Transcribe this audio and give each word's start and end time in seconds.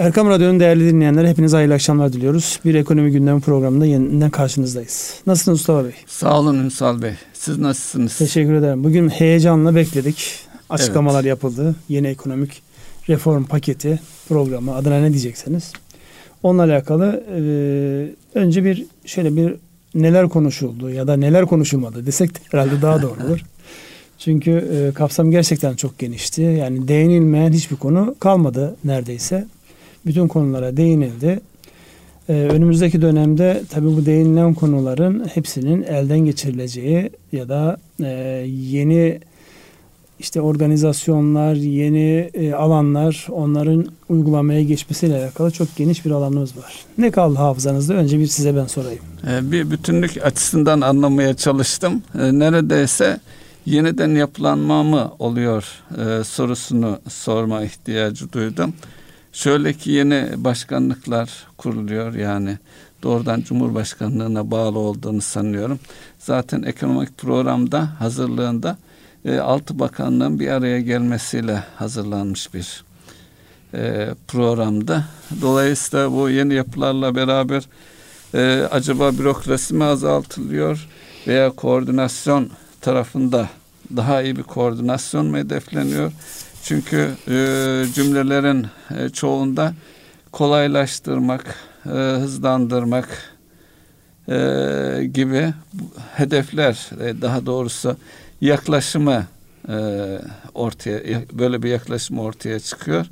Erkam 0.00 0.28
Radyo'nun 0.28 0.60
değerli 0.60 0.88
dinleyenlere 0.92 1.28
hepinize 1.28 1.56
hayırlı 1.56 1.74
akşamlar 1.74 2.12
diliyoruz. 2.12 2.60
Bir 2.64 2.74
ekonomi 2.74 3.10
gündemi 3.12 3.40
programında 3.40 3.86
yeniden 3.86 4.30
karşınızdayız. 4.30 5.14
Nasılsınız 5.26 5.58
Mustafa 5.58 5.84
Bey? 5.84 5.92
Sağ 6.06 6.40
olun 6.40 6.58
Ünsal 6.58 7.02
Bey. 7.02 7.12
Siz 7.32 7.58
nasılsınız? 7.58 8.18
Teşekkür 8.18 8.54
ederim. 8.54 8.84
Bugün 8.84 9.08
heyecanla 9.08 9.74
bekledik. 9.74 10.38
Açıklamalar 10.70 11.20
evet. 11.20 11.28
yapıldı. 11.28 11.74
Yeni 11.88 12.06
ekonomik 12.06 12.62
reform 13.08 13.44
paketi 13.44 14.00
programı 14.28 14.74
adına 14.74 15.00
ne 15.00 15.10
diyecekseniz. 15.10 15.72
Onunla 16.42 16.62
alakalı 16.62 17.24
e, 17.36 17.40
önce 18.38 18.64
bir 18.64 18.86
şöyle 19.06 19.36
bir 19.36 19.54
neler 19.94 20.28
konuşuldu 20.28 20.90
ya 20.90 21.06
da 21.06 21.16
neler 21.16 21.46
konuşulmadı 21.46 22.06
desek 22.06 22.34
de 22.34 22.38
herhalde 22.50 22.82
daha 22.82 23.02
doğru 23.02 23.26
olur. 23.26 23.40
Çünkü 24.18 24.50
e, 24.50 24.94
kapsam 24.94 25.30
gerçekten 25.30 25.74
çok 25.74 25.98
genişti. 25.98 26.42
Yani 26.42 26.88
değinilmeyen 26.88 27.52
hiçbir 27.52 27.76
konu 27.76 28.14
kalmadı 28.20 28.76
neredeyse. 28.84 29.46
Bütün 30.06 30.28
konulara 30.28 30.76
değinildi. 30.76 31.40
E, 32.28 32.32
önümüzdeki 32.32 33.02
dönemde 33.02 33.62
tabii 33.70 33.86
bu 33.86 34.06
değinilen 34.06 34.54
konuların 34.54 35.28
hepsinin 35.34 35.82
elden 35.82 36.18
geçirileceği 36.18 37.10
ya 37.32 37.48
da 37.48 37.76
e, 38.02 38.06
yeni 38.48 39.20
işte 40.20 40.40
organizasyonlar, 40.40 41.54
yeni 41.54 42.30
e, 42.34 42.52
alanlar, 42.52 43.26
onların 43.30 43.86
uygulamaya 44.08 44.62
geçmesiyle 44.62 45.16
alakalı 45.16 45.50
çok 45.50 45.76
geniş 45.76 46.04
bir 46.04 46.10
alanımız 46.10 46.56
var. 46.56 46.74
Ne 46.98 47.10
kaldı 47.10 47.36
hafızanızda? 47.36 47.94
Önce 47.94 48.18
bir 48.18 48.26
size 48.26 48.56
ben 48.56 48.66
sorayım. 48.66 49.00
E, 49.30 49.52
bir 49.52 49.70
bütünlük 49.70 50.24
açısından 50.24 50.80
anlamaya 50.80 51.34
çalıştım. 51.34 52.02
E, 52.20 52.38
neredeyse 52.38 53.20
yeniden 53.66 54.10
yapılanma 54.10 54.82
mı 54.82 55.12
oluyor 55.18 55.64
e, 55.98 56.24
sorusunu 56.24 56.98
sorma 57.08 57.62
ihtiyacı 57.62 58.32
duydum. 58.32 58.72
Şöyle 59.32 59.72
ki 59.72 59.90
yeni 59.90 60.28
başkanlıklar 60.36 61.30
kuruluyor 61.58 62.14
yani 62.14 62.58
doğrudan 63.02 63.40
Cumhurbaşkanlığına 63.40 64.50
bağlı 64.50 64.78
olduğunu 64.78 65.20
sanıyorum. 65.20 65.78
Zaten 66.18 66.62
ekonomik 66.62 67.18
programda 67.18 68.00
hazırlığında 68.00 68.78
e, 69.24 69.38
altı 69.38 69.78
bakanlığın 69.78 70.40
bir 70.40 70.48
araya 70.48 70.80
gelmesiyle 70.80 71.64
hazırlanmış 71.76 72.54
bir 72.54 72.84
e, 73.74 74.08
programda. 74.28 75.04
Dolayısıyla 75.40 76.12
bu 76.12 76.30
yeni 76.30 76.54
yapılarla 76.54 77.14
beraber 77.14 77.62
e, 78.34 78.68
acaba 78.70 79.12
bürokrasi 79.12 79.74
mi 79.74 79.84
azaltılıyor 79.84 80.88
veya 81.26 81.50
koordinasyon 81.50 82.50
tarafında 82.80 83.48
daha 83.96 84.22
iyi 84.22 84.36
bir 84.36 84.42
koordinasyon 84.42 85.26
mu 85.26 85.36
hedefleniyor? 85.36 86.12
Çünkü 86.62 87.10
e, 87.28 87.84
cümlelerin 87.94 88.66
e, 88.98 89.08
çoğunda 89.08 89.74
kolaylaştırmak, 90.32 91.54
e, 91.86 91.90
hızlandırmak 91.90 93.08
e, 94.28 95.10
gibi 95.14 95.54
hedefler, 96.14 96.90
e, 97.00 97.22
daha 97.22 97.46
doğrusu 97.46 97.96
yaklaşımı 98.40 99.26
e, 99.68 99.76
ortaya, 100.54 101.00
böyle 101.32 101.62
bir 101.62 101.68
yaklaşım 101.68 102.18
ortaya 102.18 102.60
çıkıyor. 102.60 103.06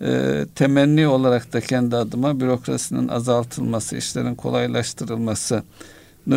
E, 0.00 0.46
temenni 0.54 1.08
olarak 1.08 1.52
da 1.52 1.60
kendi 1.60 1.96
adıma 1.96 2.40
bürokrasinin 2.40 3.08
azaltılması, 3.08 3.96
işlerin 3.96 4.34
kolaylaştırılmasını 4.34 5.62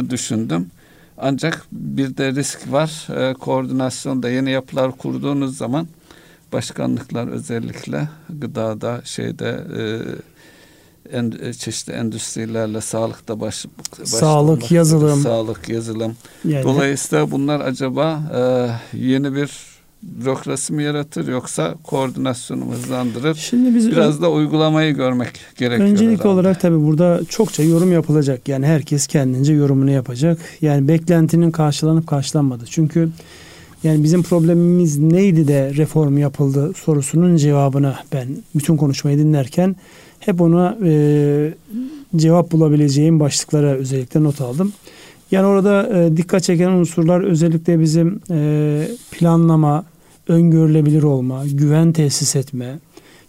düşündüm. 0.09 0.71
Ancak 1.17 1.65
bir 1.71 2.17
de 2.17 2.31
risk 2.31 2.71
var. 2.71 3.07
E, 3.29 3.33
koordinasyonda 3.33 4.29
yeni 4.29 4.51
yapılar 4.51 4.91
kurduğunuz 4.91 5.57
zaman 5.57 5.87
başkanlıklar 6.53 7.27
özellikle 7.27 8.09
gıdada 8.29 9.01
şeyde 9.03 9.63
e, 9.77 9.81
en, 11.17 11.33
e, 11.41 11.53
çeşitli 11.53 11.93
endüstrilerle 11.93 12.81
sağlıkta 12.81 13.39
baş, 13.39 13.65
sağlık 14.03 14.71
yazılım 14.71 15.21
sağlık 15.21 15.69
yazılım 15.69 16.15
yani. 16.47 16.63
dolayısıyla 16.63 17.31
bunlar 17.31 17.59
acaba 17.59 18.21
e, 18.93 18.97
yeni 18.97 19.35
bir 19.35 19.73
bürokrasi 20.03 20.73
mi 20.73 20.83
yaratır 20.83 21.27
yoksa 21.27 21.75
koordinasyonu 21.83 22.71
hızlandırır? 22.71 23.35
Şimdi 23.35 23.75
biz 23.75 23.91
biraz 23.91 24.21
da 24.21 24.31
uygulamayı 24.31 24.95
görmek 24.95 25.39
gerekiyor. 25.57 25.89
Öncelik 25.89 26.19
herhalde. 26.19 26.27
olarak 26.27 26.61
tabii 26.61 26.83
burada 26.85 27.21
çokça 27.29 27.63
yorum 27.63 27.91
yapılacak. 27.91 28.47
Yani 28.47 28.65
herkes 28.65 29.07
kendince 29.07 29.53
yorumunu 29.53 29.91
yapacak. 29.91 30.37
Yani 30.61 30.87
beklentinin 30.87 31.51
karşılanıp 31.51 32.07
karşılanmadı. 32.07 32.65
Çünkü 32.69 33.09
yani 33.83 34.03
bizim 34.03 34.23
problemimiz 34.23 34.97
neydi 34.99 35.47
de 35.47 35.73
reform 35.73 36.17
yapıldı 36.17 36.71
sorusunun 36.75 37.35
cevabını 37.35 37.95
ben 38.13 38.27
bütün 38.55 38.77
konuşmayı 38.77 39.17
dinlerken 39.17 39.75
hep 40.19 40.41
ona 40.41 40.77
e, 40.85 41.53
cevap 42.15 42.51
bulabileceğim 42.51 43.19
başlıklara 43.19 43.67
özellikle 43.67 44.23
not 44.23 44.41
aldım. 44.41 44.73
Yani 45.31 45.45
orada 45.45 45.99
e, 45.99 46.17
dikkat 46.17 46.43
çeken 46.43 46.69
unsurlar 46.69 47.23
özellikle 47.23 47.79
bizim 47.79 48.21
e, 48.31 48.87
planlama, 49.11 49.85
öngörülebilir 50.27 51.03
olma, 51.03 51.43
güven 51.45 51.91
tesis 51.91 52.35
etme, 52.35 52.79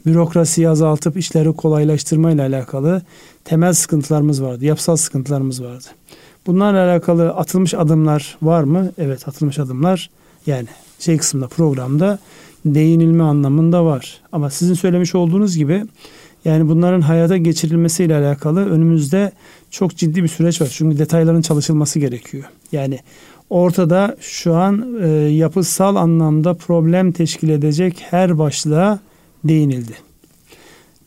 bürokrasiyi 0.07 0.69
azaltıp 0.69 1.17
işleri 1.17 1.53
kolaylaştırma 1.53 2.31
ile 2.31 2.43
alakalı 2.43 3.03
temel 3.45 3.73
sıkıntılarımız 3.73 4.43
vardı. 4.43 4.65
Yapısal 4.65 4.97
sıkıntılarımız 4.97 5.63
vardı. 5.63 5.85
Bunlarla 6.47 6.91
alakalı 6.91 7.31
atılmış 7.31 7.75
adımlar 7.75 8.39
var 8.43 8.63
mı? 8.63 8.93
Evet 8.99 9.29
atılmış 9.29 9.59
adımlar 9.59 10.11
yani 10.47 10.69
şey 10.99 11.19
kısmında 11.19 11.49
programda 11.49 12.19
değinilme 12.65 13.25
anlamında 13.25 13.85
var. 13.85 14.21
Ama 14.33 14.51
sizin 14.51 14.75
söylemiş 14.75 15.15
olduğunuz 15.15 15.57
gibi 15.57 15.85
yani 16.45 16.69
bunların 16.69 17.01
hayata 17.01 17.37
geçirilmesiyle 17.37 18.17
alakalı 18.17 18.71
önümüzde 18.71 19.33
çok 19.71 19.97
ciddi 19.97 20.23
bir 20.23 20.29
süreç 20.29 20.61
var. 20.61 20.69
Çünkü 20.73 20.99
detayların 20.99 21.43
çalışılması 21.43 21.99
gerekiyor. 21.99 22.45
Yani 22.73 22.99
ortada 23.51 24.17
şu 24.21 24.55
an 24.55 24.99
e, 25.03 25.09
yapısal 25.31 25.97
anlamda 25.97 26.55
problem 26.55 27.13
teşkil 27.13 27.49
edecek 27.49 28.03
her 28.11 28.39
başlığa 28.39 28.99
değinildi. 29.45 29.93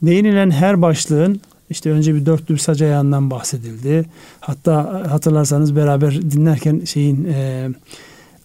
Değinilen 0.01 0.51
her 0.51 0.81
başlığın 0.81 1.41
işte 1.69 1.91
önce 1.91 2.15
bir 2.15 2.25
dörtlü 2.25 2.53
bir 2.53 2.59
sac 2.59 2.81
ayağından 2.81 3.31
bahsedildi. 3.31 4.05
Hatta 4.39 5.03
hatırlarsanız 5.11 5.75
beraber 5.75 6.21
dinlerken 6.21 6.81
şeyin 6.85 7.25
e, 7.25 7.69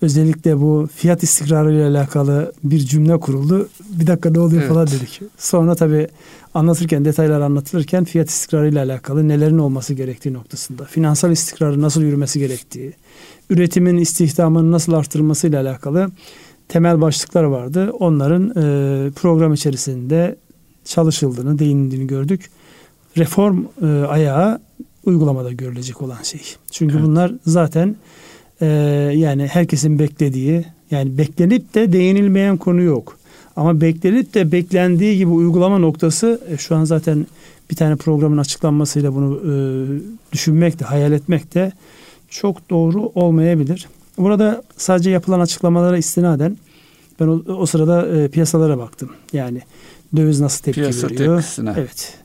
özellikle 0.03 0.61
bu 0.61 0.89
fiyat 0.97 1.23
istikrarı 1.23 1.75
ile 1.75 1.85
alakalı 1.87 2.53
bir 2.65 2.79
cümle 2.79 3.21
kuruldu. 3.21 3.69
Bir 3.89 4.07
dakika 4.07 4.31
ne 4.31 4.41
oluyor 4.41 4.63
evet. 4.63 4.73
falan 4.73 4.87
dedik. 4.87 5.21
Sonra 5.39 5.75
tabii 5.75 6.09
anlatırken 6.55 7.05
detaylar 7.05 7.41
anlatılırken 7.41 8.05
fiyat 8.05 8.31
istikrarı 8.31 8.69
ile 8.69 8.81
alakalı 8.81 9.29
nelerin 9.29 9.59
olması 9.59 9.95
gerektiği 9.95 10.33
noktasında, 10.33 10.85
finansal 10.85 11.31
istikrarı 11.31 11.83
nasıl 11.83 12.03
yürümesi 12.03 12.39
gerektiği, 12.39 12.93
üretimin 13.51 13.97
istihdamını 13.97 14.73
nasıl 14.73 14.93
arttırılması 14.93 15.49
ile 15.49 15.59
alakalı 15.59 16.11
temel 16.69 17.01
başlıklar 17.01 17.45
vardı. 17.45 17.91
Onların 17.91 18.49
e, 18.49 19.11
program 19.11 19.53
içerisinde 19.53 20.37
çalışıldığını, 20.85 21.59
değinildiğini 21.59 22.07
gördük. 22.07 22.51
Reform 23.17 23.65
e, 23.83 23.87
ayağı 23.87 24.61
uygulamada 25.05 25.53
görülecek 25.53 26.03
olan 26.03 26.23
şey. 26.23 26.41
Çünkü 26.71 26.95
evet. 26.95 27.05
bunlar 27.07 27.33
zaten 27.47 27.97
e, 28.63 28.67
yani 29.17 29.47
herkesin 29.47 29.99
beklediği, 29.99 30.65
yani 30.91 31.19
beklenip 31.19 31.75
de 31.75 31.93
değinilmeyen 31.93 32.57
konu 32.57 32.83
yok. 32.83 33.19
Ama 33.57 33.81
beklenip 33.81 34.35
de 34.35 34.53
beklendiği 34.53 35.17
gibi 35.17 35.31
uygulama 35.31 35.79
noktası 35.79 36.41
e, 36.49 36.57
şu 36.57 36.77
an 36.77 36.85
zaten 36.85 37.27
bir 37.71 37.77
tane 37.77 37.97
programın 37.97 38.39
açıklanmasıyla 38.39 39.15
bunu 39.15 39.41
e, 39.41 39.53
düşünmek 40.33 40.81
de, 40.81 40.85
hayal 40.85 41.13
etmek 41.13 41.55
de 41.55 41.73
çok 42.29 42.71
doğru 42.71 43.13
olmayabilir. 43.15 43.89
Burada 44.19 44.63
sadece 44.77 45.11
yapılan 45.11 45.41
açıklamalara 45.41 45.99
istinaden 45.99 46.57
ben 47.21 47.27
o, 47.27 47.43
o 47.49 47.67
sırada 47.67 48.09
e, 48.09 48.29
piyasalara 48.29 48.79
baktım. 48.79 49.11
Yani 49.33 49.63
döviz 50.17 50.41
nasıl 50.41 50.65
tepki 50.65 50.81
Piyasa 50.81 51.07
veriyor? 51.07 51.37
Tepkisine. 51.37 51.75
Evet. 51.77 52.22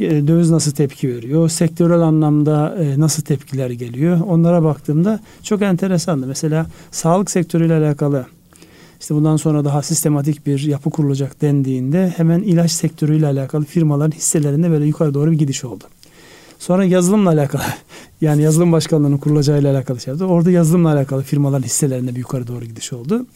E, 0.00 0.28
döviz 0.28 0.50
nasıl 0.50 0.72
tepki 0.72 1.08
veriyor? 1.08 1.48
Sektörel 1.48 2.00
anlamda 2.00 2.76
e, 2.80 3.00
nasıl 3.00 3.22
tepkiler 3.22 3.70
geliyor? 3.70 4.20
Onlara 4.26 4.64
baktığımda 4.64 5.20
çok 5.42 5.62
enteresandı. 5.62 6.26
Mesela 6.26 6.66
sağlık 6.90 7.30
sektörüyle 7.30 7.74
alakalı 7.74 8.26
işte 9.00 9.14
bundan 9.14 9.36
sonra 9.36 9.64
daha 9.64 9.82
sistematik 9.82 10.46
bir 10.46 10.60
yapı 10.60 10.90
kurulacak 10.90 11.40
dendiğinde 11.40 12.14
hemen 12.16 12.40
ilaç 12.40 12.70
sektörüyle 12.70 13.26
alakalı 13.26 13.64
firmaların 13.64 14.16
hisselerinde 14.16 14.70
böyle 14.70 14.86
yukarı 14.86 15.14
doğru 15.14 15.30
bir 15.30 15.38
gidiş 15.38 15.64
oldu. 15.64 15.84
Sonra 16.58 16.84
yazılımla 16.84 17.30
alakalı 17.30 17.62
yani 18.20 18.42
yazılım 18.42 18.72
başkanlığının 18.72 19.18
kurulacağıyla 19.18 19.74
alakalı 19.74 20.00
şey. 20.00 20.14
Orada 20.14 20.50
yazılımla 20.50 20.92
alakalı 20.92 21.22
firmaların 21.22 21.64
hisselerinde 21.64 22.10
bir 22.14 22.18
yukarı 22.18 22.46
doğru 22.46 22.64
gidiş 22.64 22.92
oldu. 22.92 23.26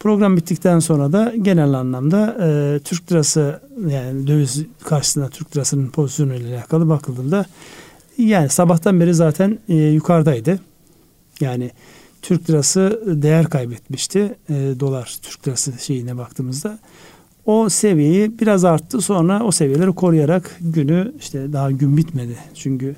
Program 0.00 0.36
bittikten 0.36 0.78
sonra 0.78 1.12
da 1.12 1.32
genel 1.42 1.72
anlamda 1.72 2.36
e, 2.40 2.80
Türk 2.84 3.12
lirası 3.12 3.60
yani 3.88 4.26
döviz 4.26 4.62
karşısında 4.84 5.28
Türk 5.28 5.56
lirasının 5.56 5.88
pozisyonu 5.88 6.34
ile 6.34 6.56
alakalı 6.56 6.88
bakıldığında 6.88 7.44
yani 8.18 8.48
sabahtan 8.48 9.00
beri 9.00 9.14
zaten 9.14 9.58
e, 9.68 9.74
yukarıdaydı. 9.74 10.60
Yani 11.40 11.70
Türk 12.22 12.50
lirası 12.50 13.02
değer 13.06 13.50
kaybetmişti. 13.50 14.34
E, 14.48 14.54
dolar 14.80 15.16
Türk 15.22 15.48
lirası 15.48 15.72
şeyine 15.84 16.16
baktığımızda. 16.16 16.78
O 17.46 17.68
seviyeyi 17.68 18.38
biraz 18.38 18.64
arttı 18.64 19.00
sonra 19.00 19.44
o 19.44 19.50
seviyeleri 19.50 19.92
koruyarak 19.92 20.56
günü 20.60 21.12
işte 21.18 21.52
daha 21.52 21.70
gün 21.70 21.96
bitmedi. 21.96 22.36
Çünkü 22.54 22.96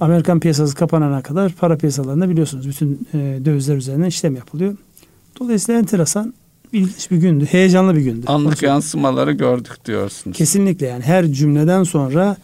Amerikan 0.00 0.40
piyasası 0.40 0.74
kapanana 0.74 1.22
kadar 1.22 1.52
para 1.52 1.76
piyasalarında 1.76 2.28
biliyorsunuz 2.28 2.68
bütün 2.68 3.08
e, 3.14 3.18
dövizler 3.44 3.76
üzerinden 3.76 4.06
işlem 4.06 4.36
yapılıyor. 4.36 4.76
Dolayısıyla 5.40 5.80
enteresan 5.80 6.34
ilginç 6.72 7.10
bir 7.10 7.16
gündü. 7.16 7.44
Heyecanlı 7.50 7.94
bir 7.96 8.00
gündü. 8.00 8.26
Anlık 8.26 8.62
yansımaları 8.62 9.32
gördük 9.32 9.84
diyorsunuz. 9.86 10.36
Kesinlikle 10.36 10.86
yani 10.86 11.02
her 11.02 11.26
cümleden 11.26 11.82
sonra 11.82 12.36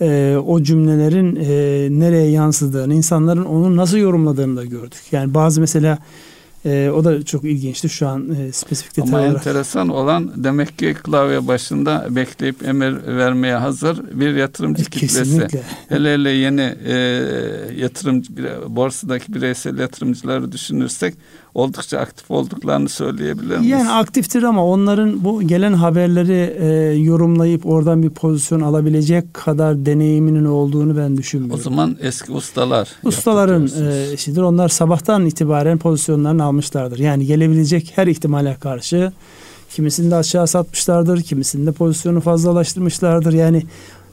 e, 0.00 0.36
o 0.46 0.62
cümlelerin 0.62 1.36
e, 1.36 1.48
nereye 2.00 2.30
yansıdığını, 2.30 2.94
insanların 2.94 3.44
onu 3.44 3.76
nasıl 3.76 3.96
yorumladığını 3.96 4.56
da 4.56 4.64
gördük. 4.64 5.00
Yani 5.12 5.34
bazı 5.34 5.60
mesela 5.60 5.98
e, 6.66 6.90
o 6.94 7.04
da 7.04 7.22
çok 7.24 7.44
ilginçti 7.44 7.88
şu 7.88 8.08
an 8.08 8.34
e, 8.34 8.52
spesifik 8.52 8.96
detay 8.96 9.08
Ama 9.10 9.18
olarak. 9.18 9.46
enteresan 9.46 9.88
olan 9.88 10.32
demek 10.44 10.78
ki 10.78 10.94
klavye 11.04 11.46
başında 11.48 12.06
bekleyip 12.10 12.68
emir 12.68 13.06
vermeye 13.06 13.54
hazır 13.56 14.02
bir 14.20 14.34
yatırımcı 14.34 14.82
E, 14.82 14.84
kitlesi. 14.84 15.18
Kesinlikle. 15.18 15.62
Hele 15.88 16.14
hele 16.14 16.30
yeni 16.30 16.74
e, 16.86 16.94
yatırımcı 17.76 18.32
borsadaki 18.68 19.34
bireysel 19.34 19.78
yatırımcıları 19.78 20.52
düşünürsek 20.52 21.14
oldukça 21.54 21.98
aktif 21.98 22.30
olduklarını 22.30 22.88
söyleyebilir 22.88 23.56
miyiz? 23.58 23.70
Yani 23.70 23.90
aktiftir 23.90 24.42
ama 24.42 24.66
onların 24.66 25.24
bu 25.24 25.42
gelen 25.42 25.72
haberleri 25.72 26.56
e, 26.58 26.66
yorumlayıp 26.98 27.66
oradan 27.66 28.02
bir 28.02 28.10
pozisyon 28.10 28.60
alabilecek 28.60 29.34
kadar 29.34 29.86
deneyiminin 29.86 30.44
olduğunu 30.44 30.96
ben 30.96 31.14
o 31.14 31.16
düşünmüyorum. 31.16 31.62
zaman 31.62 31.96
eski 32.00 32.32
ustalar. 32.32 32.88
Ustaların 33.04 33.70
e, 33.82 34.12
işidir. 34.12 34.42
Onlar 34.42 34.68
sabahtan 34.68 35.26
itibaren 35.26 35.78
pozisyonlarını 35.78 36.44
almışlardır. 36.44 36.98
Yani 36.98 37.26
gelebilecek 37.26 37.92
her 37.94 38.06
ihtimale 38.06 38.56
karşı 38.60 39.12
kimisini 39.74 40.10
de 40.10 40.14
aşağı 40.14 40.46
satmışlardır, 40.46 41.22
kimisini 41.22 41.66
de 41.66 41.72
pozisyonu 41.72 42.20
fazlalaştırmışlardır. 42.20 43.32
Yani 43.32 43.62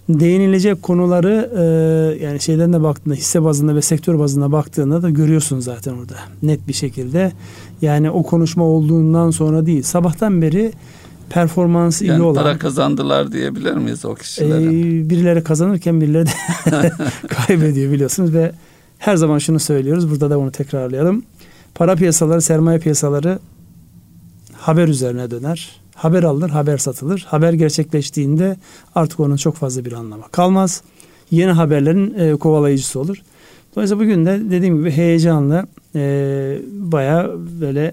değinilecek 0.09 0.83
konuları 0.83 1.51
e, 1.57 2.25
yani 2.25 2.39
şeyden 2.39 2.73
de 2.73 2.83
baktığında 2.83 3.15
hisse 3.15 3.43
bazında 3.43 3.75
ve 3.75 3.81
sektör 3.81 4.19
bazında 4.19 4.51
baktığında 4.51 5.01
da 5.01 5.09
görüyorsun 5.09 5.59
zaten 5.59 5.93
orada 5.93 6.15
net 6.43 6.67
bir 6.67 6.73
şekilde. 6.73 7.31
Yani 7.81 8.11
o 8.11 8.23
konuşma 8.23 8.63
olduğundan 8.63 9.31
sonra 9.31 9.65
değil. 9.65 9.83
Sabahtan 9.83 10.41
beri 10.41 10.71
performansı 11.29 12.05
iyi 12.05 12.07
yani 12.07 12.23
olan 12.23 12.43
para 12.43 12.57
kazandılar 12.57 13.31
diyebilir 13.31 13.73
miyiz 13.73 14.05
o 14.05 14.15
kişilerin? 14.15 15.03
ee, 15.05 15.09
birileri 15.09 15.43
kazanırken 15.43 16.01
birileri 16.01 16.25
de 16.25 16.31
kaybediyor 17.27 17.91
biliyorsunuz 17.91 18.33
ve 18.33 18.51
her 18.97 19.15
zaman 19.15 19.37
şunu 19.37 19.59
söylüyoruz. 19.59 20.11
Burada 20.11 20.29
da 20.29 20.39
bunu 20.39 20.51
tekrarlayalım. 20.51 21.23
Para 21.75 21.95
piyasaları, 21.95 22.41
sermaye 22.41 22.79
piyasaları 22.79 23.39
haber 24.53 24.87
üzerine 24.87 25.31
döner. 25.31 25.81
Haber 26.01 26.23
alınır, 26.23 26.49
haber 26.49 26.77
satılır. 26.77 27.25
Haber 27.29 27.53
gerçekleştiğinde 27.53 28.57
artık 28.95 29.19
onun 29.19 29.35
çok 29.35 29.55
fazla 29.55 29.85
bir 29.85 29.91
anlamı 29.91 30.23
kalmaz. 30.31 30.81
Yeni 31.31 31.51
haberlerin 31.51 32.13
e, 32.19 32.35
kovalayıcısı 32.35 32.99
olur. 32.99 33.17
Dolayısıyla 33.75 34.03
bugün 34.03 34.25
de 34.25 34.41
dediğim 34.51 34.77
gibi 34.77 34.91
heyecanla 34.91 35.65
e, 35.95 36.01
bayağı 36.71 37.39
böyle 37.61 37.91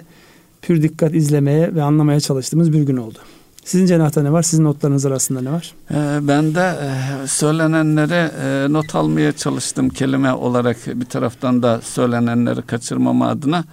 pür 0.63 0.83
dikkat 0.83 1.15
izlemeye 1.15 1.75
ve 1.75 1.83
anlamaya 1.83 2.21
çalıştığımız 2.21 2.73
bir 2.73 2.83
gün 2.83 2.97
oldu. 2.97 3.19
Sizin 3.65 3.87
cenahta 3.87 4.23
ne 4.23 4.33
var? 4.33 4.43
Sizin 4.43 4.65
notlarınız 4.65 5.07
arasında 5.07 5.41
ne 5.41 5.53
var? 5.53 5.75
Ee, 5.91 5.95
ben 6.29 6.55
de 6.55 6.61
e, 6.61 7.27
söylenenlere 7.27 8.31
e, 8.43 8.73
not 8.73 8.95
almaya 8.95 9.33
çalıştım 9.33 9.89
kelime 9.89 10.33
olarak 10.33 10.77
bir 10.87 11.07
taraftan 11.07 11.63
da 11.63 11.81
söylenenleri 11.83 12.63
kaçırmama 12.63 13.29
adına. 13.29 13.65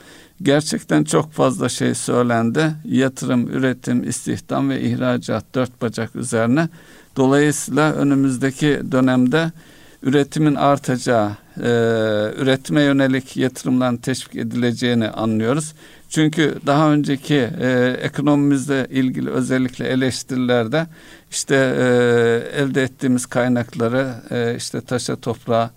Gerçekten 0.42 1.04
çok 1.04 1.32
fazla 1.32 1.70
şey 1.70 1.96
söylendi. 1.96 2.72
Yatırım, 2.86 3.48
üretim, 3.48 4.10
istihdam 4.10 4.70
ve 4.70 4.82
ihracat 4.82 5.46
dört 5.56 5.82
bacak 5.82 6.16
üzerine. 6.16 6.70
Dolayısıyla 7.16 7.94
önümüzdeki 7.94 8.82
dönemde 8.92 9.52
üretimin 10.04 10.56
artacağı, 10.56 11.32
e, 11.58 11.70
üretime 12.38 12.82
yönelik 12.82 13.38
yatırımların 13.38 13.98
teşvik 13.98 14.36
edileceğini 14.36 15.10
anlıyoruz. 15.10 15.74
Çünkü 16.10 16.56
daha 16.66 16.92
önceki 16.92 17.50
e, 17.62 17.98
ekonomimizle 18.02 18.88
ilgili 18.90 19.30
özellikle 19.30 19.88
eleştirilerde 19.88 20.88
işte 21.32 21.56
e, 21.56 22.62
elde 22.62 22.84
ettiğimiz 22.84 23.26
kaynakları 23.26 24.14
e, 24.32 24.56
işte 24.56 24.82
taşa 24.82 25.16
toprağa 25.16 25.72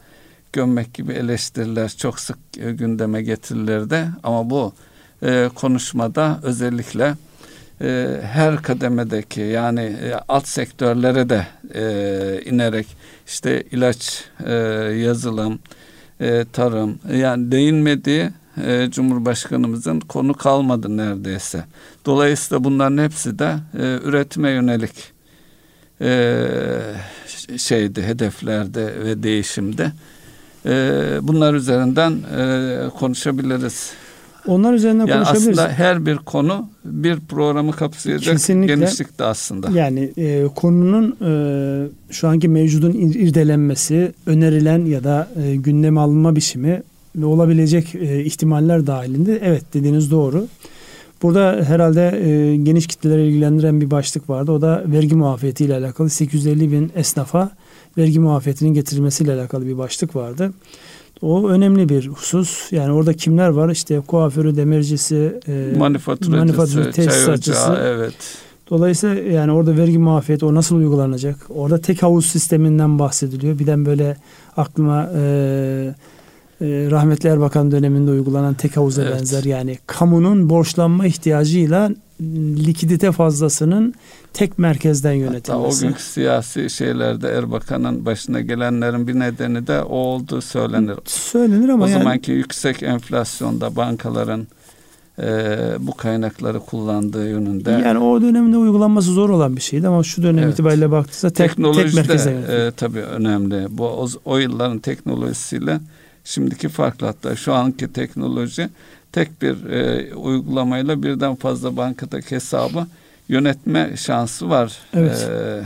gömmek 0.59 0.95
gibi 0.95 1.13
eleştiriler 1.13 1.89
çok 1.89 2.21
sık 2.21 2.39
e, 2.59 2.73
gündeme 2.73 3.23
getirilirdi. 3.23 4.09
Ama 4.23 4.51
bu 4.51 4.73
e, 5.23 5.51
konuşmada 5.55 6.41
özellikle 6.43 7.15
e, 7.81 8.21
her 8.23 8.63
kademedeki 8.63 9.41
yani 9.41 9.81
e, 9.81 10.15
alt 10.29 10.49
sektörlere 10.49 11.29
de 11.29 11.47
e, 11.75 12.43
inerek 12.45 12.87
işte 13.27 13.63
ilaç, 13.71 14.25
e, 14.47 14.53
yazılım, 15.07 15.59
e, 16.21 16.45
tarım 16.53 16.99
yani 17.13 17.53
değinmediği 17.53 18.31
e, 18.65 18.89
Cumhurbaşkanımızın 18.91 20.01
konu 20.01 20.35
kalmadı 20.35 20.97
neredeyse. 20.97 21.65
Dolayısıyla 22.07 22.65
bunların 22.65 23.05
hepsi 23.05 23.39
de 23.39 23.57
e, 23.79 23.99
üretime 24.05 24.51
yönelik 24.51 24.95
e, 26.01 26.47
şeydi, 27.57 28.03
hedeflerde 28.03 29.05
ve 29.05 29.23
değişimde. 29.23 29.93
E, 30.69 30.73
bunlar 31.23 31.55
üzerinden 31.55 32.13
e, 32.13 32.89
konuşabiliriz. 32.99 33.91
Onlar 34.47 34.73
üzerinden 34.73 35.07
Yani 35.07 35.25
konuşabiliriz. 35.25 35.59
aslında 35.59 35.73
her 35.73 36.07
bir 36.07 36.17
konu 36.17 36.69
bir 36.85 37.21
programı 37.21 37.73
kapsayacak 37.73 38.33
Kesinlikle. 38.35 38.75
genişlikte 38.75 39.25
aslında. 39.25 39.71
Yani 39.71 40.13
e, 40.17 40.45
konunun 40.57 41.17
e, 41.27 42.13
şu 42.13 42.29
anki 42.29 42.49
mevcudun 42.49 42.93
ir- 42.93 43.15
irdelenmesi, 43.15 44.13
önerilen 44.27 44.85
ya 44.85 45.05
da 45.05 45.29
e, 45.45 45.57
gündeme 45.57 46.01
alınma 46.01 46.37
biçimi 46.37 46.83
ve 47.17 47.25
olabilecek 47.25 47.95
e, 47.95 48.25
ihtimaller 48.25 48.87
dahilinde 48.87 49.39
evet 49.43 49.65
dediğiniz 49.75 50.11
doğru. 50.11 50.47
Burada 51.23 51.65
herhalde 51.69 52.21
e, 52.25 52.57
geniş 52.57 52.87
kitleleri 52.87 53.27
ilgilendiren 53.27 53.81
bir 53.81 53.91
başlık 53.91 54.31
vardı. 54.31 54.53
O 54.53 54.61
da 54.61 54.83
vergi 54.87 55.15
muafiyeti 55.15 55.65
ile 55.65 55.75
alakalı 55.75 56.11
850 56.11 56.73
bin 56.73 56.93
esnafa 56.97 57.51
vergi 57.99 58.21
muafiyetinin 58.21 58.75
getirilmesiyle 58.75 59.33
alakalı 59.33 59.67
bir 59.67 59.79
başlık 59.79 60.17
vardı. 60.17 60.53
O 61.23 61.49
önemli 61.49 61.89
bir 61.89 62.09
husus. 62.09 62.73
Yani 62.73 62.93
orada 62.93 63.13
kimler 63.13 63.49
var? 63.49 63.71
İşte 63.71 64.01
kuaförü, 64.01 64.57
demircisi, 64.57 65.41
e, 65.49 65.75
Manifaturacısı, 65.79 66.31
manifaturacı, 66.37 66.91
tesisatçısı. 66.93 67.73
ocağı, 67.73 67.87
evet. 67.87 68.15
Dolayısıyla 68.71 69.15
yani 69.15 69.53
orada 69.53 69.77
vergi 69.77 69.99
muafiyeti 69.99 70.45
o 70.45 70.55
nasıl 70.55 70.77
uygulanacak? 70.77 71.37
Orada 71.49 71.81
tek 71.81 72.03
havuz 72.03 72.27
sisteminden 72.27 72.99
bahsediliyor. 72.99 73.59
Birden 73.59 73.87
böyle 73.87 74.17
aklıma 74.57 75.11
e, 75.17 75.95
rahmetli 76.61 77.29
Erbakan 77.29 77.71
döneminde 77.71 78.11
uygulanan 78.11 78.55
tek 78.55 78.77
havuza 78.77 79.03
Evet. 79.03 79.15
benzer. 79.15 79.45
Yani 79.45 79.79
kamunun 79.87 80.51
borçlanma 80.51 81.07
ihtiyacıyla 81.07 81.91
likidite 82.67 83.13
fazlasının 83.13 83.95
tek 84.33 84.59
merkezden 84.59 85.11
Hatta 85.11 85.19
o 85.29 85.31
yönetilmesi. 85.33 85.87
günkü 85.87 86.03
siyasi 86.03 86.71
şeylerde 86.71 87.29
Erbakan'ın 87.29 88.07
başına 88.07 88.41
gelenlerin 88.41 89.09
bir 89.09 89.19
nedeni 89.19 89.67
de 89.67 89.83
o 89.83 89.97
olduğu 89.97 90.41
söylenir. 90.41 90.97
Söylenir 91.05 91.69
ama 91.69 91.85
o 91.85 91.89
yani 91.89 91.99
zamanki 91.99 92.33
yüksek 92.33 92.83
enflasyonda 92.83 93.77
bankaların 93.77 94.47
e, 95.23 95.27
bu 95.79 95.95
kaynakları 95.97 96.61
kullandığı 96.61 97.29
yönünde 97.31 97.71
yani 97.71 97.99
o 97.99 98.23
dönemde 98.23 98.57
uygulanması 98.57 99.13
zor 99.13 99.31
olan 99.31 99.57
bir 99.57 99.61
şeydi 99.61 99.89
ama 99.89 100.03
şu 100.03 100.23
dönem 100.23 100.45
Evet. 100.45 100.55
itibariyle 100.55 100.91
baktığınızda 100.91 101.31
tek, 101.31 101.57
tek 101.57 101.59
de 101.59 101.63
yönetiliyor. 101.69 102.49
e, 102.67 102.71
tabii 102.71 103.01
önemli. 103.01 103.67
Bu 103.71 103.85
o, 103.85 104.09
o 104.25 104.39
yılların 104.39 104.79
teknolojisiyle 104.79 105.81
şimdiki 106.29 106.69
farklı 106.69 107.07
hatta 107.07 107.37
şu 107.37 107.55
anki 107.55 107.93
teknoloji 107.93 108.69
tek 109.13 109.43
bir 109.43 109.71
e, 109.71 110.15
uygulamayla 110.15 111.03
birden 111.03 111.35
fazla 111.35 111.77
bankadaki 111.77 112.35
hesabı 112.35 112.87
yönetme 113.29 113.93
şansı 113.97 114.51
var. 114.51 114.79
Evet. 114.95 115.29
E, 115.31 115.63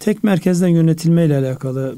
Tek 0.00 0.24
merkezden 0.24 0.68
yönetilme 0.68 1.24
ile 1.26 1.36
alakalı 1.36 1.94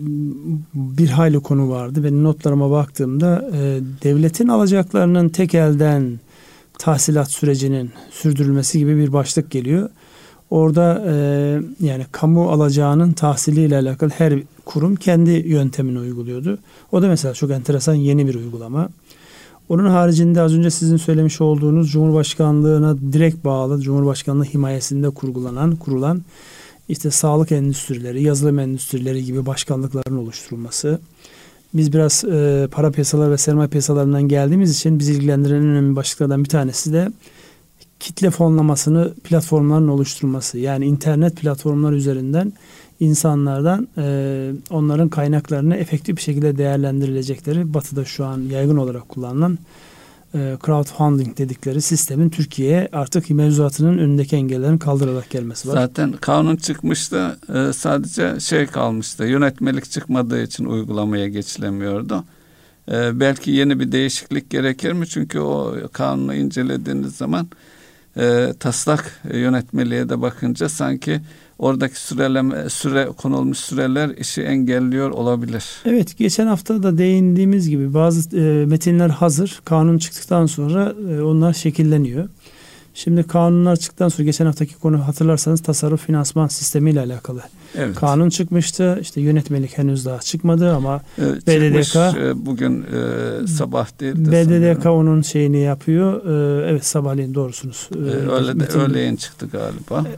bir 0.74 1.08
hayli 1.08 1.40
konu 1.40 1.70
vardı. 1.70 2.04
Benim 2.04 2.24
notlarıma 2.24 2.70
baktığımda 2.70 3.50
e, 3.52 3.80
devletin 4.02 4.48
alacaklarının 4.48 5.28
tek 5.28 5.54
elden 5.54 6.20
tahsilat 6.78 7.30
sürecinin 7.30 7.90
sürdürülmesi 8.10 8.78
gibi 8.78 8.96
bir 8.96 9.12
başlık 9.12 9.50
geliyor. 9.50 9.90
Orada 10.50 11.04
e, 11.06 11.14
yani 11.80 12.06
kamu 12.12 12.50
alacağının 12.50 13.12
tahsiliyle 13.12 13.76
alakalı 13.76 14.10
her 14.10 14.34
kurum 14.64 14.96
kendi 14.96 15.30
yöntemini 15.30 15.98
uyguluyordu. 15.98 16.58
O 16.92 17.02
da 17.02 17.08
mesela 17.08 17.34
çok 17.34 17.50
enteresan 17.50 17.94
yeni 17.94 18.26
bir 18.26 18.34
uygulama. 18.34 18.88
Onun 19.68 19.86
haricinde 19.86 20.40
az 20.40 20.54
önce 20.54 20.70
sizin 20.70 20.96
söylemiş 20.96 21.40
olduğunuz 21.40 21.92
Cumhurbaşkanlığına 21.92 22.96
direkt 23.12 23.44
bağlı, 23.44 23.80
Cumhurbaşkanlığı 23.80 24.44
himayesinde 24.44 25.10
kurgulanan, 25.10 25.76
kurulan 25.76 26.22
işte 26.88 27.10
sağlık 27.10 27.52
endüstrileri, 27.52 28.22
yazılım 28.22 28.58
endüstrileri 28.58 29.24
gibi 29.24 29.46
başkanlıkların 29.46 30.16
oluşturulması. 30.16 30.98
Biz 31.74 31.92
biraz 31.92 32.24
e, 32.24 32.68
para 32.70 32.90
piyasaları 32.90 33.30
ve 33.30 33.38
sermaye 33.38 33.68
piyasalarından 33.68 34.22
geldiğimiz 34.22 34.76
için 34.76 34.98
bizi 34.98 35.12
ilgilendiren 35.12 35.56
en 35.56 35.62
önemli 35.66 35.96
başlıklardan 35.96 36.44
bir 36.44 36.48
tanesi 36.48 36.92
de 36.92 37.08
kitle 38.04 38.30
fonlamasını 38.30 39.14
platformların 39.14 39.88
oluşturması. 39.88 40.58
Yani 40.58 40.86
internet 40.86 41.36
platformlar 41.36 41.92
üzerinden 41.92 42.52
insanlardan 43.00 43.88
e, 43.98 44.52
onların 44.70 45.08
kaynaklarını 45.08 45.76
efektif 45.76 46.16
bir 46.16 46.22
şekilde 46.22 46.58
değerlendirilecekleri 46.58 47.74
batıda 47.74 48.04
şu 48.04 48.24
an 48.24 48.40
yaygın 48.40 48.76
olarak 48.76 49.08
kullanılan 49.08 49.58
e, 50.34 50.56
crowdfunding 50.66 51.38
dedikleri 51.38 51.82
sistemin 51.82 52.30
Türkiye'ye 52.30 52.88
artık 52.92 53.30
mevzuatının 53.30 53.98
önündeki 53.98 54.36
engellerin 54.36 54.78
kaldırarak 54.78 55.30
gelmesi 55.30 55.68
var. 55.68 55.74
Zaten 55.74 56.12
kanun 56.12 56.56
çıkmıştı 56.56 57.38
e, 57.54 57.72
sadece 57.72 58.40
şey 58.40 58.66
kalmıştı 58.66 59.24
yönetmelik 59.24 59.90
çıkmadığı 59.90 60.42
için 60.42 60.64
uygulamaya 60.64 61.28
geçilemiyordu. 61.28 62.24
E, 62.92 63.20
belki 63.20 63.50
yeni 63.50 63.80
bir 63.80 63.92
değişiklik 63.92 64.50
gerekir 64.50 64.92
mi? 64.92 65.06
Çünkü 65.06 65.38
o 65.38 65.74
kanunu 65.92 66.34
incelediğiniz 66.34 67.16
zaman 67.16 67.48
e, 68.16 68.52
taslak 68.60 69.20
yönetmeliğe 69.32 70.08
de 70.08 70.22
bakınca 70.22 70.68
sanki 70.68 71.20
oradaki 71.58 72.00
süreleme, 72.00 72.70
süre 72.70 73.08
konulmuş 73.16 73.58
süreler 73.58 74.08
işi 74.08 74.42
engelliyor 74.42 75.10
olabilir. 75.10 75.64
Evet 75.84 76.18
geçen 76.18 76.46
hafta 76.46 76.82
da 76.82 76.98
değindiğimiz 76.98 77.68
gibi 77.68 77.94
bazı 77.94 78.36
e, 78.38 78.66
metinler 78.66 79.08
hazır. 79.08 79.60
Kanun 79.64 79.98
çıktıktan 79.98 80.46
sonra 80.46 80.94
e, 81.10 81.22
onlar 81.22 81.52
şekilleniyor. 81.52 82.28
Şimdi 82.94 83.22
kanunlar 83.22 83.76
çıktıktan 83.76 84.08
sonra 84.08 84.24
geçen 84.24 84.46
haftaki 84.46 84.74
konu 84.74 85.06
hatırlarsanız 85.06 85.62
tasarruf 85.62 86.06
finansman 86.06 86.48
sistemi 86.48 86.90
ile 86.90 87.00
alakalı. 87.00 87.42
Evet. 87.74 87.96
Kanun 87.96 88.28
çıkmıştı. 88.30 88.98
İşte 89.00 89.20
yönetmelik 89.20 89.78
henüz 89.78 90.06
daha 90.06 90.18
çıkmadı 90.18 90.74
ama 90.74 91.00
evet, 91.18 91.46
BDDK 91.46 91.84
çıkmış, 91.84 92.14
e, 92.24 92.46
bugün 92.46 92.82
e, 92.82 93.46
sabah 93.46 94.00
değil 94.00 94.14
de 94.14 94.32
BDDK 94.32 94.82
sanırım. 94.82 95.00
onun 95.00 95.22
şeyini 95.22 95.58
yapıyor. 95.58 96.26
E, 96.26 96.70
evet 96.70 96.86
sabahleyin 96.86 97.34
doğrusunuz. 97.34 97.88
E, 97.94 97.98
öyle 98.30 98.60
de 98.60 98.78
öğleyin 98.78 99.16
çıktı 99.16 99.48
galiba. 99.52 100.08
E, 100.08 100.16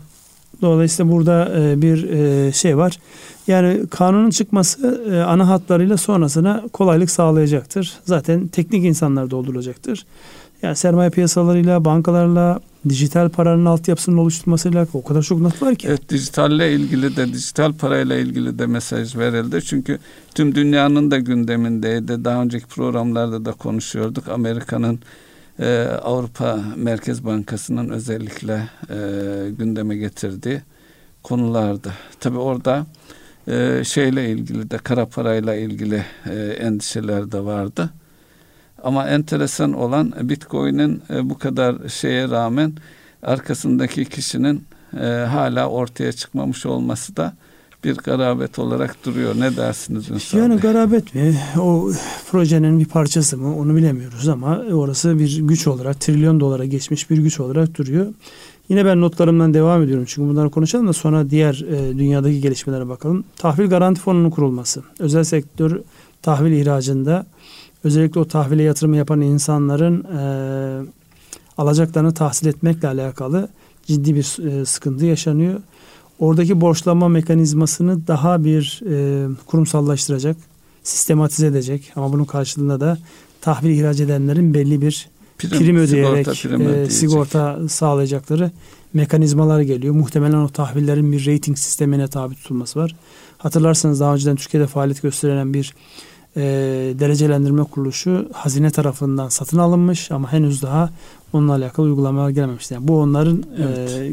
Dolayısıyla 0.62 1.12
burada 1.12 1.52
e, 1.58 1.82
bir 1.82 2.10
e, 2.10 2.52
şey 2.52 2.76
var. 2.76 2.98
Yani 3.46 3.86
kanunun 3.90 4.30
çıkması 4.30 5.02
e, 5.10 5.20
ana 5.20 5.48
hatlarıyla 5.48 5.96
sonrasına 5.96 6.64
kolaylık 6.72 7.10
sağlayacaktır. 7.10 7.92
Zaten 8.04 8.48
teknik 8.48 8.84
insanlar 8.84 9.30
doldurulacaktır. 9.30 10.06
Yani 10.62 10.76
sermaye 10.76 11.10
piyasalarıyla, 11.10 11.84
bankalarla, 11.84 12.60
dijital 12.88 13.28
paranın 13.28 13.64
altyapısının 13.64 14.16
oluşturmasıyla 14.16 14.86
o 14.92 15.04
kadar 15.04 15.22
çok 15.22 15.40
not 15.40 15.62
var 15.62 15.74
ki. 15.74 15.86
Evet 15.88 16.08
dijitalle 16.08 16.72
ilgili 16.72 17.16
de 17.16 17.32
dijital 17.32 17.72
parayla 17.72 18.16
ilgili 18.16 18.58
de 18.58 18.66
mesaj 18.66 19.16
verildi. 19.16 19.62
Çünkü 19.62 19.98
tüm 20.34 20.54
dünyanın 20.54 21.10
da 21.10 21.18
gündemindeydi. 21.18 22.24
Daha 22.24 22.42
önceki 22.42 22.66
programlarda 22.66 23.44
da 23.44 23.52
konuşuyorduk. 23.52 24.28
Amerika'nın 24.28 24.98
e, 25.58 25.84
Avrupa 26.02 26.60
Merkez 26.76 27.24
Bankası'nın 27.24 27.88
özellikle 27.88 28.68
e, 28.90 28.96
gündeme 29.58 29.96
getirdiği 29.96 30.62
konulardı. 31.22 31.92
Tabi 32.20 32.38
orada 32.38 32.86
e, 33.48 33.82
şeyle 33.84 34.30
ilgili 34.30 34.70
de 34.70 34.78
kara 34.78 35.06
parayla 35.06 35.54
ilgili 35.54 36.04
e, 36.30 36.34
endişeler 36.38 37.32
de 37.32 37.44
vardı. 37.44 37.90
Ama 38.86 39.08
enteresan 39.08 39.72
olan 39.72 40.12
Bitcoin'in 40.22 41.02
e, 41.10 41.30
bu 41.30 41.38
kadar 41.38 41.88
şeye 41.88 42.30
rağmen 42.30 42.72
arkasındaki 43.22 44.04
kişinin 44.04 44.64
e, 45.00 45.06
hala 45.06 45.68
ortaya 45.68 46.12
çıkmamış 46.12 46.66
olması 46.66 47.16
da 47.16 47.34
bir 47.84 47.96
garabet 47.96 48.58
olarak 48.58 49.04
duruyor. 49.04 49.34
Ne 49.38 49.56
dersiniz 49.56 50.10
Ünsal 50.10 50.38
Yani 50.38 50.56
garabet 50.56 51.14
mi? 51.14 51.36
O 51.60 51.90
projenin 52.30 52.80
bir 52.80 52.84
parçası 52.84 53.38
mı? 53.38 53.56
Onu 53.56 53.76
bilemiyoruz 53.76 54.28
ama 54.28 54.58
orası 54.72 55.18
bir 55.18 55.38
güç 55.38 55.66
olarak, 55.66 56.00
trilyon 56.00 56.40
dolara 56.40 56.64
geçmiş 56.64 57.10
bir 57.10 57.18
güç 57.18 57.40
olarak 57.40 57.78
duruyor. 57.78 58.06
Yine 58.68 58.84
ben 58.84 59.00
notlarımdan 59.00 59.54
devam 59.54 59.82
ediyorum. 59.82 60.04
Çünkü 60.08 60.28
bunları 60.28 60.50
konuşalım 60.50 60.88
da 60.88 60.92
sonra 60.92 61.30
diğer 61.30 61.64
e, 61.70 61.98
dünyadaki 61.98 62.40
gelişmelere 62.40 62.88
bakalım. 62.88 63.24
Tahvil 63.36 63.66
garanti 63.66 64.00
fonunun 64.00 64.30
kurulması. 64.30 64.82
Özel 64.98 65.24
sektör 65.24 65.80
tahvil 66.22 66.52
ihracında 66.52 67.26
özellikle 67.84 68.20
o 68.20 68.24
tahvile 68.24 68.62
yatırımı 68.62 68.96
yapan 68.96 69.20
insanların 69.20 70.04
e, 70.04 70.22
alacaklarını 71.58 72.14
tahsil 72.14 72.46
etmekle 72.46 72.88
alakalı 72.88 73.48
ciddi 73.86 74.14
bir 74.14 74.48
e, 74.48 74.64
sıkıntı 74.64 75.04
yaşanıyor 75.04 75.60
oradaki 76.18 76.60
borçlanma 76.60 77.08
mekanizmasını 77.08 78.06
daha 78.06 78.44
bir 78.44 78.80
e, 78.90 79.26
kurumsallaştıracak, 79.46 80.36
sistematize 80.82 81.46
edecek 81.46 81.92
ama 81.96 82.12
bunun 82.12 82.24
karşılığında 82.24 82.80
da 82.80 82.98
tahvil 83.40 83.70
ihraç 83.70 84.00
edenlerin 84.00 84.54
belli 84.54 84.82
bir 84.82 85.08
prim, 85.38 85.50
prim 85.50 85.76
ödeyerek 85.76 86.26
sigorta, 86.26 86.56
prim 86.56 86.74
e, 86.74 86.90
sigorta 86.90 87.68
sağlayacakları 87.68 88.50
mekanizmalar 88.94 89.60
geliyor. 89.60 89.94
Muhtemelen 89.94 90.38
o 90.38 90.48
tahvillerin 90.48 91.12
bir 91.12 91.26
rating 91.26 91.58
sistemine 91.58 92.08
tabi 92.08 92.34
tutulması 92.34 92.78
var. 92.78 92.96
Hatırlarsanız 93.38 94.00
daha 94.00 94.14
önceden 94.14 94.36
Türkiye'de 94.36 94.66
faaliyet 94.66 95.02
gösteren 95.02 95.54
bir 95.54 95.74
e, 96.36 96.42
derecelendirme 96.98 97.64
kuruluşu 97.64 98.28
hazine 98.32 98.70
tarafından 98.70 99.28
satın 99.28 99.58
alınmış 99.58 100.10
ama 100.10 100.32
henüz 100.32 100.62
daha 100.62 100.90
onunla 101.32 101.52
alakalı 101.52 101.86
uygulamalar 101.86 102.30
gelmemiş. 102.30 102.70
Yani 102.70 102.88
bu 102.88 103.00
onların 103.00 103.42
evet. 103.58 103.90
e, 103.90 104.12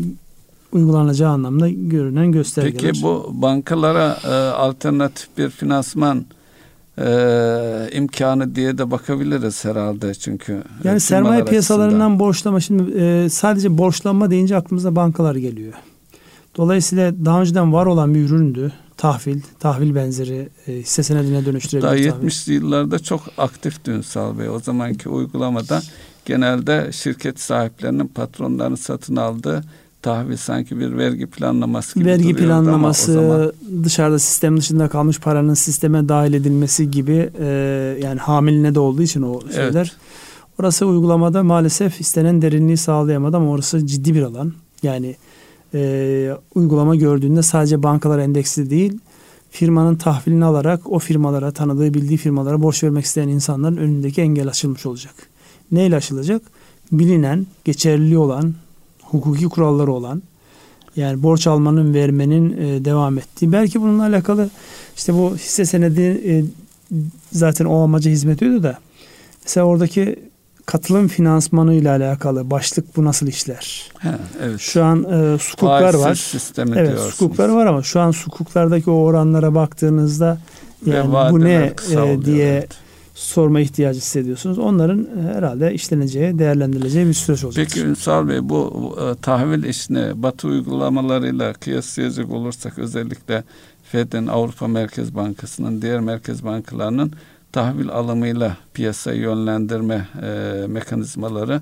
uygulanacağı 0.72 1.32
anlamda 1.32 1.70
görünen 1.70 2.32
göstergeler. 2.32 2.82
Peki 2.82 3.04
bu 3.04 3.32
bankalara 3.34 4.18
e, 4.26 4.34
alternatif 4.50 5.38
bir 5.38 5.50
finansman 5.50 6.26
e, 6.98 7.90
imkanı 7.94 8.56
diye 8.56 8.78
de 8.78 8.92
bakabiliriz 8.92 9.66
herhalde 9.66 10.14
çünkü. 10.14 10.64
Yani 10.84 11.00
sermaye 11.00 11.46
piyasalarından 11.46 11.94
açısından. 11.94 12.20
borçlama 12.20 12.60
şimdi 12.60 12.98
e, 12.98 13.30
sadece 13.30 13.78
borçlanma 13.78 14.32
deyince 14.32 14.56
aklımıza 14.56 14.96
bankalar 14.96 15.36
geliyor. 15.36 15.74
Dolayısıyla 16.58 17.26
daha 17.26 17.42
önceden 17.42 17.74
var 17.74 17.86
olan 17.86 18.16
bir 18.16 18.20
üründü. 18.20 18.72
Tahvil, 18.98 19.42
tahvil 19.60 19.96
benzeri 19.96 20.50
e, 20.68 20.72
hisse 20.74 21.04
senedine 21.04 21.46
dönüştürülebilir. 21.46 22.12
Daha 22.12 22.20
70'li 22.20 22.54
yıllarda 22.54 23.00
çok 23.00 23.22
aktif 23.38 23.88
Ünsal 23.88 24.40
Bey. 24.40 24.50
O 24.50 24.60
zamanki 24.60 25.10
uygulamada 25.10 25.82
genelde 26.26 26.90
şirket 26.92 27.40
sahiplerinin 27.40 28.08
patronlarını 28.08 28.78
satın 28.78 29.16
aldığı 29.16 29.64
tahvil 30.02 30.38
sanki 30.38 30.80
bir 30.80 30.98
vergi 30.98 31.26
planlaması 31.26 32.00
gibi 32.00 32.10
Vergi 32.10 32.36
planlaması, 32.36 33.14
zaman... 33.14 33.54
dışarıda 33.84 34.20
sistem 34.20 34.58
dışında 34.58 34.88
kalmış 34.88 35.20
paranın 35.20 35.54
sisteme 35.54 36.10
dahil 36.10 36.34
edilmesi 36.34 36.92
gibi 36.92 37.30
e, 37.40 37.46
yani 38.04 38.20
hamiline 38.20 38.76
de 38.76 38.80
olduğu 38.80 39.02
için 39.02 39.22
o 39.22 39.42
şeyler. 39.52 39.74
Evet. 39.74 39.92
Orası 40.60 40.86
uygulamada 40.86 41.44
maalesef 41.44 42.02
istenen 42.02 42.42
derinliği 42.42 42.78
sağlayamadı 42.78 43.38
ama 43.38 43.50
orası 43.52 43.88
ciddi 43.88 44.16
bir 44.16 44.22
alan. 44.22 44.54
Yani 44.84 45.16
e, 45.74 46.32
uygulama 46.56 46.96
gördüğünde 46.96 47.42
sadece 47.42 47.84
bankalar 47.84 48.20
endeksli 48.20 48.70
değil, 48.70 49.00
firmanın 49.52 49.96
tahvilini 49.96 50.46
alarak 50.46 50.92
o 50.92 51.00
firmalara, 51.00 51.52
tanıdığı 51.52 51.94
bildiği 51.94 52.18
firmalara 52.18 52.62
borç 52.62 52.84
vermek 52.84 53.06
isteyen 53.06 53.28
insanların 53.28 53.78
önündeki 53.78 54.22
engel 54.22 54.48
açılmış 54.48 54.86
olacak. 54.86 55.14
Neyle 55.72 55.96
açılacak? 55.96 56.42
Bilinen, 56.92 57.48
geçerli 57.66 58.18
olan, 58.18 58.54
hukuki 59.02 59.46
kuralları 59.46 59.92
olan 59.92 60.22
yani 60.96 61.24
borç 61.24 61.48
almanın 61.48 61.94
vermenin 61.94 62.58
e, 62.58 62.86
devam 62.86 63.18
ettiği. 63.18 63.52
Belki 63.52 63.82
bununla 63.82 64.04
alakalı 64.04 64.50
işte 64.96 65.14
bu 65.14 65.36
hisse 65.36 65.66
senedi 65.66 66.02
e, 66.02 66.44
zaten 67.32 67.66
o 67.66 67.84
amaca 67.84 68.12
hizmet 68.12 68.38
ediyordu 68.42 68.64
da 68.64 68.78
mesela 69.44 69.66
oradaki 69.66 70.16
katılım 70.66 71.08
finansmanı 71.08 71.74
ile 71.74 71.90
alakalı 71.90 72.52
başlık 72.52 72.98
bu 72.98 73.06
nasıl 73.06 73.28
işler? 73.28 73.92
He, 74.00 74.10
evet. 74.44 74.60
Şu 74.60 74.84
an 74.84 75.04
e, 75.04 75.38
sukuklar 75.38 75.94
var. 75.94 76.16
Sistemi 76.16 76.78
evet, 76.78 77.00
sukuklar 77.00 77.50
var 77.50 77.66
ama 77.66 77.84
şu 77.84 78.00
an 78.00 78.12
sukuklardaki 78.12 78.90
o 78.90 78.94
oranlara 78.94 79.56
baktığınızda 79.56 80.38
yani 80.86 81.32
bu 81.32 81.40
ne 81.40 81.74
e, 81.92 82.26
diye 82.26 82.54
evet 82.54 82.84
sorma 83.14 83.60
ihtiyacı 83.60 84.00
hissediyorsunuz. 84.00 84.60
Onların 84.60 85.00
e, 85.00 85.34
herhalde 85.34 85.74
işleneceği, 85.74 86.40
değerlendirileceği 86.40 87.08
bir 87.08 87.14
süreç 87.14 87.44
olacak. 87.44 87.68
Peki 87.70 87.86
Ünsal 87.86 88.28
Bey 88.28 88.50
bu 88.50 88.96
e, 89.02 89.22
tahvil 89.22 89.64
işine 89.64 90.24
Batı 90.24 90.48
uygulamalarıyla 90.48 91.54
kıyaslayacak 91.54 92.32
olursak 92.32 92.80
özellikle 92.80 93.44
Fed'in, 93.84 94.28
Avrupa 94.28 94.68
Merkez 94.68 95.16
Bankası'nın, 95.16 95.82
diğer 95.82 96.00
merkez 96.00 96.44
bankalarının 96.44 97.12
tahvil 97.54 97.90
alımıyla 97.90 98.58
piyasayı 98.74 99.22
yönlendirme 99.22 100.08
e, 100.22 100.68
mekanizmaları 100.68 101.62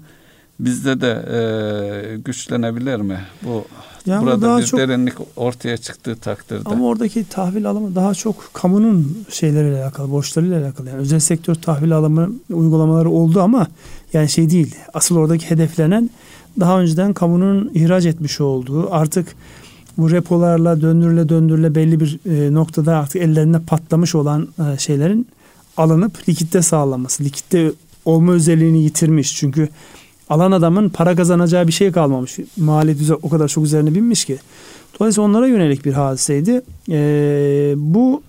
bizde 0.60 1.02
de 1.02 1.12
e, 1.12 2.18
güçlenebilir 2.18 2.96
mi? 2.96 3.20
Bu 3.44 3.66
yani 4.06 4.24
burada 4.24 4.42
daha 4.42 4.58
bir 4.58 4.64
çok, 4.64 4.80
derinlik 4.80 5.14
ortaya 5.36 5.78
çıktığı 5.78 6.16
takdirde. 6.16 6.70
Ama 6.70 6.86
oradaki 6.86 7.30
tahvil 7.30 7.66
alımı 7.66 7.96
daha 7.96 8.14
çok 8.14 8.50
kamunun 8.54 9.26
şeyleriyle 9.30 9.84
alakalı, 9.84 10.12
borçlarıyla 10.12 10.62
alakalı. 10.62 10.90
Yani 10.90 11.00
özel 11.00 11.20
sektör 11.20 11.56
tahvil 11.56 11.92
alımı 11.96 12.32
uygulamaları 12.50 13.10
oldu 13.10 13.42
ama 13.42 13.68
yani 14.14 14.30
şey 14.30 14.50
değil. 14.50 14.76
Asıl 14.94 15.16
oradaki 15.16 15.50
hedeflenen 15.50 16.10
daha 16.60 16.80
önceden 16.80 17.14
kamunun 17.14 17.72
ihraç 17.74 18.06
etmiş 18.06 18.42
olduğu 18.42 18.94
artık 18.94 19.36
bu 19.98 20.12
repolarla 20.12 20.82
döndürüle 20.82 21.30
döndürüle 21.30 21.76
belli 21.76 22.00
bir 22.00 22.20
e, 22.26 22.54
noktada 22.54 22.98
artık 22.98 23.22
ellerinde 23.22 23.60
patlamış 23.60 24.16
olan 24.16 24.48
e, 24.60 24.78
şeylerin 24.78 25.28
alınıp 25.82 26.30
likitte 26.30 26.62
sağlanması. 26.62 27.24
Likitte 27.24 27.72
olma 28.06 28.34
özelliğini 28.34 28.84
yitirmiş. 28.84 29.36
Çünkü 29.36 29.70
alan 30.30 30.52
adamın 30.52 30.90
para 30.90 31.16
kazanacağı 31.16 31.68
bir 31.68 31.72
şey 31.72 31.92
kalmamış. 31.92 32.38
Maliyet 32.58 33.12
o 33.22 33.30
kadar 33.30 33.48
çok 33.48 33.64
üzerine 33.66 33.96
binmiş 33.96 34.26
ki. 34.26 34.38
Dolayısıyla 35.00 35.30
onlara 35.30 35.48
yönelik 35.48 35.86
bir 35.86 35.94
hadiseydi. 35.94 36.62
E, 36.90 37.74
bu 37.78 38.22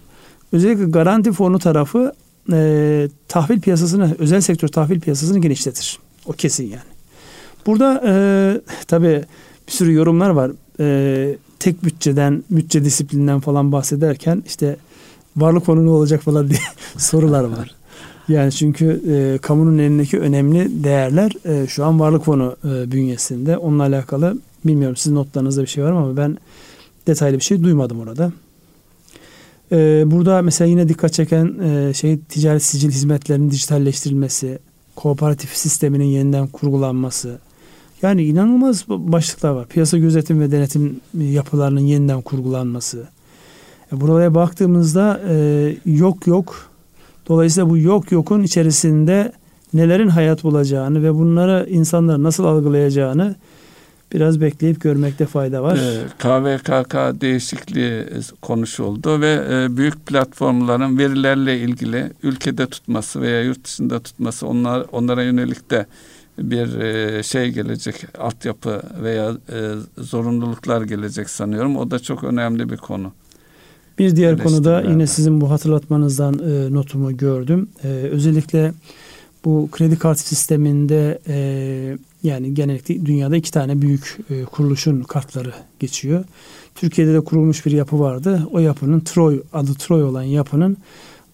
özellikle 0.53 0.85
garanti 0.85 1.33
fonu 1.33 1.59
tarafı 1.59 2.13
e, 2.53 3.09
tahvil 3.29 3.61
piyasasını, 3.61 4.17
özel 4.19 4.41
sektör 4.41 4.69
tahvil 4.69 5.01
piyasasını 5.01 5.39
genişletir. 5.39 5.99
O 6.27 6.33
kesin 6.33 6.65
yani. 6.65 6.93
Burada 7.67 8.03
e, 8.07 8.15
tabii 8.87 9.25
bir 9.67 9.73
sürü 9.73 9.93
yorumlar 9.93 10.31
var. 10.31 10.51
E, 10.81 11.37
tek 11.59 11.85
bütçeden, 11.85 12.45
bütçe 12.51 12.85
disiplinden 12.85 13.41
falan 13.41 13.73
bahsederken 13.73 14.43
işte 14.47 14.77
varlık 15.37 15.65
fonu 15.65 15.87
ne 15.87 15.91
olacak 15.91 16.23
falan 16.23 16.49
diye 16.49 16.61
sorular 16.97 17.45
var. 17.45 17.75
Yani 18.29 18.53
çünkü 18.53 19.03
e, 19.11 19.39
kamunun 19.39 19.79
elindeki 19.79 20.19
önemli 20.19 20.85
değerler 20.85 21.33
e, 21.45 21.67
şu 21.67 21.85
an 21.85 22.01
varlık 22.01 22.25
fonu 22.25 22.57
e, 22.65 22.93
bünyesinde. 22.93 23.57
Onunla 23.57 23.83
alakalı 23.83 24.39
bilmiyorum 24.65 24.97
sizin 24.97 25.17
notlarınızda 25.17 25.63
bir 25.63 25.67
şey 25.67 25.85
var 25.85 25.93
mı 25.93 25.99
ama 25.99 26.17
ben 26.17 26.39
detaylı 27.07 27.39
bir 27.39 27.45
şey 27.45 27.63
duymadım 27.63 28.01
orada. 28.01 28.33
E, 29.73 30.03
burada 30.07 30.43
mesela 30.43 30.69
yine 30.69 30.89
dikkat 30.89 31.13
çeken 31.13 31.59
e, 31.59 31.95
şey 31.95 32.19
ticaret 32.19 32.63
sicil 32.63 32.91
hizmetlerinin 32.91 33.51
dijitalleştirilmesi, 33.51 34.59
kooperatif 34.97 35.57
sisteminin 35.57 36.05
yeniden 36.05 36.47
kurgulanması. 36.47 37.39
Yani 38.03 38.25
inanılmaz 38.25 38.89
başlıklar 38.89 39.51
var. 39.51 39.67
Piyasa 39.67 39.99
gözetim 39.99 40.41
ve 40.41 40.53
denetim 40.53 41.01
yapılarının 41.19 41.81
yeniden 41.81 42.23
kurgulanması. 42.23 43.09
E, 43.93 44.01
buraya 44.01 44.35
baktığımızda 44.35 45.21
e, 45.29 45.77
yok 45.85 46.27
yok 46.27 46.73
Dolayısıyla 47.29 47.71
bu 47.71 47.79
yok 47.79 48.13
yokun 48.13 48.43
içerisinde 48.43 49.33
nelerin 49.75 50.09
hayat 50.09 50.45
bulacağını 50.45 51.03
ve 51.03 51.15
bunları 51.15 51.67
insanlar 51.71 52.23
nasıl 52.23 52.45
algılayacağını 52.45 53.35
biraz 54.13 54.41
bekleyip 54.41 54.81
görmekte 54.81 55.27
fayda 55.27 55.63
var. 55.63 55.79
KVKK 56.19 57.21
değişikliği 57.21 58.07
konuşuldu 58.43 59.21
ve 59.21 59.47
e, 59.51 59.77
büyük 59.77 60.07
platformların 60.07 60.99
verilerle 60.99 61.59
ilgili 61.59 62.13
ülkede 62.23 62.67
tutması 62.67 63.21
veya 63.21 63.43
yurt 63.43 63.65
dışında 63.65 64.01
tutması 64.01 64.47
onlar 64.47 64.87
onlara 64.93 65.23
yönelik 65.23 65.71
de 65.71 65.87
bir 66.39 66.79
e, 66.81 67.23
şey 67.23 67.51
gelecek 67.51 68.19
altyapı 68.19 68.83
veya 69.03 69.31
e, 69.53 69.71
zorunluluklar 69.99 70.83
gelecek 70.83 71.31
sanıyorum. 71.31 71.77
O 71.77 71.91
da 71.91 71.99
çok 71.99 72.25
önemli 72.25 72.71
bir 72.71 72.77
konu. 72.77 73.13
Bir 74.03 74.17
diğer 74.17 74.39
konuda 74.39 74.81
yine 74.81 75.07
sizin 75.07 75.41
bu 75.41 75.51
hatırlatmanızdan 75.51 76.35
e, 76.35 76.75
notumu 76.75 77.17
gördüm. 77.17 77.69
E, 77.85 77.89
özellikle 77.89 78.73
bu 79.45 79.69
kredi 79.73 79.99
kart 79.99 80.19
sisteminde 80.19 81.19
e, 81.29 81.97
yani 82.23 82.55
genellikle 82.55 83.07
dünyada 83.07 83.37
iki 83.37 83.51
tane 83.51 83.83
büyük 83.83 84.19
e, 84.31 84.45
kuruluşun 84.45 85.03
kartları 85.03 85.53
geçiyor. 85.81 86.25
Türkiye'de 86.75 87.15
de 87.15 87.21
kurulmuş 87.21 87.67
bir 87.67 87.73
yapı 87.73 88.01
vardı. 88.01 88.49
O 88.53 88.59
yapının 88.59 89.01
Troy 89.01 89.43
adı 89.53 89.75
Troy 89.75 90.03
olan 90.05 90.23
yapının 90.23 90.77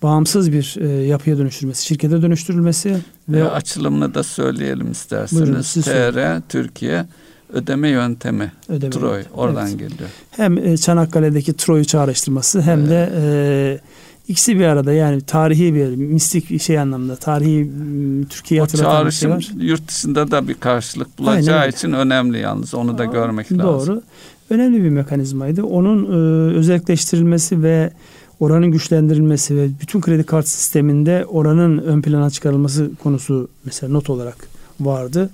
bağımsız 0.02 0.52
bir 0.52 0.76
e, 0.80 0.88
yapıya 0.88 1.38
dönüştürülmesi, 1.38 1.86
şirkete 1.86 2.22
dönüştürülmesi 2.22 2.98
ve 3.28 3.38
e, 3.38 3.42
açılımını 3.42 4.14
da 4.14 4.22
söyleyelim 4.22 4.92
isterseniz. 4.92 5.42
Buyurun, 5.42 5.62
TR 5.62 6.48
Türkiye 6.48 7.06
ödeme 7.52 7.88
yöntemi. 7.88 8.52
Ödeme 8.68 8.90
Troy 8.90 9.16
yöntemi. 9.16 9.34
oradan 9.34 9.68
evet. 9.68 9.78
geliyor. 9.78 10.10
Hem 10.30 10.58
e, 10.58 10.76
Çanakkale'deki 10.76 11.52
Troy'u 11.52 11.84
çağrıştırması 11.84 12.60
hem 12.62 12.78
evet. 12.78 12.90
de 12.90 13.12
e, 13.16 13.80
ikisi 14.28 14.58
bir 14.58 14.64
arada 14.64 14.92
yani 14.92 15.20
tarihi 15.20 15.74
bir 15.74 15.86
mistik 15.96 16.62
şey 16.62 16.78
anlamda 16.78 17.16
tarihi 17.16 17.70
Türkiye'yi 18.30 18.60
hatırlatan 18.60 19.06
bir 19.06 19.10
şey 19.10 19.30
var. 19.30 19.48
yurt 19.60 19.88
dışında 19.88 20.30
da 20.30 20.48
bir 20.48 20.54
karşılık 20.54 21.18
bulacağı 21.18 21.58
Aynen. 21.58 21.72
için 21.72 21.92
önemli 21.92 22.38
yalnız 22.38 22.74
onu 22.74 22.98
da 22.98 23.04
görmek 23.04 23.50
Doğru. 23.50 23.58
lazım. 23.58 23.94
Doğru. 23.94 24.02
Önemli 24.50 24.84
bir 24.84 24.90
mekanizmaydı. 24.90 25.62
Onun 25.62 26.04
e, 26.04 26.56
özelleştirilmesi 26.56 27.62
ve 27.62 27.90
oranın 28.40 28.70
güçlendirilmesi 28.70 29.56
ve 29.56 29.68
bütün 29.80 30.00
kredi 30.00 30.22
kart 30.22 30.48
sisteminde 30.48 31.24
oranın 31.26 31.78
ön 31.78 32.02
plana 32.02 32.30
çıkarılması 32.30 32.90
konusu 33.02 33.48
mesela 33.64 33.92
not 33.92 34.10
olarak 34.10 34.36
vardı. 34.80 35.30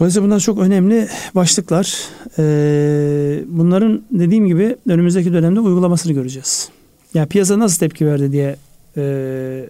Dolayısıyla 0.00 0.26
bunlar 0.26 0.40
çok 0.40 0.58
önemli 0.58 1.08
başlıklar. 1.34 1.94
Ee, 2.38 3.44
bunların 3.46 4.02
dediğim 4.10 4.46
gibi 4.46 4.76
önümüzdeki 4.88 5.32
dönemde 5.32 5.60
uygulamasını 5.60 6.12
göreceğiz. 6.12 6.68
Yani 7.14 7.28
piyasa 7.28 7.58
nasıl 7.58 7.78
tepki 7.78 8.06
verdi 8.06 8.32
diye 8.32 8.56
e, 8.96 9.66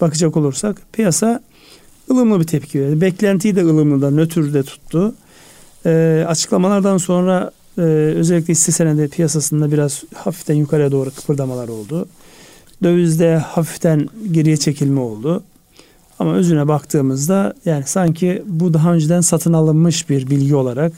bakacak 0.00 0.36
olursak 0.36 0.82
piyasa 0.92 1.40
ılımlı 2.10 2.40
bir 2.40 2.46
tepki 2.46 2.80
verdi. 2.80 3.00
Beklentiyi 3.00 3.56
de 3.56 3.64
ılımlı 3.64 4.02
da 4.02 4.10
nötr 4.10 4.54
de 4.54 4.62
tuttu. 4.62 5.14
E, 5.86 6.24
açıklamalardan 6.28 6.98
sonra 6.98 7.50
e, 7.78 7.82
özellikle 8.16 8.52
hisse 8.52 8.72
senedi 8.72 9.08
piyasasında 9.08 9.72
biraz 9.72 10.02
hafiften 10.14 10.54
yukarıya 10.54 10.92
doğru 10.92 11.10
kıpırdamalar 11.10 11.68
oldu. 11.68 12.08
Dövizde 12.82 13.36
hafiften 13.36 14.08
geriye 14.30 14.56
çekilme 14.56 15.00
oldu. 15.00 15.42
Ama 16.20 16.34
özüne 16.34 16.68
baktığımızda 16.68 17.54
yani 17.64 17.84
sanki 17.86 18.42
bu 18.46 18.74
daha 18.74 18.92
önceden 18.92 19.20
satın 19.20 19.52
alınmış 19.52 20.10
bir 20.10 20.30
bilgi 20.30 20.54
olarak 20.54 20.92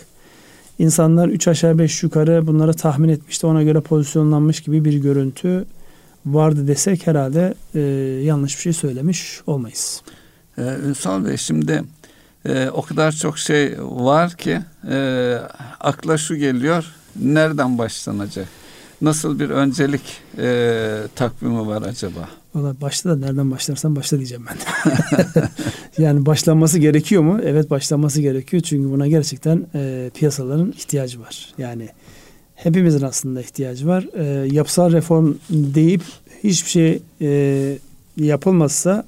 insanlar 0.79 1.29
3 1.29 1.49
aşağı 1.49 1.79
5 1.79 2.03
yukarı 2.03 2.47
bunları 2.47 2.75
tahmin 2.75 3.09
etmişti. 3.09 3.47
Ona 3.47 3.63
göre 3.63 3.81
pozisyonlanmış 3.81 4.61
gibi 4.61 4.85
bir 4.85 4.95
görüntü 4.95 5.65
vardı 6.27 6.69
desek 6.69 7.07
herhalde 7.07 7.55
e, 7.75 7.81
yanlış 8.25 8.57
bir 8.57 8.61
şey 8.63 8.73
söylemiş 8.73 9.41
olmayız. 9.47 10.03
Ee, 10.59 10.63
Ünsal 10.87 11.25
Bey 11.25 11.37
şimdi 11.37 11.85
e, 12.47 12.69
o 12.69 12.83
kadar 12.83 13.13
çok 13.13 13.39
şey 13.39 13.77
var 13.81 14.37
ki 14.37 14.61
e, 14.91 15.37
akla 15.81 16.19
şu 16.19 16.37
geliyor 16.37 16.95
nereden 17.17 17.79
başlanacak? 17.79 18.49
Nasıl 19.03 19.39
bir 19.39 19.51
öncelik 19.51 20.21
e, 20.39 21.03
takvimi 21.15 21.67
var 21.67 21.83
acaba? 21.83 22.42
Valla 22.55 22.81
başta 22.81 23.11
da 23.11 23.17
nereden 23.17 23.51
başlarsan 23.51 23.97
başla 23.97 24.17
diyeceğim 24.17 24.45
ben. 24.49 24.57
yani 25.99 26.27
başlanması 26.27 26.79
gerekiyor 26.79 27.23
mu? 27.23 27.41
Evet 27.43 27.71
başlanması 27.71 28.21
gerekiyor. 28.21 28.63
Çünkü 28.63 28.91
buna 28.91 29.09
gerçekten 29.09 29.67
e, 29.75 30.11
piyasaların 30.15 30.71
ihtiyacı 30.73 31.21
var. 31.21 31.55
Yani 31.59 31.89
hepimizin 32.55 33.03
aslında 33.03 33.41
ihtiyacı 33.41 33.87
var. 33.87 34.07
E, 34.15 34.49
yapısal 34.55 34.93
reform 34.93 35.35
deyip 35.51 36.03
hiçbir 36.45 36.71
şey 36.71 37.03
e, 37.21 37.79
yapılmazsa 38.17 39.05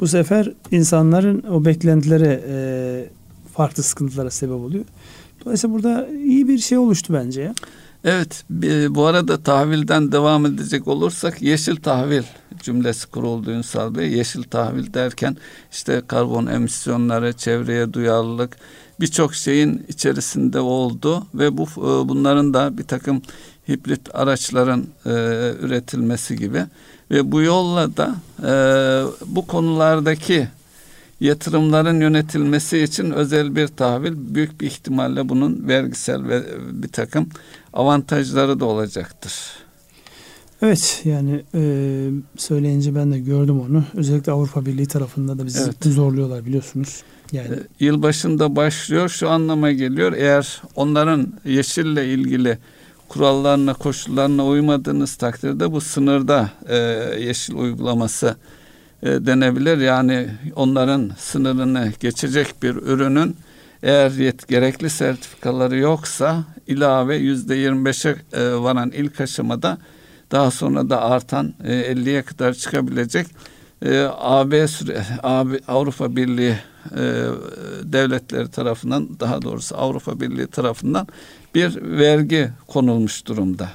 bu 0.00 0.06
sefer 0.06 0.52
insanların 0.70 1.42
o 1.50 1.64
beklentileri 1.64 2.40
e, 2.48 3.04
farklı 3.52 3.82
sıkıntılara 3.82 4.30
sebep 4.30 4.56
oluyor. 4.56 4.84
Dolayısıyla 5.44 5.76
burada 5.76 6.08
iyi 6.08 6.48
bir 6.48 6.58
şey 6.58 6.78
oluştu 6.78 7.14
bence. 7.14 7.54
Evet, 8.04 8.44
bu 8.90 9.06
arada 9.06 9.42
tahvilden 9.42 10.12
devam 10.12 10.46
edecek 10.46 10.88
olursak 10.88 11.42
yeşil 11.42 11.76
tahvil 11.76 12.22
cümlesi 12.62 13.06
kuruldu 13.06 13.50
Ünsal 13.50 13.94
Bey. 13.94 14.12
Yeşil 14.12 14.42
tahvil 14.42 14.94
derken 14.94 15.36
işte 15.72 16.02
karbon 16.08 16.46
emisyonları, 16.46 17.32
çevreye 17.32 17.92
duyarlılık 17.92 18.56
birçok 19.00 19.34
şeyin 19.34 19.86
içerisinde 19.88 20.60
oldu 20.60 21.26
ve 21.34 21.56
bu 21.56 21.62
e, 21.62 22.08
bunların 22.08 22.54
da 22.54 22.78
bir 22.78 22.84
takım 22.84 23.22
hibrit 23.68 24.14
araçların 24.14 24.86
e, 25.06 25.10
üretilmesi 25.60 26.36
gibi 26.36 26.64
ve 27.10 27.32
bu 27.32 27.42
yolla 27.42 27.96
da 27.96 28.14
e, 28.42 28.52
bu 29.26 29.46
konulardaki 29.46 30.48
yatırımların 31.20 32.00
yönetilmesi 32.00 32.78
için 32.78 33.10
özel 33.10 33.56
bir 33.56 33.68
tahvil 33.68 34.34
büyük 34.34 34.60
bir 34.60 34.66
ihtimalle 34.66 35.28
bunun 35.28 35.68
vergisel 35.68 36.28
ve 36.28 36.42
bir 36.72 36.88
takım 36.88 37.28
avantajları 37.72 38.60
da 38.60 38.64
olacaktır. 38.64 39.32
Evet 40.62 41.02
yani 41.04 41.44
e, 41.54 41.62
söyleyince 42.36 42.94
ben 42.94 43.12
de 43.12 43.18
gördüm 43.18 43.60
onu. 43.60 43.84
Özellikle 43.94 44.32
Avrupa 44.32 44.66
Birliği 44.66 44.86
tarafında 44.86 45.38
da 45.38 45.46
bizi 45.46 45.62
evet. 45.62 45.84
zorluyorlar 45.84 46.46
biliyorsunuz. 46.46 47.02
Yani 47.32 47.48
e, 47.48 47.84
yıl 47.84 48.02
başında 48.02 48.56
başlıyor 48.56 49.08
şu 49.08 49.30
anlama 49.30 49.72
geliyor. 49.72 50.12
Eğer 50.12 50.62
onların 50.76 51.32
yeşille 51.44 52.12
ilgili 52.12 52.58
kurallarına, 53.08 53.74
koşullarına 53.74 54.46
uymadığınız 54.46 55.16
takdirde 55.16 55.72
bu 55.72 55.80
sınırda 55.80 56.50
e, 56.68 56.76
yeşil 57.20 57.54
uygulaması 57.54 58.36
e, 59.02 59.06
denebilir. 59.06 59.78
Yani 59.78 60.28
onların 60.56 61.10
sınırını 61.18 61.92
geçecek 62.00 62.62
bir 62.62 62.74
ürünün 62.74 63.36
eğer 63.82 64.10
yet, 64.10 64.48
gerekli 64.48 64.90
sertifikaları 64.90 65.76
yoksa 65.76 66.44
ilave 66.66 67.16
yüzde 67.16 67.54
yirmi 67.54 67.84
beşe 67.84 68.16
e, 68.32 68.54
varan 68.54 68.90
ilk 68.90 69.20
aşamada 69.20 69.78
daha 70.30 70.50
sonra 70.50 70.90
da 70.90 71.02
artan 71.02 71.54
e, 71.64 71.72
50'ye 71.72 72.22
kadar 72.22 72.54
çıkabilecek 72.54 73.26
e, 73.82 74.08
AB, 74.18 74.68
süre, 74.68 75.04
AB 75.22 75.58
Avrupa 75.68 76.16
Birliği 76.16 76.56
e, 76.92 77.24
devletleri 77.82 78.50
tarafından 78.50 79.08
daha 79.20 79.42
doğrusu 79.42 79.76
Avrupa 79.76 80.20
Birliği 80.20 80.46
tarafından 80.46 81.06
bir 81.54 81.82
vergi 81.82 82.50
konulmuş 82.66 83.26
durumda. 83.26 83.68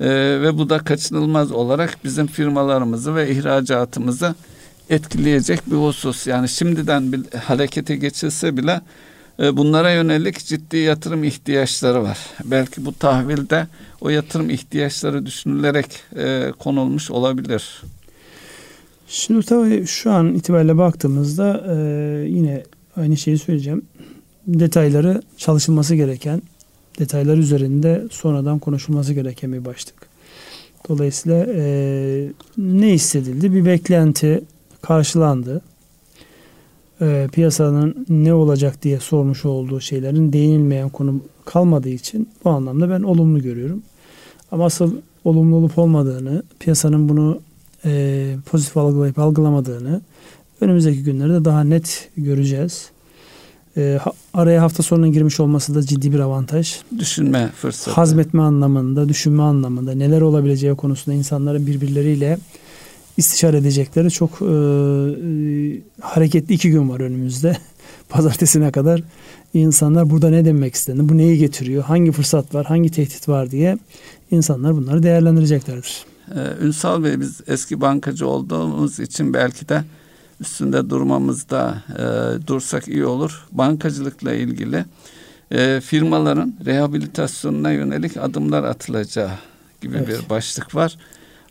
E, 0.00 0.08
ve 0.42 0.58
bu 0.58 0.70
da 0.70 0.78
kaçınılmaz 0.78 1.52
olarak 1.52 1.98
bizim 2.04 2.26
firmalarımızı 2.26 3.14
ve 3.14 3.30
ihracatımızı 3.30 4.34
etkileyecek 4.90 5.70
bir 5.70 5.76
husus. 5.76 6.26
Yani 6.26 6.48
şimdiden 6.48 7.12
bir 7.12 7.38
harekete 7.38 7.96
geçilse 7.96 8.56
bile 8.56 8.80
bunlara 9.38 9.92
yönelik 9.92 10.44
ciddi 10.44 10.76
yatırım 10.76 11.24
ihtiyaçları 11.24 12.02
var. 12.02 12.18
Belki 12.44 12.84
bu 12.84 12.92
tahvilde 12.92 13.66
o 14.00 14.08
yatırım 14.08 14.50
ihtiyaçları 14.50 15.26
düşünülerek 15.26 15.86
e, 16.16 16.52
konulmuş 16.58 17.10
olabilir. 17.10 17.82
Şimdi 19.08 19.46
tabii 19.46 19.86
şu 19.86 20.12
an 20.12 20.34
itibariyle 20.34 20.78
baktığımızda 20.78 21.64
e, 21.68 21.74
yine 22.28 22.62
aynı 22.96 23.16
şeyi 23.16 23.38
söyleyeceğim. 23.38 23.82
Detayları 24.46 25.22
çalışılması 25.36 25.94
gereken, 25.94 26.42
detaylar 26.98 27.36
üzerinde 27.36 28.04
sonradan 28.10 28.58
konuşulması 28.58 29.12
gereken 29.12 29.52
bir 29.52 29.64
başlık. 29.64 29.94
Dolayısıyla 30.88 31.46
e, 31.54 31.64
ne 32.58 32.88
hissedildi? 32.88 33.54
Bir 33.54 33.64
beklenti 33.64 34.44
karşılandı. 34.82 35.62
E, 37.02 37.28
piyasanın 37.32 38.06
ne 38.08 38.34
olacak 38.34 38.82
diye 38.82 39.00
sormuş 39.00 39.44
olduğu 39.44 39.80
şeylerin 39.80 40.32
değinilmeyen 40.32 40.88
konu 40.88 41.20
kalmadığı 41.44 41.88
için 41.88 42.28
bu 42.44 42.50
anlamda 42.50 42.90
ben 42.90 43.02
olumlu 43.02 43.42
görüyorum. 43.42 43.82
Ama 44.52 44.64
asıl 44.64 44.94
olumlu 45.24 45.56
olup 45.56 45.78
olmadığını, 45.78 46.42
piyasanın 46.60 47.08
bunu 47.08 47.40
e, 47.84 48.34
pozitif 48.46 48.76
algılayıp 48.76 49.18
algılamadığını 49.18 50.00
önümüzdeki 50.60 51.02
günlerde 51.02 51.44
daha 51.44 51.64
net 51.64 52.08
göreceğiz. 52.16 52.90
E, 53.76 53.98
araya 54.34 54.62
hafta 54.62 54.82
sonunun 54.82 55.12
girmiş 55.12 55.40
olması 55.40 55.74
da 55.74 55.82
ciddi 55.82 56.12
bir 56.12 56.18
avantaj. 56.18 56.80
Düşünme 56.98 57.50
fırsatı. 57.56 57.90
Hazmetme 57.90 58.42
anlamında, 58.42 59.08
düşünme 59.08 59.42
anlamında 59.42 59.94
neler 59.94 60.20
olabileceği 60.20 60.74
konusunda 60.74 61.16
insanların 61.16 61.66
birbirleriyle 61.66 62.38
istişare 63.16 63.56
edecekleri 63.56 64.10
çok 64.10 64.30
e, 64.30 64.44
e, 64.44 64.50
hareketli 66.00 66.54
iki 66.54 66.70
gün 66.70 66.88
var 66.88 67.00
önümüzde. 67.00 67.56
Pazartesine 68.08 68.72
kadar 68.72 69.02
insanlar 69.54 70.10
burada 70.10 70.30
ne 70.30 70.44
demek 70.44 70.74
istedi, 70.74 71.00
bu 71.02 71.18
neyi 71.18 71.38
getiriyor, 71.38 71.82
hangi 71.84 72.12
fırsat 72.12 72.54
var, 72.54 72.66
hangi 72.66 72.90
tehdit 72.90 73.28
var 73.28 73.50
diye 73.50 73.78
insanlar 74.30 74.76
bunları 74.76 75.02
değerlendireceklerdir. 75.02 76.04
Ee, 76.34 76.64
Ünsal 76.64 77.04
Bey 77.04 77.20
biz 77.20 77.40
eski 77.46 77.80
bankacı 77.80 78.26
olduğumuz 78.28 79.00
için 79.00 79.34
belki 79.34 79.68
de 79.68 79.84
üstünde 80.40 80.90
durmamızda 80.90 81.82
e, 81.98 82.46
dursak 82.46 82.88
iyi 82.88 83.04
olur. 83.04 83.46
Bankacılıkla 83.52 84.32
ilgili 84.32 84.84
e, 85.50 85.80
firmaların 85.80 86.54
rehabilitasyonuna 86.64 87.70
yönelik 87.70 88.16
adımlar 88.16 88.64
atılacağı 88.64 89.30
gibi 89.80 89.96
evet. 89.96 90.08
bir 90.08 90.30
başlık 90.30 90.74
var. 90.74 90.96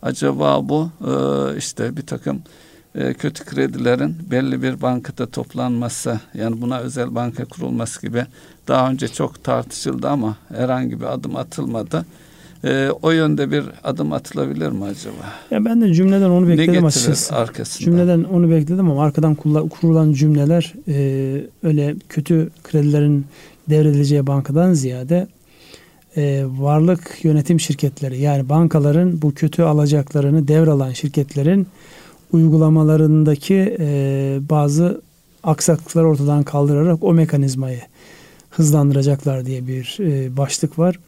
Acaba 0.02 0.68
bu 0.68 0.90
e, 1.00 1.12
işte 1.58 1.96
bir 1.96 2.02
takım 2.02 2.42
e, 2.94 3.14
kötü 3.14 3.44
kredilerin 3.44 4.16
belli 4.30 4.62
bir 4.62 4.82
bankada 4.82 5.26
toplanması 5.26 6.20
yani 6.34 6.60
buna 6.60 6.78
özel 6.78 7.14
banka 7.14 7.44
kurulması 7.44 8.06
gibi 8.06 8.24
daha 8.68 8.90
önce 8.90 9.08
çok 9.08 9.44
tartışıldı 9.44 10.08
ama 10.08 10.36
herhangi 10.48 11.00
bir 11.00 11.04
adım 11.04 11.36
atılmadı. 11.36 12.06
E, 12.64 12.90
o 13.02 13.10
yönde 13.10 13.50
bir 13.50 13.64
adım 13.84 14.12
atılabilir 14.12 14.68
mi 14.68 14.84
acaba? 14.84 15.32
Ya 15.50 15.64
ben 15.64 15.80
de 15.80 15.94
cümleden 15.94 16.30
onu 16.30 16.48
bekledim 16.48 16.84
açıkçası. 16.84 17.36
arkasında? 17.36 17.84
Cümleden 17.84 18.24
onu 18.24 18.50
bekledim 18.50 18.90
ama 18.90 19.04
arkadan 19.04 19.34
kurulan 19.68 20.12
cümleler 20.12 20.72
e, 20.88 21.46
öyle 21.62 21.94
kötü 22.08 22.50
kredilerin 22.64 23.26
devredileceği 23.68 24.26
bankadan 24.26 24.72
ziyade 24.72 25.26
e, 26.16 26.44
varlık 26.58 27.24
yönetim 27.24 27.60
şirketleri 27.60 28.20
yani 28.20 28.48
bankaların 28.48 29.22
bu 29.22 29.34
kötü 29.34 29.62
alacaklarını 29.62 30.48
devralan 30.48 30.92
şirketlerin 30.92 31.66
uygulamalarındaki 32.32 33.76
e, 33.80 34.38
bazı 34.50 35.00
aksaklıkları 35.42 36.08
ortadan 36.08 36.42
kaldırarak 36.42 37.04
o 37.04 37.12
mekanizmayı 37.12 37.80
hızlandıracaklar 38.50 39.46
diye 39.46 39.66
bir 39.66 39.96
e, 40.00 40.36
başlık 40.36 40.78
var. 40.78 40.98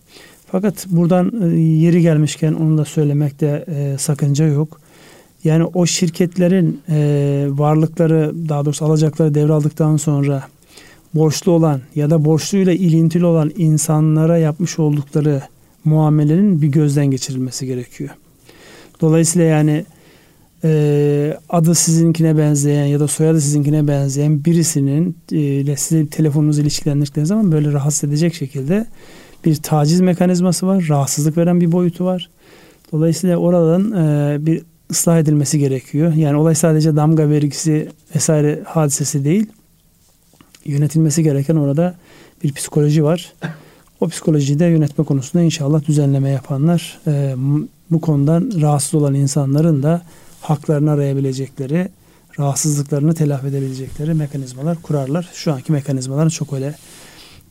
Fakat 0.53 0.87
buradan 0.87 1.33
e, 1.43 1.61
yeri 1.61 2.03
gelmişken 2.03 2.53
onu 2.53 2.79
da 2.79 2.85
söylemekte 2.85 3.65
e, 3.69 3.99
sakınca 3.99 4.47
yok. 4.47 4.81
Yani 5.45 5.65
o 5.65 5.87
şirketlerin 5.87 6.81
e, 6.89 7.47
varlıkları 7.49 8.33
daha 8.49 8.65
doğrusu 8.65 8.85
alacakları 8.85 9.35
devraldıktan 9.35 9.97
sonra 9.97 10.43
borçlu 11.15 11.53
olan 11.53 11.81
ya 11.95 12.11
da 12.11 12.25
borçluyla 12.25 12.73
ilintili 12.73 13.25
olan 13.25 13.51
insanlara 13.57 14.39
yapmış 14.39 14.79
oldukları 14.79 15.43
muamelenin 15.85 16.63
bir 16.63 16.69
gözden 16.69 17.07
geçirilmesi 17.07 17.67
gerekiyor. 17.67 18.11
Dolayısıyla 19.01 19.47
yani 19.47 19.85
e, 20.65 21.37
adı 21.49 21.75
sizinkine 21.75 22.39
benzeyen 22.39 22.87
ya 22.87 23.01
da 23.01 23.09
soyadı 23.09 23.41
sizinkine 23.41 23.89
benzeyen 23.89 24.45
birisinin 24.45 25.17
e, 25.33 25.77
size 25.77 26.07
telefonunuzu 26.07 26.63
ilişkilendirdikleri 26.63 27.27
zaman 27.27 27.53
böyle 27.53 27.73
rahatsız 27.73 28.09
edecek 28.09 28.35
şekilde 28.35 28.87
bir 29.45 29.57
taciz 29.57 30.01
mekanizması 30.01 30.67
var. 30.67 30.87
Rahatsızlık 30.89 31.37
veren 31.37 31.61
bir 31.61 31.73
boyutu 31.73 32.05
var. 32.05 32.31
Dolayısıyla 32.93 33.37
oradan 33.37 33.93
e, 33.93 34.47
bir 34.47 34.63
ıslah 34.91 35.19
edilmesi 35.19 35.59
gerekiyor. 35.59 36.13
Yani 36.15 36.37
olay 36.37 36.55
sadece 36.55 36.97
damga 36.97 37.29
vergisi 37.29 37.89
vesaire 38.15 38.61
hadisesi 38.65 39.25
değil. 39.25 39.47
Yönetilmesi 40.65 41.23
gereken 41.23 41.57
orada 41.57 41.95
bir 42.45 42.53
psikoloji 42.53 43.05
var. 43.05 43.33
O 44.01 44.09
psikolojiyi 44.09 44.59
de 44.59 44.65
yönetme 44.65 45.05
konusunda 45.05 45.45
inşallah 45.45 45.87
düzenleme 45.87 46.31
yapanlar 46.31 46.99
e, 47.07 47.35
bu 47.91 48.01
konudan 48.01 48.53
rahatsız 48.61 48.95
olan 48.95 49.15
insanların 49.15 49.83
da 49.83 50.03
haklarını 50.41 50.91
arayabilecekleri, 50.91 51.89
rahatsızlıklarını 52.39 53.15
telafi 53.15 53.47
edebilecekleri 53.47 54.15
mekanizmalar 54.15 54.83
kurarlar. 54.83 55.31
Şu 55.35 55.53
anki 55.53 55.73
mekanizmaların 55.73 56.29
çok 56.29 56.53
öyle 56.53 56.75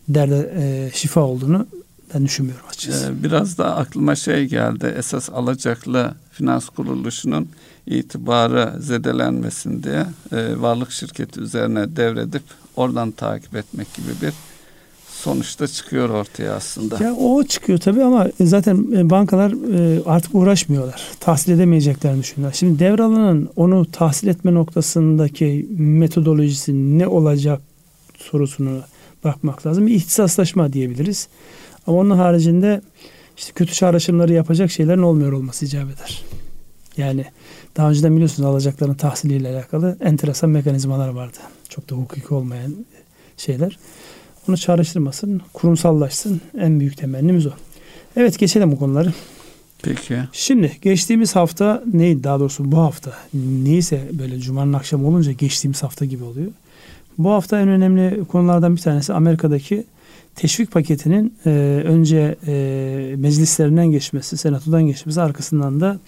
derde 0.10 0.54
e, 0.58 0.92
şifa 0.94 1.22
olduğunu 1.22 1.68
ben 2.14 2.26
düşünmüyorum 2.26 2.66
açıkçası. 2.70 3.12
Ee, 3.12 3.24
biraz 3.24 3.58
da 3.58 3.76
aklıma 3.76 4.16
şey 4.16 4.46
geldi. 4.46 4.94
Esas 4.98 5.30
alacaklı 5.30 6.14
finans 6.32 6.70
kuruluşunun 6.70 7.50
itibarı 7.88 8.82
zedelenmesin 8.82 9.84
diye 9.84 10.06
e, 10.32 10.62
varlık 10.62 10.92
şirketi 10.92 11.40
üzerine 11.40 11.96
devredip 11.96 12.44
oradan 12.76 13.12
takip 13.12 13.56
etmek 13.56 13.94
gibi 13.94 14.08
bir 14.22 14.34
sonuçta 15.08 15.68
çıkıyor 15.68 16.10
ortaya 16.10 16.54
aslında. 16.54 17.04
Ya 17.04 17.14
o 17.14 17.44
çıkıyor 17.44 17.80
tabii 17.80 18.04
ama 18.04 18.28
zaten 18.42 18.88
e, 18.96 19.10
bankalar 19.10 19.52
e, 19.52 20.04
artık 20.06 20.36
uğraşmıyorlar. 20.36 21.08
Tahsil 21.20 21.52
edemeyeceklerini 21.52 22.20
düşünüyorlar. 22.22 22.58
Şimdi 22.58 22.80
devralanın 22.80 23.50
onu 23.56 23.86
tahsil 23.92 24.28
etme 24.28 24.54
noktasındaki 24.54 25.68
metodolojisi 25.78 27.00
ne 27.00 27.08
olacak 27.08 27.62
sorusunu 28.18 28.82
bakmak 29.24 29.68
lazım. 29.68 29.88
Bir 29.88 29.94
ihtisaslaşma 29.94 30.74
diyebiliriz. 30.74 31.28
Ama 31.88 31.98
onun 31.98 32.18
haricinde 32.18 32.82
işte 33.38 33.52
kötü 33.54 33.74
çağrışımları 33.74 34.34
yapacak 34.34 34.72
şeylerin 34.72 35.02
olmuyor 35.02 35.32
olması 35.32 35.66
icap 35.66 35.86
eder. 35.86 36.24
Yani 36.98 37.26
daha 37.78 37.90
önceden 37.90 38.14
biliyorsunuz 38.14 38.50
alacakların 38.50 38.94
tahsiliyle 38.94 39.50
alakalı 39.50 39.98
enteresan 40.02 40.50
mekanizmalar 40.50 41.10
vardı. 41.10 41.38
Çok 41.70 41.90
da 41.90 41.96
hukuki 41.96 42.34
olmayan 42.34 42.76
şeyler. 43.38 43.78
Onu 44.50 44.58
çağrıştırmasın, 44.58 45.42
kurumsallaşsın. 45.54 46.42
En 46.58 46.80
büyük 46.80 46.98
temennimiz 46.98 47.48
o. 47.48 47.52
Evet 48.16 48.40
geçelim 48.40 48.72
bu 48.72 48.80
konuları. 48.80 49.14
Peki. 49.84 50.20
Şimdi 50.32 50.72
geçtiğimiz 50.82 51.36
hafta 51.36 51.84
neydi 51.94 52.24
daha 52.24 52.40
doğrusu 52.40 52.72
bu 52.72 52.78
hafta 52.78 53.14
neyse 53.64 54.10
böyle 54.12 54.40
cumanın 54.40 54.74
akşamı 54.74 55.08
olunca 55.08 55.32
geçtiğimiz 55.32 55.84
hafta 55.84 56.06
gibi 56.06 56.24
oluyor. 56.24 56.52
Bu 57.18 57.32
hafta 57.32 57.60
en 57.60 57.68
önemli 57.68 58.26
konulardan 58.26 58.76
bir 58.76 58.82
tanesi 58.82 59.14
Amerika'daki 59.14 59.84
teşvik 60.36 60.72
paketinin 60.72 61.34
e, 61.46 61.50
önce 61.86 62.36
e, 62.48 63.16
meclislerinden 63.18 63.92
geçmesi, 63.92 64.38
senatodan 64.38 64.84
geçmesi 64.84 65.22
arkasından 65.22 65.82
da 65.82 66.00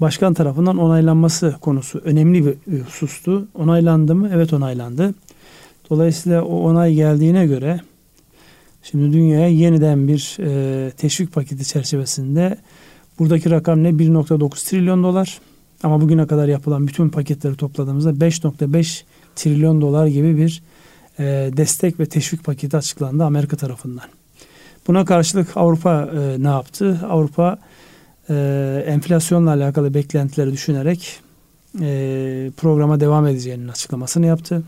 başkan 0.00 0.34
tarafından 0.34 0.78
onaylanması 0.78 1.56
konusu 1.60 1.98
önemli 1.98 2.46
bir 2.46 2.80
husustu. 2.80 3.48
Onaylandı 3.54 4.14
mı? 4.14 4.30
Evet 4.32 4.52
onaylandı. 4.52 5.14
Dolayısıyla 5.90 6.44
o 6.44 6.60
onay 6.60 6.94
geldiğine 6.94 7.46
göre 7.46 7.80
şimdi 8.82 9.12
dünyaya 9.12 9.48
yeniden 9.48 10.08
bir 10.08 10.36
e, 10.40 10.90
teşvik 10.90 11.32
paketi 11.32 11.64
çerçevesinde 11.64 12.58
buradaki 13.18 13.50
rakam 13.50 13.82
ne? 13.82 13.88
1.9 13.88 14.70
trilyon 14.70 15.04
dolar. 15.04 15.38
Ama 15.82 16.00
bugüne 16.00 16.26
kadar 16.26 16.48
yapılan 16.48 16.86
bütün 16.86 17.08
paketleri 17.08 17.56
topladığımızda 17.56 18.10
5.5 18.10 19.02
trilyon 19.36 19.80
dolar 19.80 20.06
gibi 20.06 20.36
bir 20.36 20.62
e, 21.18 21.24
destek 21.56 22.00
ve 22.00 22.06
teşvik 22.06 22.44
paketi 22.44 22.76
açıklandı 22.76 23.24
Amerika 23.24 23.56
tarafından. 23.56 24.04
Buna 24.86 25.04
karşılık 25.04 25.56
Avrupa 25.56 26.10
e, 26.14 26.42
ne 26.42 26.48
yaptı? 26.48 27.00
Avrupa 27.08 27.58
e, 28.30 28.84
enflasyonla 28.86 29.50
alakalı 29.50 29.94
beklentileri 29.94 30.52
düşünerek 30.52 31.20
e, 31.80 32.50
programa 32.56 33.00
devam 33.00 33.26
edeceğinin 33.26 33.68
açıklamasını 33.68 34.26
yaptı. 34.26 34.62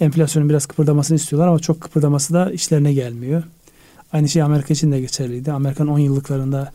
Enflasyonun 0.00 0.48
biraz 0.48 0.66
kıpırdamasını 0.66 1.16
istiyorlar 1.16 1.48
ama 1.48 1.58
çok 1.58 1.80
kıpırdaması 1.80 2.34
da 2.34 2.52
işlerine 2.52 2.92
gelmiyor. 2.92 3.42
Aynı 4.12 4.28
şey 4.28 4.42
Amerika 4.42 4.74
için 4.74 4.92
de 4.92 5.00
geçerliydi. 5.00 5.52
Amerikan 5.52 5.88
10 5.88 5.98
yıllıklarında 5.98 6.72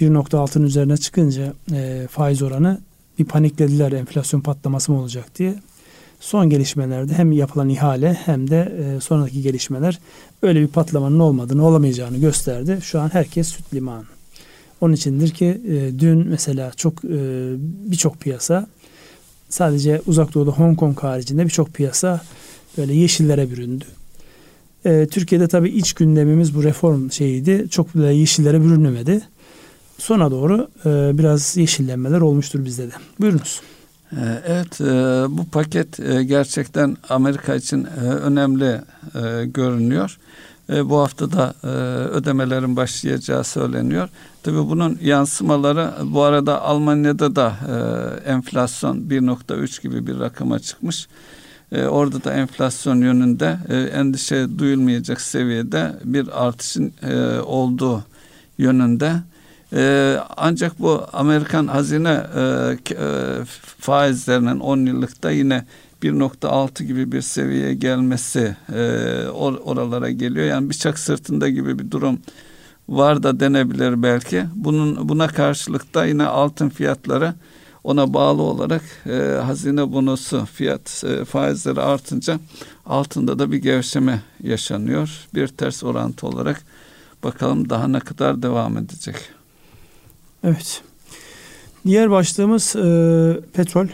1.6'nın 0.00 0.64
üzerine 0.64 0.96
çıkınca 0.96 1.52
e, 1.72 2.06
faiz 2.10 2.42
oranı 2.42 2.80
bir 3.18 3.24
paniklediler 3.24 3.92
enflasyon 3.92 4.40
patlaması 4.40 4.92
mı 4.92 5.00
olacak 5.00 5.38
diye. 5.38 5.54
Son 6.20 6.50
gelişmelerde 6.50 7.14
hem 7.14 7.32
yapılan 7.32 7.68
ihale 7.68 8.14
hem 8.14 8.50
de 8.50 8.72
e, 8.96 9.00
sonraki 9.00 9.42
gelişmeler 9.42 9.98
öyle 10.42 10.60
bir 10.60 10.68
patlamanın 10.68 11.18
olmadığını 11.18 11.66
olamayacağını 11.66 12.18
gösterdi. 12.18 12.78
Şu 12.82 13.00
an 13.00 13.08
herkes 13.08 13.48
süt 13.48 13.74
liman. 13.74 14.04
Onun 14.80 14.92
içindir 14.92 15.30
ki 15.30 15.60
e, 15.68 15.98
dün 15.98 16.28
mesela 16.28 16.72
çok 16.76 17.04
e, 17.04 17.18
birçok 17.60 18.20
piyasa 18.20 18.66
sadece 19.48 20.02
uzak 20.06 20.34
doğuda 20.34 20.50
Hong 20.50 20.78
Kong 20.78 20.98
haricinde 20.98 21.44
birçok 21.44 21.74
piyasa 21.74 22.20
böyle 22.78 22.94
yeşillere 22.94 23.50
büründü. 23.50 23.84
E, 24.84 25.06
Türkiye'de 25.10 25.48
tabii 25.48 25.68
iç 25.68 25.92
gündemimiz 25.92 26.54
bu 26.54 26.64
reform 26.64 27.10
şeyiydi. 27.10 27.66
Çok 27.70 27.94
böyle 27.94 28.14
yeşillere 28.14 28.64
bürünmedi. 28.64 29.20
Sona 29.98 30.30
doğru 30.30 30.68
e, 30.84 31.18
biraz 31.18 31.56
yeşillenmeler 31.56 32.20
olmuştur 32.20 32.64
bizde 32.64 32.86
de. 32.86 32.92
Buyurunuz. 33.20 33.60
E, 34.12 34.22
evet, 34.46 34.80
e, 34.80 34.84
bu 35.28 35.44
paket 35.52 36.00
e, 36.00 36.24
gerçekten 36.24 36.96
Amerika 37.08 37.54
için 37.54 37.84
önemli 38.22 38.80
görünüyor. 39.44 40.18
Bu 40.68 40.98
hafta 40.98 41.32
da 41.32 41.54
ödemelerin 42.12 42.76
başlayacağı 42.76 43.44
söyleniyor. 43.44 44.08
Tabii 44.42 44.68
bunun 44.68 44.98
yansımaları 45.02 45.92
bu 46.04 46.22
arada 46.22 46.62
Almanya'da 46.62 47.36
da 47.36 47.54
enflasyon 48.26 48.96
1.3 48.96 49.82
gibi 49.82 50.06
bir 50.06 50.20
rakama 50.20 50.58
çıkmış. 50.58 51.08
Orada 51.72 52.24
da 52.24 52.32
enflasyon 52.32 53.00
yönünde 53.00 53.58
endişe 53.92 54.58
duyulmayacak 54.58 55.20
seviyede 55.20 55.94
bir 56.04 56.46
artışın 56.46 56.92
olduğu 57.46 58.04
yönünde. 58.58 59.12
Ancak 60.36 60.78
bu 60.78 61.06
Amerikan 61.12 61.66
hazine 61.66 62.26
e, 62.36 62.40
e, 62.40 63.44
faizlerinin 63.78 64.60
10 64.60 64.86
yıllıkta 64.86 65.30
yine 65.30 65.64
1.6 66.02 66.84
gibi 66.84 67.12
bir 67.12 67.20
seviyeye 67.20 67.74
gelmesi 67.74 68.56
e, 68.74 68.82
or, 69.28 69.54
oralara 69.54 70.10
geliyor. 70.10 70.46
Yani 70.46 70.70
bıçak 70.70 70.98
sırtında 70.98 71.48
gibi 71.48 71.78
bir 71.78 71.90
durum 71.90 72.18
var 72.88 73.22
da 73.22 73.40
denebilir 73.40 74.02
belki. 74.02 74.44
Bunun 74.54 75.08
buna 75.08 75.28
karşılık 75.28 75.94
da 75.94 76.04
yine 76.04 76.24
altın 76.24 76.68
fiyatları 76.68 77.34
ona 77.84 78.14
bağlı 78.14 78.42
olarak 78.42 78.82
e, 79.06 79.40
hazine 79.44 79.92
bonosu 79.92 80.44
fiyat 80.44 81.04
e, 81.06 81.24
faizleri 81.24 81.80
artınca 81.80 82.38
altında 82.86 83.38
da 83.38 83.52
bir 83.52 83.56
gevşeme 83.56 84.22
yaşanıyor. 84.42 85.26
Bir 85.34 85.48
ters 85.48 85.84
orantı 85.84 86.26
olarak 86.26 86.62
bakalım 87.24 87.70
daha 87.70 87.88
ne 87.88 88.00
kadar 88.00 88.42
devam 88.42 88.78
edecek. 88.78 89.16
Evet. 90.44 90.82
Diğer 91.86 92.10
başlığımız 92.10 92.76
e, 92.76 93.40
petrol. 93.52 93.86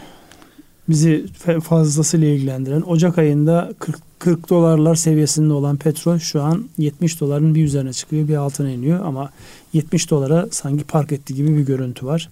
Bizi 0.89 1.25
fazlasıyla 1.63 2.27
ilgilendiren. 2.27 2.81
Ocak 2.81 3.17
ayında 3.17 3.73
40, 3.79 3.99
40 4.19 4.49
dolarlar 4.49 4.95
seviyesinde 4.95 5.53
olan 5.53 5.77
petrol 5.77 6.17
şu 6.17 6.41
an 6.41 6.65
70 6.77 7.21
doların 7.21 7.55
bir 7.55 7.63
üzerine 7.63 7.93
çıkıyor, 7.93 8.27
bir 8.27 8.35
altına 8.35 8.69
iniyor 8.69 9.05
ama 9.05 9.29
70 9.73 10.09
dolara 10.09 10.47
sanki 10.51 10.83
park 10.83 11.11
etti 11.11 11.35
gibi 11.35 11.57
bir 11.57 11.65
görüntü 11.65 12.05
var. 12.05 12.29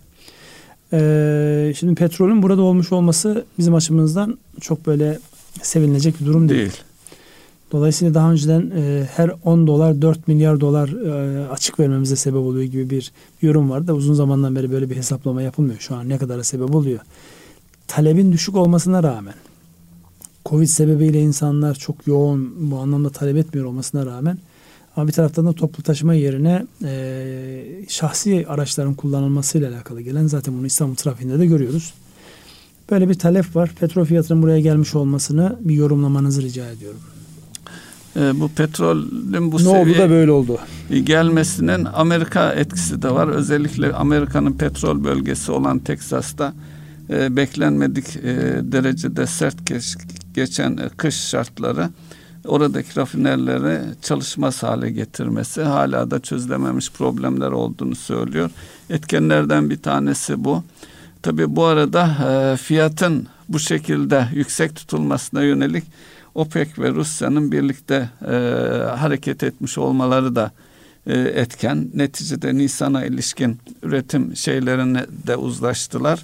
Ee, 0.94 1.74
şimdi 1.78 1.96
petrolün 1.96 2.44
burada 2.44 2.62
olmuş 2.62 2.92
olması 2.92 3.46
bizim 3.58 3.76
açımızdan 3.76 4.38
çok 4.62 4.86
böyle 4.86 5.20
sevinilecek 5.62 6.22
bir 6.22 6.26
durum 6.26 6.50
değil. 6.50 6.62
değil. 6.62 6.84
Dolayısıyla 7.72 8.14
daha 8.14 8.32
önceden 8.32 8.72
e, 8.76 9.08
her 9.16 9.32
10 9.44 9.68
dolar 9.68 10.02
4 10.02 10.28
milyar 10.28 10.62
dolar 10.62 10.90
e, 10.90 11.48
açık 11.48 11.80
vermemize 11.80 12.16
sebep 12.16 12.40
oluyor 12.40 12.64
gibi 12.64 12.90
bir 12.90 13.12
yorum 13.42 13.70
vardı 13.70 13.88
da 13.88 13.94
uzun 13.94 14.14
zamandan 14.14 14.56
beri 14.56 14.72
böyle 14.72 14.90
bir 14.90 14.96
hesaplama 14.96 15.42
yapılmıyor. 15.42 15.80
Şu 15.80 15.96
an 15.96 16.10
ne 16.10 16.18
kadar 16.18 16.44
sebep 16.44 16.76
oluyor. 16.76 17.00
Talebin 17.88 18.32
düşük 18.32 18.56
olmasına 18.56 19.04
rağmen 19.04 19.34
Covid 20.46 20.68
sebebiyle 20.68 21.22
insanlar 21.22 21.76
çok 21.76 22.08
yoğun 22.08 22.72
bu 22.72 22.80
anlamda 22.80 23.10
talep 23.10 23.38
etmiyor 23.38 23.68
olmasına 23.68 24.06
rağmen 24.06 24.38
ama 24.96 25.08
bir 25.08 25.14
taraftan 25.14 25.46
da 25.46 25.54
toplu 25.54 25.84
taşıma 25.84 26.14
yerine 26.14 26.66
e, 26.84 27.86
şahsi 27.88 28.46
araçların 28.48 28.94
kullanılmasıyla 28.94 29.72
alakalı 29.72 30.02
gelen 30.02 30.28
zaten 30.28 30.58
bunu 30.58 30.66
İstanbul 30.66 30.96
trafiğinde 30.96 31.40
de 31.40 31.46
görüyoruz. 31.46 31.94
Böyle 32.92 33.10
bir 33.10 33.14
talep 33.14 33.56
var. 33.56 33.72
Petrol 33.80 34.06
fiyatının 34.06 34.42
buraya 34.42 34.60
gelmiş 34.60 34.96
olmasını 34.96 35.60
bir 35.60 35.76
yorumlamanızı 35.76 36.42
rica 36.42 36.70
ediyorum 36.70 37.00
e, 38.16 38.40
bu 38.40 38.50
petrolün 38.50 39.52
bu 39.52 39.64
ne 39.64 39.70
oldu 39.70 39.98
da 39.98 40.10
böyle 40.10 40.32
oldu 40.32 40.58
gelmesinin 41.04 41.86
Amerika 41.94 42.54
etkisi 42.54 43.02
de 43.02 43.12
var. 43.12 43.28
Özellikle 43.28 43.94
Amerika'nın 43.94 44.54
petrol 44.54 45.04
bölgesi 45.04 45.52
olan 45.52 45.80
Teksas'ta 45.80 46.54
e, 47.10 47.36
beklenmedik 47.36 48.16
e, 48.16 48.22
derecede 48.62 49.28
sert 49.28 49.68
geç, 49.68 49.96
geçen 50.34 50.78
e, 50.78 50.90
kış 50.98 51.16
şartları 51.16 51.90
oradaki 52.46 53.00
rafinerleri 53.00 53.80
çalışmaz 54.02 54.64
hale 54.64 54.92
getirmesi 54.92 55.62
hala 55.62 56.12
da 56.12 56.20
çözülememiş 56.20 56.92
problemler 56.92 57.52
olduğunu 57.52 57.96
söylüyor. 57.96 58.50
Etkenlerden 58.90 59.70
bir 59.70 59.82
tanesi 59.82 60.44
bu. 60.44 60.64
Tabi 61.22 61.56
bu 61.56 61.66
arada 61.66 62.10
e, 62.30 62.58
fiyatın 62.58 63.28
bu 63.50 63.60
şekilde 63.60 64.28
yüksek 64.34 64.76
tutulmasına 64.76 65.44
yönelik 65.44 65.84
OPEC 66.36 66.70
ve 66.78 66.90
Rusya'nın 66.90 67.52
birlikte 67.52 68.10
e, 68.22 68.36
hareket 68.98 69.44
etmiş 69.44 69.78
olmaları 69.78 70.36
da 70.36 70.52
e, 71.08 71.20
etken. 71.20 71.90
Neticede 71.94 72.56
Nisan'a 72.56 73.06
ilişkin 73.06 73.60
üretim 73.84 74.36
şeylerini 74.36 75.00
de 75.28 75.36
uzlaştılar. 75.36 76.24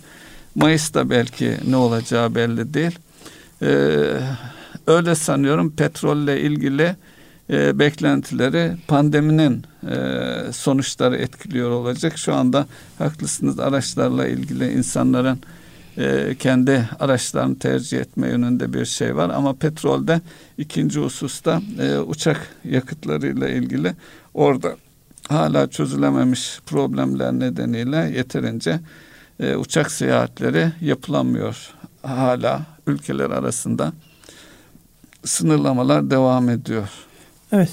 Mayıs'ta 0.60 1.10
belki 1.10 1.58
ne 1.68 1.76
olacağı 1.76 2.36
belli 2.36 2.74
değil. 2.74 3.00
E, 3.62 3.70
öyle 4.88 5.16
sanıyorum 5.16 5.72
petrolle 5.72 6.42
ilgili 6.42 6.96
e, 7.50 7.80
beklentileri 7.80 8.72
pandeminin 8.88 9.64
e, 9.90 9.96
sonuçları 10.52 11.16
etkiliyor 11.16 11.72
olacak. 11.72 12.18
Şu 12.18 12.36
anda 12.36 12.68
haklısınız 12.98 13.60
araçlarla 13.60 14.28
ilgili 14.28 14.72
insanların 14.72 15.40
e, 15.98 16.36
kendi 16.40 16.90
araçlarını 17.00 17.60
tercih 17.60 18.00
etme 18.00 18.28
yönünde 18.28 18.74
bir 18.74 18.86
şey 18.86 19.16
var. 19.16 19.30
Ama 19.30 19.54
petrolde 19.54 20.22
ikinci 20.58 21.00
hususta 21.00 21.62
e, 21.80 21.98
uçak 21.98 22.48
yakıtlarıyla 22.64 23.50
ilgili 23.50 23.94
orada 24.34 24.76
hala 25.30 25.68
çözülememiş 25.68 26.60
problemler 26.66 27.32
nedeniyle 27.32 28.12
yeterince 28.18 28.80
e, 29.40 29.56
uçak 29.56 29.92
seyahatleri 29.92 30.72
yapılamıyor. 30.82 31.70
Hala 32.02 32.62
ülkeler 32.88 33.30
arasında 33.30 33.94
sınırlamalar 35.26 36.10
devam 36.10 36.50
ediyor. 36.50 36.90
Evet. 37.52 37.70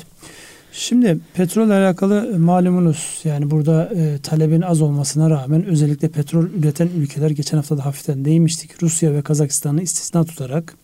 Şimdi 0.72 1.18
petrol 1.34 1.70
alakalı 1.70 2.38
malumunuz 2.38 3.20
yani 3.24 3.50
burada 3.50 3.90
e, 3.94 4.18
talebin 4.22 4.60
az 4.60 4.80
olmasına 4.80 5.30
rağmen 5.30 5.64
özellikle 5.64 6.08
petrol 6.08 6.44
üreten 6.44 6.88
ülkeler 6.96 7.30
geçen 7.30 7.56
hafta 7.56 7.78
da 7.78 7.84
hafiften 7.84 8.24
değinmiştik. 8.24 8.82
Rusya 8.82 9.12
ve 9.12 9.22
Kazakistan'ı 9.22 9.82
istisna 9.82 10.24
tutarak 10.24 10.74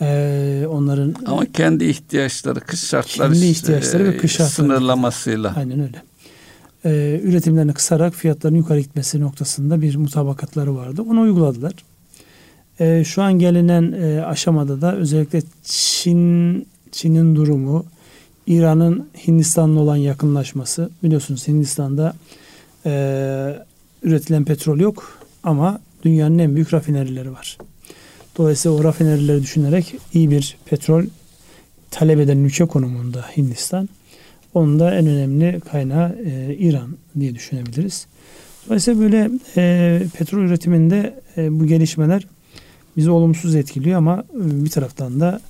e, 0.00 0.66
onların 0.68 1.14
ama 1.26 1.46
kendi 1.52 1.84
ihtiyaçları 1.84 2.60
kış 2.60 2.84
şartları 2.84 3.32
kendi 3.32 3.46
ihtiyaçları 3.46 4.02
e, 4.02 4.06
ve 4.06 4.16
kış 4.16 4.32
şartları 4.32 4.50
sınırlamasıyla 4.50 5.54
aynen 5.56 5.80
öyle. 5.80 6.02
E, 6.86 7.20
üretimlerini 7.22 7.72
kısarak 7.72 8.14
fiyatların 8.14 8.56
yukarı 8.56 8.80
gitmesi 8.80 9.20
noktasında 9.20 9.82
bir 9.82 9.96
mutabakatları 9.96 10.76
vardı. 10.76 11.02
Onu 11.02 11.20
uyguladılar. 11.20 11.72
E, 12.80 13.04
şu 13.04 13.22
an 13.22 13.32
gelinen 13.32 13.92
e, 13.92 14.24
aşamada 14.24 14.80
da 14.80 14.96
özellikle 14.96 15.42
Çin 15.64 16.66
Çin'in 16.92 17.36
durumu 17.36 17.84
İran'ın 18.46 19.08
Hindistan'la 19.26 19.80
olan 19.80 19.96
yakınlaşması. 19.96 20.90
Biliyorsunuz 21.02 21.48
Hindistan'da 21.48 22.14
e, 22.86 22.92
üretilen 24.02 24.44
petrol 24.44 24.78
yok 24.78 25.18
ama 25.42 25.80
dünyanın 26.04 26.38
en 26.38 26.54
büyük 26.54 26.74
rafinerileri 26.74 27.32
var. 27.32 27.58
Dolayısıyla 28.38 28.78
o 28.78 28.84
rafinerileri 28.84 29.42
düşünerek 29.42 29.94
iyi 30.12 30.30
bir 30.30 30.56
petrol 30.64 31.04
talep 31.90 32.20
eden 32.20 32.38
ülke 32.38 32.64
konumunda 32.64 33.24
Hindistan. 33.36 33.88
Onun 34.56 34.78
da 34.78 34.94
en 34.94 35.06
önemli 35.06 35.60
kaynağı 35.60 36.16
e, 36.24 36.54
İran 36.54 36.96
diye 37.20 37.34
düşünebiliriz. 37.34 38.06
Dolayısıyla 38.66 39.00
böyle 39.00 39.30
e, 39.56 40.02
petrol 40.18 40.42
üretiminde 40.42 41.20
e, 41.36 41.60
bu 41.60 41.66
gelişmeler 41.66 42.26
bizi 42.96 43.10
olumsuz 43.10 43.54
etkiliyor 43.54 43.98
ama 43.98 44.24
e, 44.34 44.64
bir 44.64 44.70
taraftan 44.70 45.20
da 45.20 45.40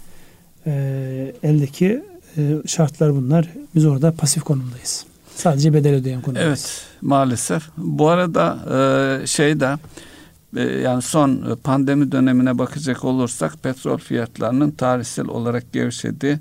e, 0.67 1.35
eldeki 1.43 2.03
e, 2.37 2.43
şartlar 2.67 3.15
bunlar. 3.15 3.49
Biz 3.75 3.87
orada 3.87 4.13
pasif 4.13 4.43
konumdayız. 4.43 5.07
Sadece 5.37 5.75
bedel 5.75 5.95
ödeyen 5.95 6.21
konumdayız. 6.21 6.49
Evet 6.49 6.85
maalesef. 7.03 7.63
Bu 7.77 8.09
arada 8.09 8.59
e, 9.23 9.27
şeyde 9.27 9.77
e, 10.57 10.63
yani 10.63 11.03
son 11.03 11.59
pandemi 11.65 12.13
dönemine 12.13 12.59
bakacak 12.59 13.05
olursak 13.05 13.63
petrol 13.63 13.99
fiyatlarının 13.99 14.71
tarihsel 14.71 15.27
olarak 15.27 15.73
gevşediği 15.73 16.39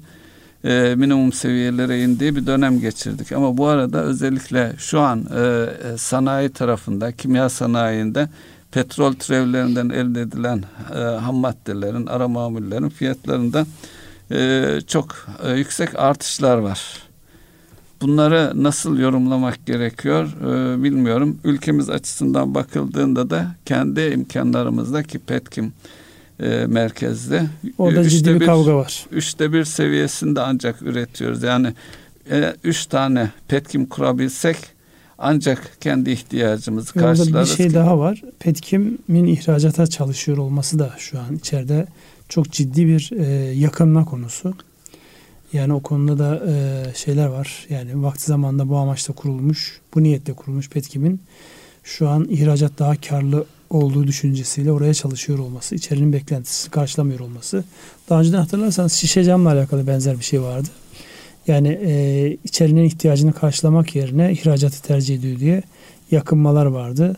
e, 0.65 0.95
minimum 0.95 1.33
seviyelere 1.33 2.01
indiği 2.01 2.35
bir 2.35 2.45
dönem 2.47 2.79
geçirdik. 2.79 3.31
Ama 3.31 3.57
bu 3.57 3.67
arada 3.67 4.03
özellikle 4.03 4.73
şu 4.77 4.99
an 4.99 5.25
e, 5.37 5.67
sanayi 5.97 6.49
tarafında, 6.49 7.11
kimya 7.11 7.49
sanayinde 7.49 8.29
petrol 8.71 9.13
türevlerinden 9.13 9.89
elde 9.89 10.21
edilen 10.21 10.63
e, 10.95 10.99
ham 10.99 11.35
maddelerin, 11.35 12.05
ara 12.05 12.27
mamullerin 12.27 12.89
fiyatlarında 12.89 13.65
e, 14.31 14.79
çok 14.87 15.27
e, 15.43 15.51
yüksek 15.51 15.99
artışlar 15.99 16.57
var. 16.57 17.05
Bunları 18.01 18.51
nasıl 18.63 18.99
yorumlamak 18.99 19.65
gerekiyor 19.65 20.27
e, 20.41 20.83
bilmiyorum. 20.83 21.39
Ülkemiz 21.43 21.89
açısından 21.89 22.55
bakıldığında 22.55 23.29
da 23.29 23.47
kendi 23.65 24.01
imkanlarımızda 24.01 25.03
ki 25.03 25.19
Petkim 25.19 25.73
e, 26.39 26.65
merkezde. 26.67 27.43
Orada 27.77 28.09
ciddi 28.09 28.29
bir, 28.29 28.39
bir 28.39 28.45
kavga 28.45 28.75
var. 28.75 29.05
Üçte 29.11 29.53
bir 29.53 29.65
seviyesinde 29.65 30.41
ancak 30.41 30.81
üretiyoruz. 30.81 31.43
Yani 31.43 31.73
e, 32.31 32.53
üç 32.63 32.85
tane 32.85 33.29
Petkim 33.47 33.85
kurabilsek 33.85 34.57
ancak 35.17 35.81
kendi 35.81 36.11
ihtiyacımızı 36.11 36.93
karşılarız. 36.93 37.49
Bir 37.49 37.55
şey 37.55 37.67
ki. 37.67 37.73
daha 37.73 37.99
var. 37.99 38.21
Petkim'in 38.39 39.25
ihracata 39.25 39.87
çalışıyor 39.87 40.37
olması 40.37 40.79
da 40.79 40.95
şu 40.97 41.19
an 41.19 41.35
içeride 41.35 41.87
çok 42.29 42.51
ciddi 42.51 42.87
bir 42.87 43.11
e, 43.17 43.25
yakınma 43.53 44.05
konusu. 44.05 44.53
Yani 45.53 45.73
o 45.73 45.79
konuda 45.79 46.19
da 46.19 46.51
e, 46.51 46.83
şeyler 46.95 47.25
var. 47.27 47.65
Yani 47.69 48.03
vakti 48.03 48.25
zamanında 48.25 48.69
bu 48.69 48.77
amaçla 48.77 49.13
kurulmuş, 49.13 49.79
bu 49.95 50.03
niyetle 50.03 50.33
kurulmuş 50.33 50.69
Petkim'in 50.69 51.21
şu 51.83 52.09
an 52.09 52.27
ihracat 52.29 52.79
daha 52.79 52.95
karlı 52.95 53.45
olduğu 53.69 54.07
düşüncesiyle 54.07 54.71
oraya 54.71 54.93
çalışıyor 54.93 55.39
olması, 55.39 55.75
içerinin 55.75 56.13
beklentisini 56.13 56.71
karşılamıyor 56.71 57.19
olması. 57.19 57.63
Daha 58.09 58.19
önceden 58.19 58.37
hatırlarsanız 58.37 58.93
şişe 58.93 59.23
camla 59.23 59.51
alakalı 59.51 59.87
benzer 59.87 60.19
bir 60.19 60.23
şey 60.23 60.41
vardı. 60.41 60.67
Yani 61.47 61.79
e, 61.81 62.37
içerinin 62.43 62.83
ihtiyacını 62.83 63.33
karşılamak 63.33 63.95
yerine 63.95 64.31
ihracatı 64.31 64.81
tercih 64.81 65.15
ediyor 65.15 65.39
diye 65.39 65.63
yakınmalar 66.11 66.65
vardı. 66.65 67.17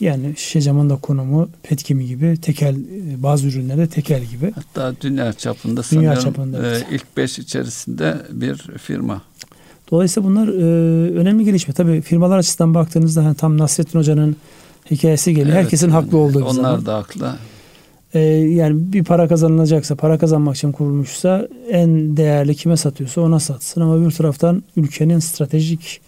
Yani 0.00 0.34
şişe 0.36 0.60
camın 0.60 0.90
da 0.90 0.96
konumu 0.96 1.48
petkimi 1.62 2.06
gibi 2.06 2.36
tekel 2.36 2.74
e, 2.74 3.22
bazı 3.22 3.48
ürünlerde 3.48 3.86
tekel 3.86 4.24
gibi. 4.24 4.52
Hatta 4.54 4.94
dünya 5.00 5.32
çapında 5.32 5.82
dünya 5.90 6.16
çapında, 6.16 6.58
evet. 6.58 6.86
e, 6.90 6.94
ilk 6.94 7.16
beş 7.16 7.38
içerisinde 7.38 8.16
bir 8.30 8.56
firma. 8.78 9.22
Dolayısıyla 9.90 10.28
bunlar 10.28 10.48
e, 10.48 10.52
önemli 11.14 11.44
gelişme. 11.44 11.74
Tabii 11.74 12.00
firmalar 12.00 12.38
açısından 12.38 12.74
baktığınızda 12.74 13.24
hani 13.24 13.34
tam 13.34 13.58
Nasrettin 13.58 13.98
Hoca'nın 13.98 14.36
hikayesi 14.90 15.34
geliyor. 15.34 15.56
Evet, 15.56 15.64
Herkesin 15.64 15.90
haklı 15.90 16.18
olduğu 16.18 16.38
bir 16.38 16.44
onlar 16.44 16.52
zaman. 16.52 16.74
Onlar 16.74 16.86
da 16.86 16.96
haklı. 16.96 17.34
Ee, 18.14 18.20
yani 18.20 18.92
bir 18.92 19.04
para 19.04 19.28
kazanılacaksa, 19.28 19.94
para 19.94 20.18
kazanmak 20.18 20.56
için 20.56 20.72
kurulmuşsa 20.72 21.48
en 21.70 22.16
değerli 22.16 22.54
kime 22.54 22.76
satıyorsa 22.76 23.20
ona 23.20 23.40
satsın. 23.40 23.80
Ama 23.80 24.06
bir 24.06 24.10
taraftan 24.10 24.62
ülkenin 24.76 25.18
stratejik 25.18 26.00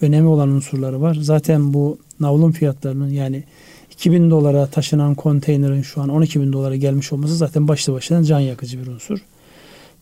önemi 0.00 0.28
olan 0.28 0.48
unsurları 0.48 1.00
var. 1.00 1.14
Zaten 1.20 1.74
bu 1.74 1.98
navlun 2.20 2.52
fiyatlarının 2.52 3.08
yani 3.08 3.44
2000 3.90 4.30
dolara 4.30 4.66
taşınan 4.66 5.14
konteynerin 5.14 5.82
şu 5.82 6.02
an 6.02 6.08
12 6.08 6.40
bin 6.40 6.52
dolara 6.52 6.76
gelmiş 6.76 7.12
olması 7.12 7.36
zaten 7.36 7.68
başlı 7.68 7.92
başına 7.92 8.24
can 8.24 8.40
yakıcı 8.40 8.82
bir 8.82 8.86
unsur. 8.86 9.18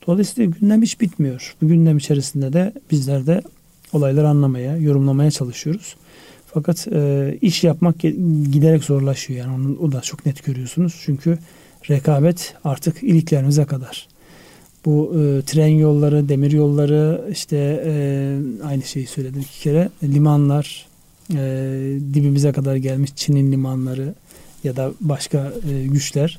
Dolayısıyla 0.06 0.52
gündem 0.60 0.82
hiç 0.82 1.00
bitmiyor. 1.00 1.54
Bu 1.62 1.68
gündem 1.68 1.98
içerisinde 1.98 2.52
de 2.52 2.72
bizler 2.90 3.26
de 3.26 3.42
olayları 3.92 4.28
anlamaya, 4.28 4.76
yorumlamaya 4.76 5.30
çalışıyoruz. 5.30 5.96
Fakat 6.54 6.88
e, 6.92 7.38
iş 7.40 7.64
yapmak 7.64 8.00
giderek 8.52 8.84
zorlaşıyor 8.84 9.38
yani 9.38 9.54
onu 9.54 9.78
o 9.80 9.92
da 9.92 10.00
çok 10.00 10.26
net 10.26 10.44
görüyorsunuz. 10.44 11.00
Çünkü 11.04 11.38
rekabet 11.90 12.54
artık 12.64 13.02
iliklerimize 13.02 13.64
kadar. 13.64 14.08
Bu 14.84 15.14
e, 15.14 15.42
tren 15.42 15.66
yolları, 15.66 16.28
demir 16.28 16.52
yolları, 16.52 17.28
işte 17.30 17.82
e, 17.86 17.92
aynı 18.64 18.82
şeyi 18.82 19.06
söyledim 19.06 19.40
iki 19.40 19.60
kere. 19.60 19.88
Limanlar, 20.02 20.86
e, 21.34 21.36
dibimize 22.14 22.52
kadar 22.52 22.76
gelmiş 22.76 23.10
Çin'in 23.16 23.52
limanları 23.52 24.14
ya 24.64 24.76
da 24.76 24.92
başka 25.00 25.52
e, 25.70 25.86
güçler. 25.86 26.38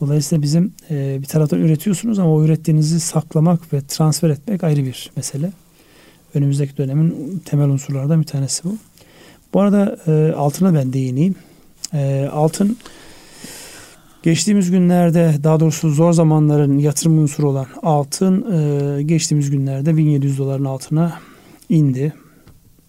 Dolayısıyla 0.00 0.42
bizim 0.42 0.72
e, 0.90 1.18
bir 1.20 1.26
taraftan 1.26 1.60
üretiyorsunuz 1.60 2.18
ama 2.18 2.34
o 2.34 2.44
ürettiğinizi 2.44 3.00
saklamak 3.00 3.72
ve 3.72 3.80
transfer 3.88 4.30
etmek 4.30 4.64
ayrı 4.64 4.84
bir 4.84 5.10
mesele. 5.16 5.52
Önümüzdeki 6.34 6.76
dönemin 6.76 7.42
temel 7.44 7.68
unsurlardan 7.68 8.20
bir 8.20 8.26
tanesi 8.26 8.64
bu. 8.64 8.76
Bu 9.54 9.60
arada 9.60 9.96
e, 10.06 10.32
altına 10.32 10.74
ben 10.74 10.92
değineyim. 10.92 11.34
E, 11.94 12.28
altın 12.32 12.76
geçtiğimiz 14.22 14.70
günlerde 14.70 15.34
daha 15.44 15.60
doğrusu 15.60 15.90
zor 15.90 16.12
zamanların 16.12 16.78
yatırım 16.78 17.18
unsuru 17.18 17.48
olan 17.48 17.66
altın 17.82 18.52
e, 18.52 19.02
geçtiğimiz 19.02 19.50
günlerde 19.50 19.96
1700 19.96 20.38
doların 20.38 20.64
altına 20.64 21.20
indi. 21.68 22.12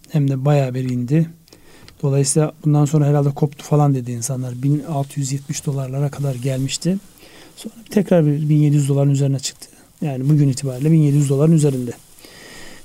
Hem 0.10 0.30
de 0.30 0.46
bayağı 0.46 0.74
bir 0.74 0.89
indi. 0.89 1.30
Dolayısıyla 2.04 2.52
bundan 2.65 2.86
sonra 2.86 3.06
herhalde 3.06 3.30
koptu 3.30 3.63
falan 3.63 3.96
dedi 3.96 4.12
insanlar. 4.12 4.63
1670 4.63 5.65
dolarlara 5.65 6.10
kadar 6.10 6.36
gelmişti. 6.36 6.98
Sonra 7.56 7.74
tekrar 7.89 8.26
bir 8.26 8.50
1700 8.50 8.89
doların 8.89 9.10
üzerine 9.10 9.39
çıktı. 9.39 9.67
Yani 10.02 10.30
bugün 10.30 10.50
itibariyle 10.50 10.91
1700 10.91 11.30
doların 11.30 11.52
üzerinde. 11.52 11.91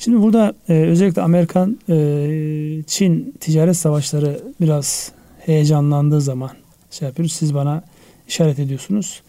Şimdi 0.04 0.22
burada 0.22 0.52
e, 0.68 0.72
özellikle 0.72 1.22
Amerikan 1.22 1.78
e, 1.88 1.96
Çin 2.86 3.34
ticaret 3.40 3.76
savaşları 3.76 4.40
biraz 4.60 5.12
heyecanlandığı 5.38 6.20
zaman 6.20 6.50
şey 6.90 7.08
yapıyoruz. 7.08 7.32
Siz 7.32 7.54
bana 7.54 7.82
işaret 8.28 8.58
ediyorsunuz. 8.58 9.22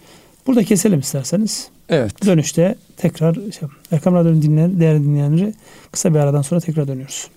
Burada 0.47 0.63
keselim 0.63 0.99
isterseniz. 0.99 1.67
Evet. 1.89 2.25
Dönüşte 2.25 2.75
tekrar 2.97 3.33
şey, 3.33 3.69
Erkam 3.91 4.15
Radyo'nun 4.15 4.41
dinleyen, 4.41 4.79
değerli 4.79 5.03
dinleyenleri 5.03 5.53
kısa 5.91 6.13
bir 6.13 6.19
aradan 6.19 6.41
sonra 6.41 6.61
tekrar 6.61 6.87
dönüyoruz. 6.87 7.27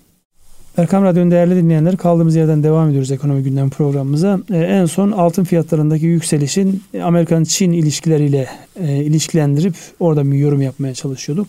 Erkam 0.77 1.03
Radyo'nun 1.03 1.31
değerli 1.31 1.55
dinleyenleri 1.55 1.97
kaldığımız 1.97 2.35
yerden 2.35 2.63
devam 2.63 2.89
ediyoruz 2.89 3.11
ekonomi 3.11 3.43
gündem 3.43 3.69
programımıza. 3.69 4.39
Ee, 4.51 4.57
en 4.57 4.85
son 4.85 5.11
altın 5.11 5.43
fiyatlarındaki 5.43 6.05
yükselişin 6.05 6.83
Amerikan-Çin 7.03 7.71
ilişkileriyle 7.71 8.47
e, 8.79 9.03
ilişkilendirip 9.03 9.75
orada 9.99 10.31
bir 10.31 10.37
yorum 10.37 10.61
yapmaya 10.61 10.93
çalışıyorduk. 10.93 11.47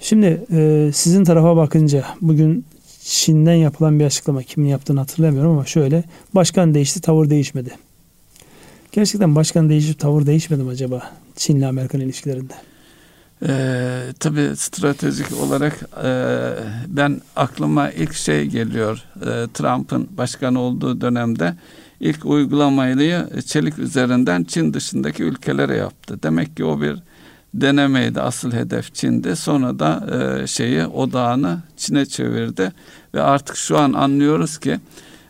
Şimdi 0.00 0.46
e, 0.52 0.90
sizin 0.94 1.24
tarafa 1.24 1.56
bakınca 1.56 2.04
bugün 2.20 2.64
Çin'den 3.02 3.54
yapılan 3.54 3.98
bir 4.00 4.04
açıklama 4.04 4.42
kimin 4.42 4.68
yaptığını 4.68 5.00
hatırlamıyorum 5.00 5.50
ama 5.50 5.64
şöyle 5.64 6.04
başkan 6.34 6.74
değişti 6.74 7.00
tavır 7.00 7.30
değişmedi. 7.30 7.70
Gerçekten 8.92 9.34
başkan 9.34 9.68
değişip 9.68 9.98
tavır 9.98 10.26
değişmedi 10.26 10.62
mi 10.62 10.70
acaba 10.70 11.10
Çin'le 11.36 11.62
Amerikan 11.62 12.00
ilişkilerinde? 12.00 12.52
Ee, 13.48 14.00
tabii 14.20 14.56
stratejik 14.56 15.26
olarak 15.42 15.88
e, 16.04 16.10
ben 16.88 17.20
aklıma 17.36 17.90
ilk 17.90 18.14
şey 18.14 18.46
geliyor 18.46 19.04
e, 19.16 19.46
Trump'ın 19.54 20.08
başkan 20.16 20.54
olduğu 20.54 21.00
dönemde 21.00 21.54
ilk 22.00 22.24
uygulamayı 22.24 23.28
çelik 23.46 23.78
üzerinden 23.78 24.44
Çin 24.44 24.74
dışındaki 24.74 25.22
ülkelere 25.22 25.76
yaptı. 25.76 26.22
Demek 26.22 26.56
ki 26.56 26.64
o 26.64 26.80
bir 26.80 26.96
denemeydi. 27.54 28.20
Asıl 28.20 28.52
hedef 28.52 28.94
Çin'de. 28.94 29.36
Sonra 29.36 29.78
da 29.78 30.06
e, 30.42 30.46
şeyi 30.46 30.86
odağını 30.86 31.58
Çin'e 31.76 32.06
çevirdi 32.06 32.72
ve 33.14 33.22
artık 33.22 33.56
şu 33.56 33.78
an 33.78 33.92
anlıyoruz 33.92 34.58
ki 34.58 34.80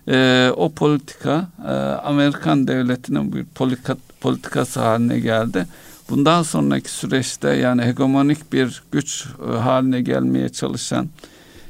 e, 0.08 0.50
o 0.56 0.72
politika 0.72 1.48
e, 1.64 1.70
Amerikan 2.04 2.68
devletinin 2.68 3.32
bir 3.32 3.44
politika, 3.44 3.96
politikası 4.20 4.80
haline 4.80 5.20
geldi. 5.20 5.66
Bundan 6.10 6.42
sonraki 6.42 6.90
süreçte 6.90 7.48
yani 7.48 7.82
hegemonik 7.82 8.52
bir 8.52 8.82
güç 8.92 9.26
e, 9.48 9.56
haline 9.56 10.02
gelmeye 10.02 10.48
çalışan 10.48 11.08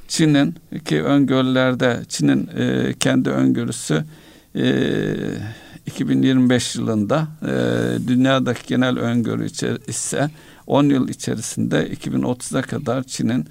Çin'in 0.08 0.54
ki 0.84 1.02
öngörülerde 1.02 2.00
Çin'in 2.08 2.50
e, 2.58 2.94
kendi 3.00 3.30
öngörüsü 3.30 4.04
e, 4.56 4.64
2025 5.90 6.76
yılında 6.76 7.29
e, 7.42 7.53
dünyadaki 8.09 8.66
genel 8.66 8.98
öngörü 8.98 9.46
ise 9.87 10.31
10 10.66 10.85
yıl 10.85 11.09
içerisinde 11.09 11.88
2030'a 11.92 12.62
kadar 12.62 13.03
Çin'in 13.03 13.46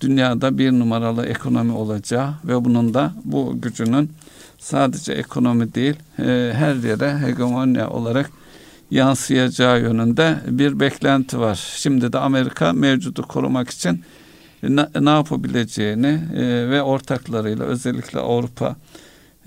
dünyada 0.00 0.58
bir 0.58 0.72
numaralı 0.72 1.26
ekonomi 1.26 1.72
olacağı 1.72 2.34
ve 2.44 2.64
bunun 2.64 2.94
da 2.94 3.12
bu 3.24 3.60
gücünün 3.60 4.10
sadece 4.58 5.12
ekonomi 5.12 5.74
değil 5.74 5.96
e, 6.18 6.52
her 6.54 6.74
yere 6.74 7.18
hegemonya 7.18 7.90
olarak 7.90 8.30
yansıyacağı 8.90 9.80
yönünde 9.80 10.36
bir 10.46 10.80
beklenti 10.80 11.40
var. 11.40 11.74
Şimdi 11.76 12.12
de 12.12 12.18
Amerika 12.18 12.72
mevcudu 12.72 13.22
korumak 13.22 13.70
için 13.70 14.04
ne, 14.62 14.88
ne 15.00 15.10
yapabileceğini 15.10 16.20
e, 16.36 16.70
ve 16.70 16.82
ortaklarıyla 16.82 17.64
özellikle 17.64 18.20
Avrupa 18.20 18.76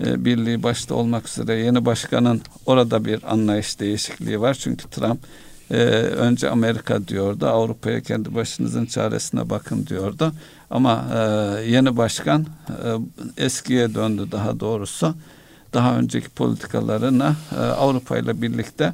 Birliği 0.00 0.62
başta 0.62 0.94
olmak 0.94 1.28
üzere 1.28 1.54
yeni 1.54 1.84
başkanın 1.84 2.40
orada 2.66 3.04
bir 3.04 3.32
anlayış 3.32 3.80
değişikliği 3.80 4.40
var. 4.40 4.54
Çünkü 4.54 4.90
Trump 4.90 5.18
e, 5.70 5.76
önce 6.00 6.50
Amerika 6.50 7.08
diyordu, 7.08 7.46
Avrupa'ya 7.46 8.00
kendi 8.00 8.34
başınızın 8.34 8.86
çaresine 8.86 9.50
bakın 9.50 9.86
diyordu. 9.86 10.32
Ama 10.70 11.04
e, 11.14 11.18
yeni 11.70 11.96
başkan 11.96 12.46
e, 12.68 13.44
eskiye 13.44 13.94
döndü 13.94 14.28
daha 14.32 14.60
doğrusu. 14.60 15.14
Daha 15.74 15.98
önceki 15.98 16.28
politikalarına 16.28 17.36
e, 17.56 17.60
Avrupa 17.60 18.18
ile 18.18 18.42
birlikte 18.42 18.92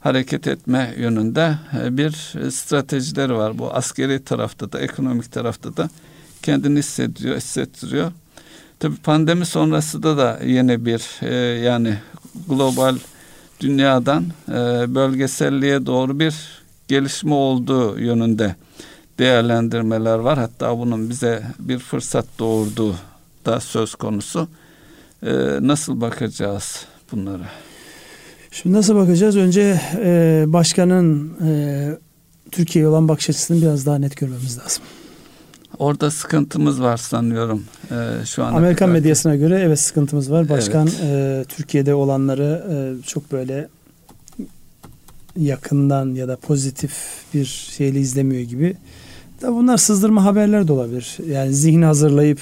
hareket 0.00 0.46
etme 0.46 0.94
yönünde 0.98 1.58
e, 1.82 1.96
bir 1.96 2.10
stratejileri 2.50 3.34
var. 3.34 3.58
Bu 3.58 3.74
askeri 3.74 4.24
tarafta 4.24 4.72
da 4.72 4.80
ekonomik 4.80 5.32
tarafta 5.32 5.76
da 5.76 5.90
kendini 6.42 6.78
hissediyor, 6.78 7.36
hissettiriyor. 7.36 8.12
Tabii 8.78 8.96
pandemi 8.96 9.46
sonrasında 9.46 10.16
da 10.16 10.40
yeni 10.44 10.86
bir 10.86 11.22
e, 11.22 11.34
yani 11.60 11.98
global 12.48 12.96
dünyadan 13.60 14.24
e, 14.48 14.54
bölgeselliğe 14.94 15.86
doğru 15.86 16.18
bir 16.18 16.34
gelişme 16.88 17.34
olduğu 17.34 17.98
yönünde 17.98 18.54
değerlendirmeler 19.18 20.18
var. 20.18 20.38
Hatta 20.38 20.78
bunun 20.78 21.10
bize 21.10 21.42
bir 21.58 21.78
fırsat 21.78 22.26
doğurduğu 22.38 22.94
da 23.46 23.60
söz 23.60 23.94
konusu. 23.94 24.48
E, 25.22 25.32
nasıl 25.60 26.00
bakacağız 26.00 26.84
bunlara? 27.12 27.48
Şimdi 28.50 28.76
nasıl 28.76 28.94
bakacağız? 28.94 29.36
Önce 29.36 29.80
e, 29.96 30.44
başkanın 30.46 31.36
e, 31.46 31.98
Türkiye'ye 32.50 32.88
olan 32.88 33.08
bakış 33.08 33.30
açısını 33.30 33.62
biraz 33.62 33.86
daha 33.86 33.98
net 33.98 34.16
görmemiz 34.16 34.58
lazım. 34.58 34.82
Orada 35.78 36.10
sıkıntımız 36.10 36.82
var 36.82 36.96
sanıyorum 36.96 37.64
e, 37.90 38.26
şu 38.26 38.44
an. 38.44 38.54
Amerikan 38.54 38.86
kadar. 38.86 38.92
medyasına 38.92 39.36
göre 39.36 39.60
evet 39.60 39.80
sıkıntımız 39.80 40.30
var. 40.30 40.48
Başkan 40.48 40.88
evet. 41.02 41.02
e, 41.02 41.44
Türkiye'de 41.48 41.94
olanları 41.94 42.64
e, 42.70 43.02
çok 43.06 43.32
böyle 43.32 43.68
yakından 45.36 46.14
ya 46.14 46.28
da 46.28 46.36
pozitif 46.36 46.92
bir 47.34 47.44
şeyle 47.44 48.00
izlemiyor 48.00 48.42
gibi. 48.42 48.76
Da 49.42 49.52
bunlar 49.52 49.76
sızdırma 49.76 50.24
haberler 50.24 50.68
de 50.68 50.72
olabilir. 50.72 51.16
Yani 51.28 51.52
zihni 51.52 51.84
hazırlayıp 51.84 52.40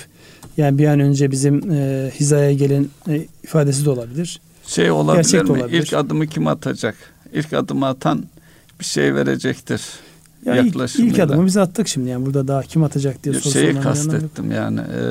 yani 0.56 0.78
bir 0.78 0.86
an 0.86 1.00
önce 1.00 1.30
bizim 1.30 1.70
e, 1.70 2.10
hizaya 2.20 2.52
gelin 2.52 2.90
e, 3.08 3.26
ifadesi 3.44 3.84
de 3.84 3.90
olabilir. 3.90 4.40
Şey 4.66 4.90
olabilir 4.90 5.22
Gerçek 5.22 5.44
mi? 5.44 5.50
Olabilir. 5.50 5.82
İlk 5.82 5.92
adımı 5.92 6.26
kim 6.26 6.46
atacak? 6.46 6.94
İlk 7.32 7.52
adımı 7.52 7.86
atan 7.86 8.24
bir 8.80 8.84
şey 8.84 9.14
verecektir. 9.14 9.82
Ya 10.46 10.54
yaklaşımıyla. 10.54 11.12
Ilk, 11.12 11.18
ilk 11.18 11.24
adımı 11.24 11.46
biz 11.46 11.56
attık 11.56 11.88
şimdi 11.88 12.10
yani 12.10 12.26
burada 12.26 12.48
daha 12.48 12.62
kim 12.62 12.84
atacak 12.84 13.24
diye 13.24 13.34
soru 13.34 13.52
Şeyi 13.52 13.80
kastettim 13.80 14.50
yani 14.50 14.80
e, 14.80 15.02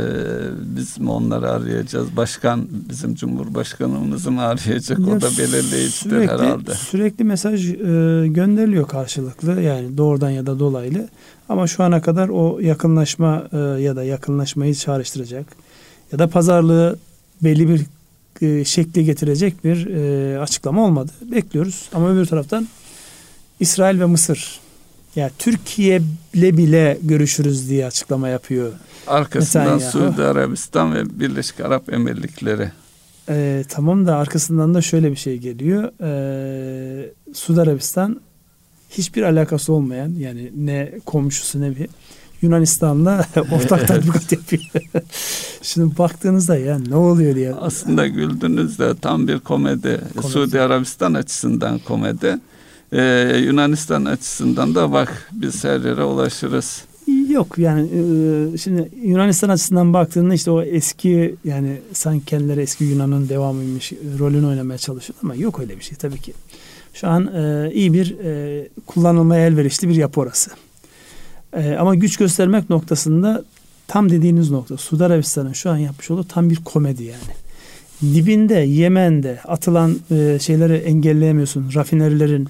biz 0.76 1.00
mi 1.00 1.12
onları 1.12 1.52
arayacağız? 1.52 2.18
Başkan 2.18 2.68
bizim 2.90 3.16
Cumhurbaşkanımızı 3.16 4.32
mı 4.32 4.42
arayacak? 4.42 5.00
Ya 5.00 5.06
o 5.06 5.22
da 5.22 5.30
belirleyicidir 5.38 6.30
herhalde. 6.30 6.74
Sürekli 6.74 7.24
mesaj 7.24 7.70
e, 7.70 7.76
gönderiliyor 8.28 8.88
karşılıklı 8.88 9.62
yani 9.62 9.98
doğrudan 9.98 10.30
ya 10.30 10.46
da 10.46 10.60
dolaylı. 10.60 11.10
Ama 11.50 11.68
şu 11.68 11.84
ana 11.84 12.02
kadar 12.02 12.30
o 12.30 12.60
yakınlaşma 12.60 13.44
e, 13.52 13.58
ya 13.58 13.96
da 13.96 14.04
yakınlaşmayı 14.04 14.76
çağrıştıracak 14.76 15.46
ya 16.12 16.20
da 16.20 16.28
pazarlığı 16.28 17.00
belli 17.44 17.70
bir 17.70 17.86
e, 18.42 18.66
şekli 18.66 19.06
getirecek 19.06 19.64
bir 19.64 19.88
e, 19.88 20.40
açıklama 20.40 20.86
olmadı. 20.86 21.12
Bekliyoruz. 21.32 21.90
Ama 21.94 22.10
öbür 22.12 22.26
taraftan 22.26 22.68
İsrail 23.60 24.00
ve 24.00 24.06
Mısır 24.06 24.60
yani 25.16 25.32
Türkiye 25.40 26.02
ile 26.34 26.58
bile 26.58 26.98
görüşürüz 27.02 27.70
diye 27.70 27.86
açıklama 27.86 28.28
yapıyor. 28.28 28.72
Arkasından 29.08 29.78
Suudi 29.78 30.24
Arabistan 30.24 30.96
ve 30.96 31.20
Birleşik 31.20 31.60
Arap 31.60 31.94
Emirlikleri. 31.94 32.72
Ee, 33.30 33.64
tamam 33.70 34.08
da 34.08 34.16
arkasından 34.16 34.74
da 34.74 34.82
şöyle 34.82 35.12
bir 35.12 35.16
şey 35.16 35.38
geliyor. 35.38 35.92
Ee, 36.02 37.10
Suudi 37.34 37.62
Arabistan 37.62 38.22
hiçbir 38.90 39.24
alakası 39.24 39.74
olmayan 39.74 40.14
yani 40.18 40.52
ne 40.58 40.92
komşusu 41.06 41.62
ne 41.62 41.76
bir 41.76 41.88
Yunanistan'la 42.42 43.26
ortak 43.52 43.88
tatbikat 43.88 44.32
yapıyor. 44.32 44.64
Şimdi 45.62 45.98
baktığınızda 45.98 46.58
ya 46.58 46.80
ne 46.80 46.96
oluyor 46.96 47.36
diye. 47.36 47.54
Aslında 47.54 48.08
güldüğünüzde 48.08 48.96
tam 49.02 49.28
bir 49.28 49.40
komedi. 49.40 50.02
komedi. 50.16 50.34
Suudi 50.34 50.62
Arabistan 50.62 51.14
açısından 51.14 51.80
komedi. 51.80 52.38
Ee, 52.94 53.38
Yunanistan 53.46 54.06
açısından 54.06 54.76
da 54.76 54.92
bak 54.92 55.30
biz 55.32 55.64
her 55.64 55.80
yere 55.80 56.04
ulaşırız. 56.04 56.84
Yok 57.30 57.58
yani 57.58 57.82
e, 57.82 58.58
şimdi 58.58 58.90
Yunanistan 59.04 59.50
açısından 59.50 59.94
baktığında 59.94 60.34
işte 60.34 60.52
o 60.52 60.62
eski 60.62 61.36
yani 61.46 61.78
sanki 61.94 62.26
kendileri 62.26 62.62
eski 62.62 62.84
Yunan'ın 62.84 63.30
devamıymış 63.30 63.92
rolünü 64.20 64.48
oynamaya 64.48 64.78
çalışıyor 64.78 65.20
ama 65.24 65.36
yok 65.36 65.60
öyle 65.60 65.78
bir 65.78 65.84
şey 65.84 65.98
tabii 65.98 66.20
ki. 66.20 66.34
Şu 66.94 67.08
an 67.08 67.28
e, 67.28 67.72
iyi 67.74 67.94
bir 67.94 68.20
e, 68.20 68.68
kullanılmaya 68.86 69.48
elverişli 69.48 69.90
bir 69.90 69.96
yapı 69.96 70.22
orası. 70.22 70.52
E, 71.54 71.76
ama 71.76 71.96
güç 71.96 72.18
göstermek 72.18 72.70
noktasında 72.70 73.44
tam 73.88 74.10
dediğiniz 74.10 74.52
nokta 74.52 74.78
Suudi 74.78 75.04
Arabistan'ın 75.06 75.54
şu 75.54 75.70
an 75.70 75.78
yapmış 75.78 76.12
olduğu 76.12 76.24
tam 76.24 76.50
bir 76.50 76.56
komedi 76.56 77.04
yani. 77.04 77.34
Dibinde 78.16 78.56
Yemen'de 78.56 79.40
atılan 79.48 80.00
e, 80.12 80.38
şeyleri 80.42 80.74
engelleyemiyorsun. 80.74 81.72
Rafinerilerin 81.76 82.50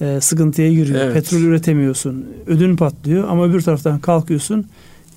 e, 0.00 0.20
sıkıntıya 0.20 0.72
giriyor. 0.72 1.00
Evet. 1.00 1.14
Petrol 1.14 1.40
üretemiyorsun. 1.40 2.26
Ödün 2.46 2.76
patlıyor 2.76 3.28
ama 3.28 3.44
öbür 3.44 3.60
taraftan 3.60 3.98
kalkıyorsun. 3.98 4.66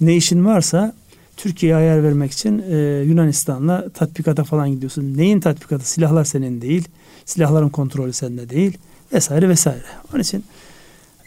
Ne 0.02 0.16
işin 0.16 0.46
varsa 0.46 0.94
Türkiye'ye 1.38 1.76
ayar 1.76 2.04
vermek 2.04 2.32
için 2.32 2.64
e, 2.72 2.78
Yunanistan'la 3.08 3.90
tatbikata 3.90 4.44
falan 4.44 4.70
gidiyorsun. 4.72 5.18
Neyin 5.18 5.40
tatbikatı? 5.40 5.90
Silahlar 5.90 6.24
senin 6.24 6.62
değil. 6.62 6.88
Silahların 7.26 7.70
kontrolü 7.70 8.14
sende 8.14 8.50
değil. 8.50 8.78
Vesaire 9.14 9.50
vesaire. 9.50 9.84
Onun 10.14 10.22
için 10.22 10.44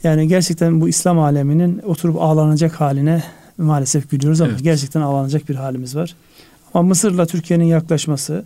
yani 0.02 0.28
gerçekten 0.28 0.80
bu 0.80 0.88
İslam 0.88 1.18
aleminin 1.18 1.78
oturup 1.78 2.22
ağlanacak 2.22 2.80
haline 2.80 3.22
maalesef 3.58 4.10
gülüyoruz 4.10 4.40
ama 4.40 4.50
evet. 4.50 4.62
gerçekten 4.62 5.00
ağlanacak 5.00 5.48
bir 5.48 5.54
halimiz 5.54 5.96
var. 5.96 6.14
Ama 6.74 6.88
Mısır'la 6.88 7.26
Türkiye'nin 7.26 7.64
yaklaşması 7.64 8.44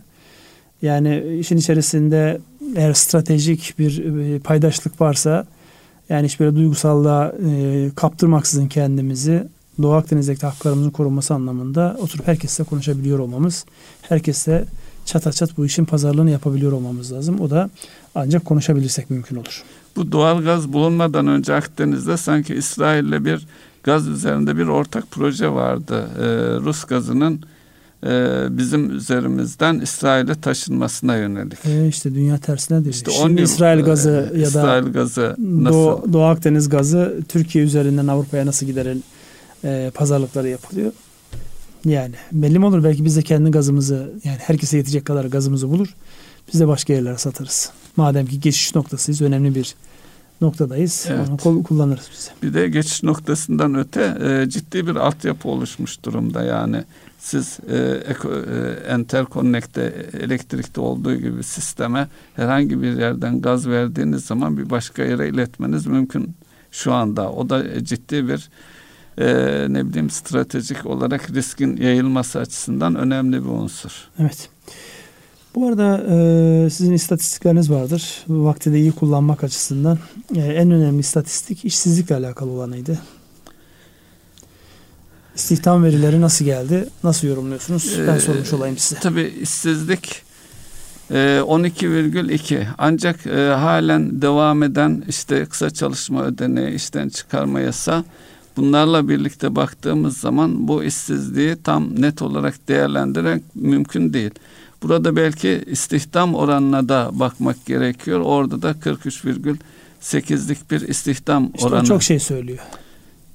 yani 0.81 1.37
işin 1.39 1.57
içerisinde 1.57 2.39
eğer 2.75 2.93
stratejik 2.93 3.79
bir 3.79 4.05
e, 4.05 4.39
paydaşlık 4.39 5.01
varsa 5.01 5.45
yani 6.09 6.25
hiç 6.25 6.39
böyle 6.39 6.55
duygusallığa 6.55 7.33
e, 7.49 7.89
kaptırmaksızın 7.95 8.67
kendimizi 8.67 9.47
Doğu 9.81 9.93
Akdeniz'deki 9.93 10.45
haklarımızın 10.45 10.89
korunması 10.89 11.33
anlamında 11.33 11.97
oturup 11.99 12.27
herkesle 12.27 12.63
konuşabiliyor 12.63 13.19
olmamız, 13.19 13.65
herkesle 14.01 14.65
çata 15.05 15.31
çat 15.31 15.57
bu 15.57 15.65
işin 15.65 15.85
pazarlığını 15.85 16.31
yapabiliyor 16.31 16.71
olmamız 16.71 17.13
lazım. 17.13 17.39
O 17.41 17.49
da 17.49 17.69
ancak 18.15 18.45
konuşabilirsek 18.45 19.09
mümkün 19.09 19.35
olur. 19.35 19.63
Bu 19.95 20.11
doğal 20.11 20.43
gaz 20.43 20.73
bulunmadan 20.73 21.27
önce 21.27 21.53
Akdeniz'de 21.53 22.17
sanki 22.17 22.55
İsrail'le 22.55 23.25
bir 23.25 23.47
gaz 23.83 24.07
üzerinde 24.07 24.57
bir 24.57 24.67
ortak 24.67 25.11
proje 25.11 25.49
vardı. 25.49 26.09
Ee, 26.17 26.23
Rus 26.65 26.83
gazının 26.83 27.41
bizim 28.57 28.95
üzerimizden 28.95 29.79
İsrail'e 29.79 30.41
taşınmasına 30.41 31.15
yönelik. 31.15 31.65
E 31.65 31.87
işte 31.87 32.15
dünya 32.15 32.37
tersine 32.37 32.83
değil. 32.83 32.95
İşte 32.95 33.11
Şimdi 33.11 33.41
İsrail 33.41 33.81
gazı 33.83 34.31
e, 34.33 34.39
ya 34.39 34.47
İsrail 34.47 34.85
da 34.85 34.89
gazı 34.89 35.35
nasıl? 35.37 35.75
Doğu, 35.75 36.13
Doğu 36.13 36.23
Akdeniz 36.23 36.69
gazı 36.69 37.19
Türkiye 37.29 37.63
üzerinden 37.63 38.07
Avrupa'ya 38.07 38.45
nasıl 38.45 38.65
giderin 38.65 39.03
e, 39.63 39.91
pazarlıkları 39.93 40.49
yapılıyor. 40.49 40.91
Yani 41.85 42.15
belli 42.31 42.59
mi 42.59 42.65
olur 42.65 42.83
belki 42.83 43.05
biz 43.05 43.17
de 43.17 43.21
kendi 43.21 43.51
gazımızı 43.51 44.11
yani 44.23 44.37
herkese 44.37 44.77
yetecek 44.77 45.05
kadar 45.05 45.25
gazımızı 45.25 45.69
bulur. 45.69 45.95
Biz 46.53 46.59
de 46.59 46.67
başka 46.67 46.93
yerlere 46.93 47.17
satarız. 47.17 47.71
Madem 47.95 48.25
ki 48.25 48.39
geçiş 48.39 48.75
noktasıyız 48.75 49.21
önemli 49.21 49.55
bir 49.55 49.75
noktadayız. 50.41 51.05
Evet. 51.09 51.45
Onu 51.45 51.63
kullanırız 51.63 52.09
biz. 52.11 52.31
Bir 52.43 52.53
de 52.53 52.67
geçiş 52.67 53.03
noktasından 53.03 53.75
öte 53.75 54.17
e, 54.21 54.49
ciddi 54.49 54.87
bir 54.87 54.95
altyapı 54.95 55.49
oluşmuş 55.49 56.03
durumda 56.03 56.43
yani 56.43 56.83
siz 57.19 57.59
e, 57.69 57.77
eko, 58.07 58.29
e, 58.33 58.97
elektrikte 60.19 60.81
olduğu 60.81 61.15
gibi 61.15 61.43
sisteme 61.43 62.07
herhangi 62.35 62.81
bir 62.81 62.97
yerden 62.99 63.41
gaz 63.41 63.67
verdiğiniz 63.67 64.25
zaman 64.25 64.57
bir 64.57 64.69
başka 64.69 65.03
yere 65.03 65.29
iletmeniz 65.29 65.85
mümkün 65.85 66.35
şu 66.71 66.93
anda. 66.93 67.31
O 67.31 67.49
da 67.49 67.83
ciddi 67.83 68.27
bir 68.27 68.49
e, 69.17 69.27
ne 69.69 69.89
bileyim 69.89 70.09
stratejik 70.09 70.85
olarak 70.85 71.31
riskin 71.31 71.77
yayılması 71.77 72.39
açısından 72.39 72.95
önemli 72.95 73.43
bir 73.43 73.49
unsur. 73.49 73.91
Evet. 74.19 74.49
Bu 75.55 75.67
arada 75.67 76.03
e, 76.09 76.69
sizin 76.69 76.93
istatistikleriniz 76.93 77.71
vardır. 77.71 78.23
Vakti 78.27 78.73
de 78.73 78.79
iyi 78.79 78.91
kullanmak 78.91 79.43
açısından. 79.43 79.99
E, 80.35 80.39
en 80.39 80.71
önemli 80.71 80.99
istatistik 80.99 81.65
işsizlikle 81.65 82.15
alakalı 82.15 82.51
olanıydı. 82.51 82.99
İstihdam 85.39 85.83
verileri 85.83 86.21
nasıl 86.21 86.45
geldi? 86.45 86.87
Nasıl 87.03 87.27
yorumluyorsunuz? 87.27 87.95
Ben 88.07 88.15
ee, 88.15 88.19
sormuş 88.19 88.53
olayım 88.53 88.77
size. 88.77 89.01
Tabii 89.01 89.33
işsizlik 89.41 90.21
12,2 91.11 92.55
e, 92.55 92.67
ancak 92.77 93.27
e, 93.27 93.49
halen 93.49 94.21
devam 94.21 94.63
eden 94.63 95.03
işte 95.07 95.45
kısa 95.45 95.69
çalışma 95.69 96.23
ödeneği 96.23 96.75
işten 96.75 97.09
çıkarma 97.09 97.59
yasa 97.59 98.03
bunlarla 98.57 99.09
birlikte 99.09 99.55
baktığımız 99.55 100.17
zaman 100.17 100.67
bu 100.67 100.83
işsizliği 100.83 101.55
tam 101.63 102.01
net 102.01 102.21
olarak 102.21 102.67
değerlendirmek 102.67 103.43
mümkün 103.55 104.13
değil. 104.13 104.31
Burada 104.83 105.15
belki 105.15 105.63
istihdam 105.67 106.35
oranına 106.35 106.89
da 106.89 107.09
bakmak 107.13 107.65
gerekiyor. 107.65 108.19
Orada 108.19 108.61
da 108.61 108.71
43,8'lik 108.71 110.71
bir 110.71 110.81
istihdam 110.81 111.51
işte 111.55 111.67
oranı. 111.67 111.85
çok 111.85 112.03
şey 112.03 112.19
söylüyor. 112.19 112.59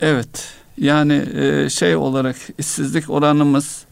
Evet. 0.00 0.63
Yani 0.78 1.24
e, 1.34 1.68
şey 1.70 1.96
olarak 1.96 2.36
işsizlik 2.58 3.10
oranımız 3.10 3.84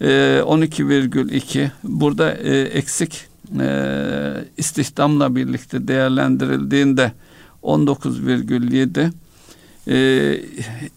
e, 0.00 0.06
12,2. 0.44 1.70
Burada 1.84 2.32
e, 2.32 2.60
eksik 2.60 3.26
e, 3.60 4.44
istihdamla 4.56 5.36
birlikte 5.36 5.88
değerlendirildiğinde 5.88 7.12
19,7 7.62 9.10
e, 9.88 10.40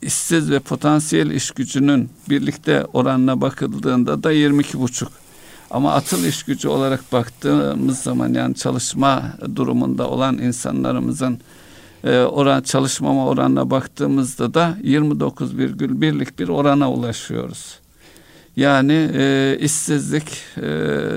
işsiz 0.02 0.52
ve 0.52 0.60
potansiyel 0.60 1.32
iş 1.32 1.52
gücünün 1.52 2.10
birlikte 2.30 2.86
oranına 2.94 3.42
bakıldığında 3.42 4.24
da 4.24 4.34
22,5. 4.34 5.08
Ama 5.72 5.94
atıl 5.94 6.26
iş 6.26 6.44
gücü 6.44 6.68
olarak 6.68 7.12
baktığımız 7.12 8.00
zaman 8.00 8.34
yani 8.34 8.56
çalışma 8.56 9.24
durumunda 9.56 10.10
olan 10.10 10.38
insanlarımızın 10.38 11.40
e, 12.04 12.20
oran 12.20 12.62
çalışmama 12.62 13.28
oranına 13.28 13.70
baktığımızda 13.70 14.54
da 14.54 14.78
29,1'lik 14.84 16.40
bir 16.40 16.48
orana 16.48 16.92
ulaşıyoruz. 16.92 17.80
Yani 18.56 19.10
e, 19.14 19.58
işsizlik 19.62 20.44
e, 20.58 20.68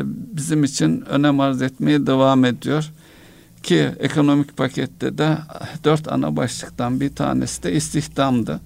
bizim 0.06 0.64
için 0.64 1.00
önem 1.00 1.40
arz 1.40 1.62
etmeye 1.62 2.06
devam 2.06 2.44
ediyor. 2.44 2.90
Ki 3.62 3.90
ekonomik 3.98 4.56
pakette 4.56 5.18
de 5.18 5.38
dört 5.84 6.12
ana 6.12 6.36
başlıktan 6.36 7.00
bir 7.00 7.14
tanesi 7.14 7.62
de 7.62 7.72
istihdamdı. 7.72 8.60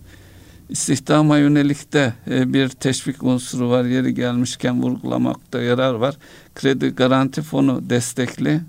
İstihdama 0.69 1.39
yönelik 1.39 1.93
de 1.93 2.15
e, 2.31 2.53
bir 2.53 2.69
teşvik 2.69 3.23
unsuru 3.23 3.71
var. 3.71 3.85
Yeri 3.85 4.15
gelmişken 4.15 4.83
vurgulamakta 4.83 5.61
yarar 5.61 5.95
var. 5.95 6.17
Kredi 6.55 6.89
garanti 6.89 7.43
fonu 7.43 7.91
destekli. 7.91 8.61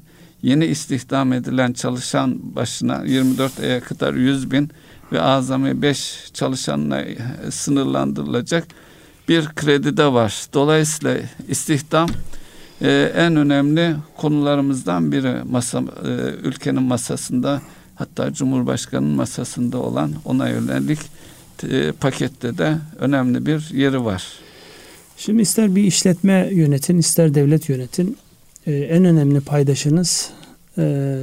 Yeni 0.43 0.65
istihdam 0.65 1.33
edilen 1.33 1.73
çalışan 1.73 2.55
başına 2.55 3.03
24 3.05 3.59
aya 3.59 3.79
kadar 3.79 4.13
100 4.13 4.51
bin 4.51 4.69
ve 5.11 5.21
azami 5.21 5.81
5 5.81 6.31
çalışanla 6.33 7.05
sınırlandırılacak 7.49 8.67
bir 9.29 9.45
kredi 9.45 9.97
de 9.97 10.13
var. 10.13 10.45
Dolayısıyla 10.53 11.17
istihdam 11.47 12.09
e, 12.81 13.11
en 13.15 13.35
önemli 13.35 13.95
konularımızdan 14.17 15.11
biri 15.11 15.43
masa 15.51 15.79
e, 15.79 16.09
ülkenin 16.43 16.83
masasında 16.83 17.61
hatta 17.95 18.33
Cumhurbaşkanı'nın 18.33 19.15
masasında 19.15 19.77
olan 19.77 20.13
ona 20.25 20.49
yönelik 20.49 20.99
e, 21.69 21.91
pakette 21.91 22.57
de 22.57 22.77
önemli 22.99 23.45
bir 23.45 23.69
yeri 23.73 24.05
var. 24.05 24.23
Şimdi 25.17 25.41
ister 25.41 25.75
bir 25.75 25.83
işletme 25.83 26.49
yönetin 26.51 26.97
ister 26.97 27.33
devlet 27.33 27.69
yönetin 27.69 28.17
e, 28.67 28.73
en 28.73 29.05
önemli 29.05 29.39
paydaşınız 29.39 30.29
e, 30.77 31.15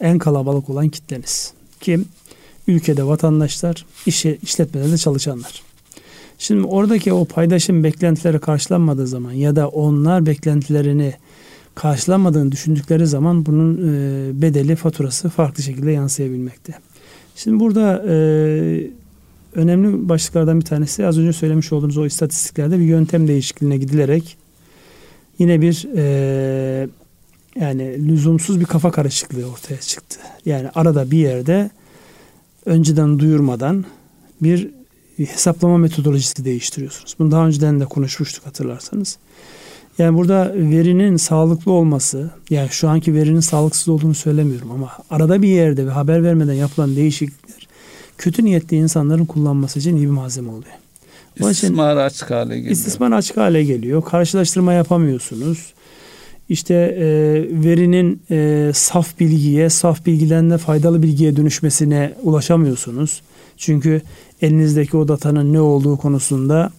en 0.00 0.18
kalabalık 0.18 0.70
olan 0.70 0.88
kitleniz. 0.88 1.52
Kim? 1.80 2.04
Ülkede 2.66 3.04
vatandaşlar, 3.04 3.86
işe, 4.06 4.38
işletmelerde 4.42 4.98
çalışanlar. 4.98 5.62
Şimdi 6.38 6.66
oradaki 6.66 7.12
o 7.12 7.24
paydaşın 7.24 7.84
beklentileri 7.84 8.38
karşılanmadığı 8.38 9.06
zaman 9.06 9.32
ya 9.32 9.56
da 9.56 9.68
onlar 9.68 10.26
beklentilerini 10.26 11.14
karşılanmadığını 11.74 12.52
düşündükleri 12.52 13.06
zaman 13.06 13.46
bunun 13.46 13.76
e, 13.76 14.42
bedeli, 14.42 14.76
faturası 14.76 15.28
farklı 15.28 15.62
şekilde 15.62 15.90
yansıyabilmekte. 15.90 16.74
Şimdi 17.36 17.60
burada 17.60 18.04
e, 18.08 18.14
önemli 19.54 20.08
başlıklardan 20.08 20.60
bir 20.60 20.64
tanesi 20.64 21.06
az 21.06 21.18
önce 21.18 21.32
söylemiş 21.32 21.72
olduğunuz 21.72 21.96
o 21.96 22.06
istatistiklerde 22.06 22.78
bir 22.78 22.84
yöntem 22.84 23.28
değişikliğine 23.28 23.76
gidilerek 23.76 24.36
yine 25.40 25.60
bir 25.60 25.88
e, 25.96 26.88
yani 27.60 28.08
lüzumsuz 28.08 28.60
bir 28.60 28.64
kafa 28.64 28.90
karışıklığı 28.90 29.50
ortaya 29.52 29.80
çıktı. 29.80 30.18
Yani 30.46 30.68
arada 30.74 31.10
bir 31.10 31.18
yerde 31.18 31.70
önceden 32.66 33.18
duyurmadan 33.18 33.84
bir 34.42 34.70
hesaplama 35.16 35.78
metodolojisi 35.78 36.44
değiştiriyorsunuz. 36.44 37.16
Bunu 37.18 37.30
daha 37.30 37.46
önceden 37.46 37.80
de 37.80 37.84
konuşmuştuk 37.84 38.46
hatırlarsanız. 38.46 39.18
Yani 39.98 40.16
burada 40.16 40.52
verinin 40.54 41.16
sağlıklı 41.16 41.72
olması, 41.72 42.30
yani 42.50 42.68
şu 42.70 42.88
anki 42.88 43.14
verinin 43.14 43.40
sağlıksız 43.40 43.88
olduğunu 43.88 44.14
söylemiyorum 44.14 44.70
ama 44.70 44.90
arada 45.10 45.42
bir 45.42 45.48
yerde 45.48 45.86
ve 45.86 45.90
haber 45.90 46.24
vermeden 46.24 46.54
yapılan 46.54 46.96
değişiklikler 46.96 47.68
kötü 48.18 48.44
niyetli 48.44 48.76
insanların 48.76 49.24
kullanması 49.24 49.78
için 49.78 49.96
iyi 49.96 50.06
bir 50.06 50.10
malzeme 50.10 50.50
oluyor. 50.50 50.79
İstismar 51.48 51.96
açık 51.96 52.30
hale 52.30 52.56
geliyor. 52.56 52.72
İstismar 52.72 53.12
açık 53.12 53.36
hale 53.36 53.64
geliyor. 53.64 54.04
Karşılaştırma 54.04 54.72
yapamıyorsunuz. 54.72 55.72
İşte 56.48 56.74
e, 56.74 57.04
verinin 57.64 58.22
e, 58.30 58.70
saf 58.74 59.20
bilgiye, 59.20 59.70
saf 59.70 60.06
bilgilerine 60.06 60.58
faydalı 60.58 61.02
bilgiye 61.02 61.36
dönüşmesine 61.36 62.14
ulaşamıyorsunuz. 62.22 63.22
Çünkü 63.56 64.02
elinizdeki 64.42 64.96
o 64.96 65.08
datanın 65.08 65.52
ne 65.52 65.60
olduğu 65.60 65.96
konusunda 65.96 66.70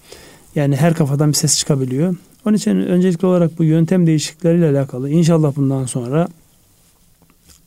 yani 0.56 0.76
her 0.76 0.94
kafadan 0.94 1.30
bir 1.30 1.34
ses 1.34 1.58
çıkabiliyor. 1.58 2.16
Onun 2.46 2.58
için 2.58 2.76
öncelikli 2.76 3.26
olarak 3.26 3.60
bu 3.60 3.64
yöntem 3.64 4.08
değişiklikleriyle 4.08 4.70
alakalı 4.70 5.10
inşallah 5.10 5.56
bundan 5.56 5.86
sonra 5.86 6.28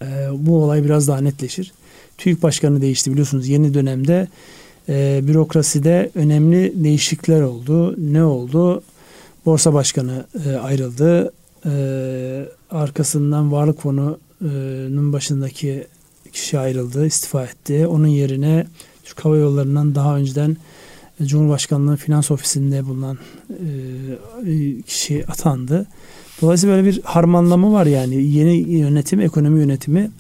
e, 0.03 0.07
bu 0.33 0.63
olay 0.65 0.85
biraz 0.85 1.09
daha 1.09 1.21
netleşir. 1.21 1.73
TÜİK 2.19 2.43
Başkanı 2.43 2.81
değişti 2.81 3.13
biliyorsunuz 3.13 3.49
yeni 3.49 3.75
dönemde 3.75 4.29
e, 4.89 5.21
bürokraside 5.23 6.11
önemli 6.15 6.85
değişiklikler 6.85 7.41
oldu. 7.41 7.95
Ne 8.13 8.25
oldu? 8.25 8.83
Borsa 9.47 9.75
Başkanı 9.75 10.25
e, 10.47 10.53
ayrıldı. 10.57 11.33
E, 11.67 11.73
arkasından 12.71 13.53
Varlık 13.53 13.81
Fonu'nun 13.81 15.13
başındaki 15.13 15.87
kişi 16.33 16.59
ayrıldı, 16.59 17.07
istifa 17.07 17.45
etti. 17.45 17.87
Onun 17.87 18.07
yerine 18.07 18.67
Türk 19.05 19.25
Hava 19.25 19.37
Yolları'ndan 19.37 19.95
daha 19.95 20.17
önceden 20.17 20.57
e, 21.21 21.25
Cumhurbaşkanlığı 21.27 21.97
Finans 21.97 22.31
Ofisi'nde 22.31 22.87
bulunan 22.87 23.19
e, 23.51 24.83
kişi 24.83 25.27
atandı. 25.27 25.87
Dolayısıyla 26.43 26.77
böyle 26.77 26.87
bir 26.87 27.03
harmanlama 27.03 27.73
var 27.73 27.87
yani 27.87 28.25
yeni 28.25 28.57
yönetim, 28.57 29.21
ekonomi 29.21 29.61
yönetimi 29.61 30.11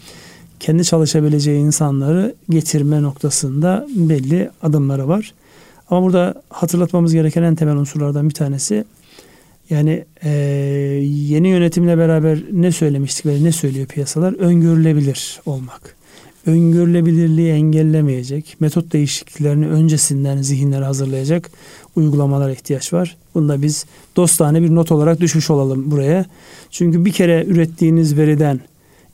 kendi 0.60 0.84
çalışabileceği 0.84 1.60
insanları 1.60 2.34
getirme 2.50 3.02
noktasında 3.02 3.86
belli 3.96 4.50
adımları 4.62 5.08
var. 5.08 5.34
Ama 5.90 6.06
burada 6.06 6.42
hatırlatmamız 6.48 7.12
gereken 7.12 7.42
en 7.42 7.54
temel 7.54 7.76
unsurlardan 7.76 8.28
bir 8.28 8.34
tanesi 8.34 8.84
yani 9.70 10.04
e, 10.22 10.30
yeni 11.28 11.48
yönetimle 11.48 11.98
beraber 11.98 12.38
ne 12.52 12.72
söylemiştik 12.72 13.26
ve 13.26 13.44
ne 13.44 13.52
söylüyor 13.52 13.86
piyasalar? 13.86 14.32
Öngörülebilir 14.32 15.40
olmak 15.46 15.94
öngörülebilirliği 16.46 17.52
engellemeyecek, 17.52 18.56
metot 18.60 18.92
değişikliklerini 18.92 19.68
öncesinden 19.68 20.42
zihinlere 20.42 20.84
hazırlayacak 20.84 21.50
uygulamalara 21.96 22.52
ihtiyaç 22.52 22.92
var. 22.92 23.16
Bunu 23.34 23.48
da 23.48 23.62
biz 23.62 23.86
dostane 24.16 24.62
bir 24.62 24.74
not 24.74 24.92
olarak 24.92 25.20
düşmüş 25.20 25.50
olalım 25.50 25.90
buraya. 25.90 26.24
Çünkü 26.70 27.04
bir 27.04 27.12
kere 27.12 27.44
ürettiğiniz 27.44 28.16
veriden 28.16 28.60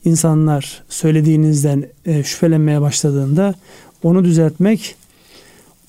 insanlar 0.05 0.83
söylediğinizden 0.89 1.87
e, 2.05 2.25
şüphelenmeye 2.25 2.81
başladığında 2.81 3.55
onu 4.03 4.25
düzeltmek 4.25 4.97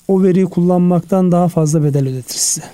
o 0.08 0.22
veriyi 0.22 0.44
kullanmaktan 0.44 1.32
daha 1.32 1.48
fazla 1.48 1.84
bedel 1.84 2.08
ödetir 2.08 2.38
size 2.38 2.66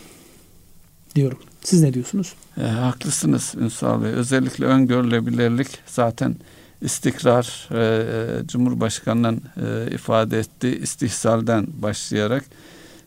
diyorum. 1.14 1.38
Siz 1.62 1.82
ne 1.82 1.94
diyorsunuz? 1.94 2.34
E, 2.60 2.62
haklısınız 2.62 3.54
Ünsal 3.60 4.02
Bey. 4.02 4.10
Özellikle 4.10 4.64
öngörülebilirlik 4.64 5.68
zaten 5.86 6.36
istikrar 6.82 7.68
e, 7.70 7.78
e, 7.78 8.46
Cumhurbaşkanı'nın 8.46 9.42
e, 9.56 9.94
ifade 9.94 10.38
ettiği 10.38 10.82
istihsalden 10.82 11.66
başlayarak 11.82 12.44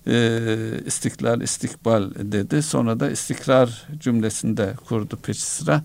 e, 0.08 0.38
istiklal 0.86 1.42
istikbal 1.42 2.12
dedi. 2.16 2.62
Sonra 2.62 3.00
da 3.00 3.12
istikrar 3.12 3.88
cümlesinde 4.00 4.74
kurdu 4.86 5.18
peşi 5.24 5.42
sıra. 5.42 5.84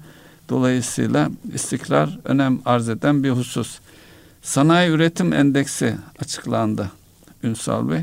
Dolayısıyla 0.48 1.30
istikrar 1.54 2.18
önem 2.24 2.60
arz 2.64 2.88
eden 2.88 3.22
bir 3.22 3.30
husus. 3.30 3.78
Sanayi 4.42 4.90
üretim 4.90 5.32
endeksi 5.32 5.96
açıklandı 6.18 6.90
Ünsal 7.42 7.90
Bey. 7.90 8.00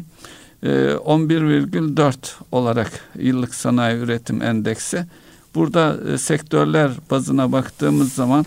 11,4 0.63 2.11
e, 2.11 2.15
olarak 2.51 2.91
yıllık 3.19 3.55
sanayi 3.55 3.97
üretim 3.97 4.41
endeksi. 4.41 5.05
Burada 5.55 5.97
e, 6.13 6.17
sektörler 6.17 6.91
bazına 7.11 7.51
baktığımız 7.51 8.13
zaman 8.13 8.45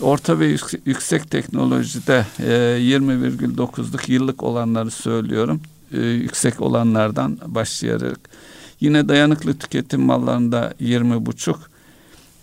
Orta 0.00 0.38
ve 0.38 0.46
yüksek 0.86 1.30
teknolojide 1.30 2.26
20,9'luk 2.38 4.10
e, 4.10 4.12
yıllık 4.12 4.42
olanları 4.42 4.90
söylüyorum. 4.90 5.60
E, 5.92 6.00
yüksek 6.00 6.60
olanlardan 6.60 7.38
başlayarak. 7.46 8.20
Yine 8.80 9.08
dayanıklı 9.08 9.58
tüketim 9.58 10.00
mallarında 10.00 10.74
20,5. 10.80 11.56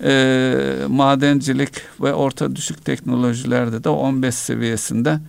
E, 0.03 0.85
madencilik 0.87 1.71
ve 2.01 2.13
orta 2.13 2.55
düşük 2.55 2.85
teknolojilerde 2.85 3.83
de 3.83 3.89
15 3.89 4.35
seviyesinde. 4.35 5.19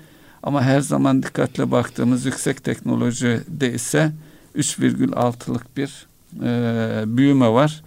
Ama 0.43 0.63
her 0.63 0.81
zaman 0.81 1.23
dikkatle 1.23 1.71
baktığımız 1.71 2.25
yüksek 2.25 2.65
teknolojide 2.65 3.73
ise 3.73 4.13
3,6'lık 4.57 5.77
bir 5.77 6.07
e, 6.45 7.03
büyüme 7.17 7.49
var. 7.49 7.83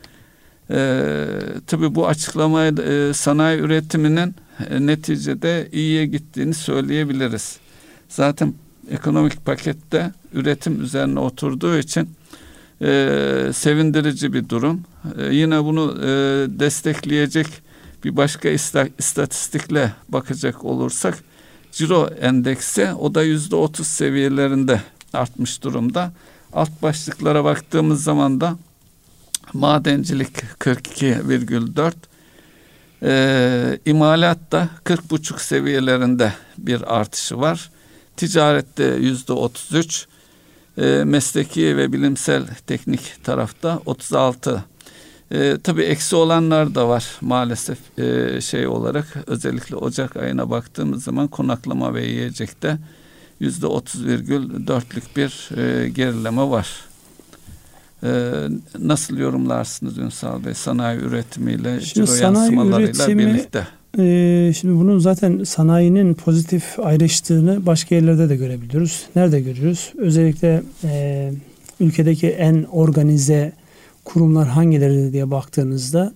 E, 0.72 1.26
tabii 1.68 1.96
bu 1.96 2.08
açıklama 2.08 2.66
e, 2.66 3.14
sanayi 3.14 3.60
üretiminin 3.60 4.36
e, 4.70 4.86
neticede 4.86 5.70
iyiye 5.72 6.06
gittiğini 6.06 6.54
söyleyebiliriz. 6.54 7.58
Zaten 8.10 8.54
ekonomik 8.90 9.46
pakette 9.46 10.12
üretim 10.34 10.82
üzerine 10.82 11.20
oturduğu 11.20 11.78
için 11.78 12.10
e, 12.84 13.50
sevindirici 13.54 14.34
bir 14.34 14.50
durum. 14.50 14.82
E, 15.20 15.26
yine 15.26 15.64
bunu 15.64 15.96
e, 16.02 16.08
destekleyecek 16.60 17.48
bir 18.04 18.18
başka 18.18 18.50
istatistikle 18.98 19.94
bakacak 20.10 20.66
olursak 20.66 21.24
ciro 21.72 22.10
endeksi 22.22 22.88
o 23.00 23.16
da 23.16 23.24
yüzde 23.24 23.56
otuz 23.56 23.88
seviyelerinde 23.88 24.82
artmış 25.14 25.64
durumda. 25.64 26.12
Alt 26.54 26.82
başlıklara 26.82 27.44
baktığımız 27.44 28.04
zaman 28.04 28.42
da 28.42 28.58
madencilik 29.54 30.38
42,4, 30.60 31.94
e, 33.04 33.80
imalatta 33.86 34.70
40,5 34.84 35.40
seviyelerinde 35.40 36.34
bir 36.58 36.98
artışı 36.98 37.40
var. 37.40 37.72
Ticarette 38.18 38.84
yüzde 38.84 39.34
33, 39.34 40.08
e, 40.78 41.04
mesleki 41.04 41.78
ve 41.78 41.94
bilimsel 41.94 42.48
teknik 42.68 43.24
tarafta 43.24 43.80
36. 43.86 44.64
E, 45.32 45.58
tabii 45.64 45.82
eksi 45.82 46.16
olanlar 46.16 46.76
da 46.76 46.90
var 46.90 47.18
maalesef 47.22 48.00
e, 48.00 48.42
şey 48.42 48.68
olarak 48.68 49.06
özellikle 49.28 49.76
Ocak 49.76 50.18
ayına 50.18 50.50
baktığımız 50.50 51.04
zaman 51.04 51.28
konaklama 51.28 51.94
ve 51.94 52.06
yiyecekte 52.06 52.78
yüzde 53.40 53.66
30,4'lük 53.66 55.04
bir 55.16 55.58
e, 55.58 55.90
gerileme 55.90 56.50
var. 56.50 56.68
E, 58.04 58.10
nasıl 58.80 59.18
yorumlarsınız 59.18 59.98
Ünsal 59.98 60.46
Bey 60.46 60.54
sanayi 60.54 61.00
üretimiyle, 61.00 61.82
Şimdi 61.82 61.94
ciro 61.94 62.06
sanayi 62.06 62.44
yansımalarıyla 62.44 63.06
üretimi, 63.06 63.28
birlikte? 63.28 63.68
E, 64.00 64.52
şimdi 64.60 64.80
bunun 64.80 65.00
zaten 65.00 65.44
sanayinin 65.44 66.14
pozitif 66.14 66.80
ayrıştığını 66.80 67.66
başka 67.66 67.96
yerlerde 67.96 68.30
de 68.30 68.36
görebiliyoruz. 68.36 69.06
Nerede 69.16 69.42
görüyoruz? 69.42 69.94
Özellikle 69.98 70.64
e, 70.84 71.32
ülkedeki 71.80 72.30
en 72.30 72.64
organize 72.64 73.52
kurumlar 74.06 74.48
hangileri 74.48 75.14
diye 75.14 75.32
baktığınızda 75.32 76.14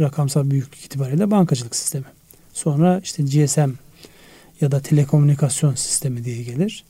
rakamsal 0.00 0.50
büyüklük 0.50 0.84
itibariyle 0.84 1.30
bankacılık 1.30 1.76
sistemi. 1.76 2.04
Sonra 2.52 3.00
işte 3.04 3.22
GSM 3.22 3.70
ya 4.60 4.72
da 4.72 4.80
telekomünikasyon 4.80 5.74
sistemi 5.74 6.24
diye 6.24 6.42
gelir. 6.42 6.84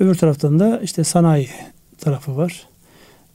Öbür 0.00 0.14
taraftan 0.14 0.58
da 0.58 0.80
işte 0.80 1.04
sanayi 1.04 1.48
tarafı 1.98 2.36
var. 2.36 2.66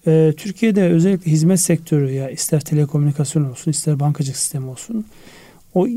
Ee, 0.08 0.34
Türkiye'de 0.38 0.84
özellikle 0.84 1.32
hizmet 1.32 1.60
sektörü 1.60 2.12
ya 2.12 2.30
ister 2.30 2.60
telekomünikasyon 2.60 3.51
olsun 3.51 3.72
ister 3.72 3.99
bankacılık 3.99 4.38
sistemi 4.38 4.70
olsun 4.70 5.05
o 5.78 5.88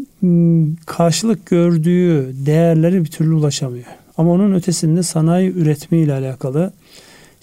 karşılık 0.87 1.47
gördüğü 1.47 2.33
değerleri 2.47 3.05
bir 3.05 3.11
türlü 3.11 3.35
ulaşamıyor. 3.35 3.85
Ama 4.16 4.33
onun 4.33 4.55
ötesinde 4.55 5.03
sanayi 5.03 5.53
üretimi 5.53 6.01
ile 6.01 6.12
alakalı 6.12 6.72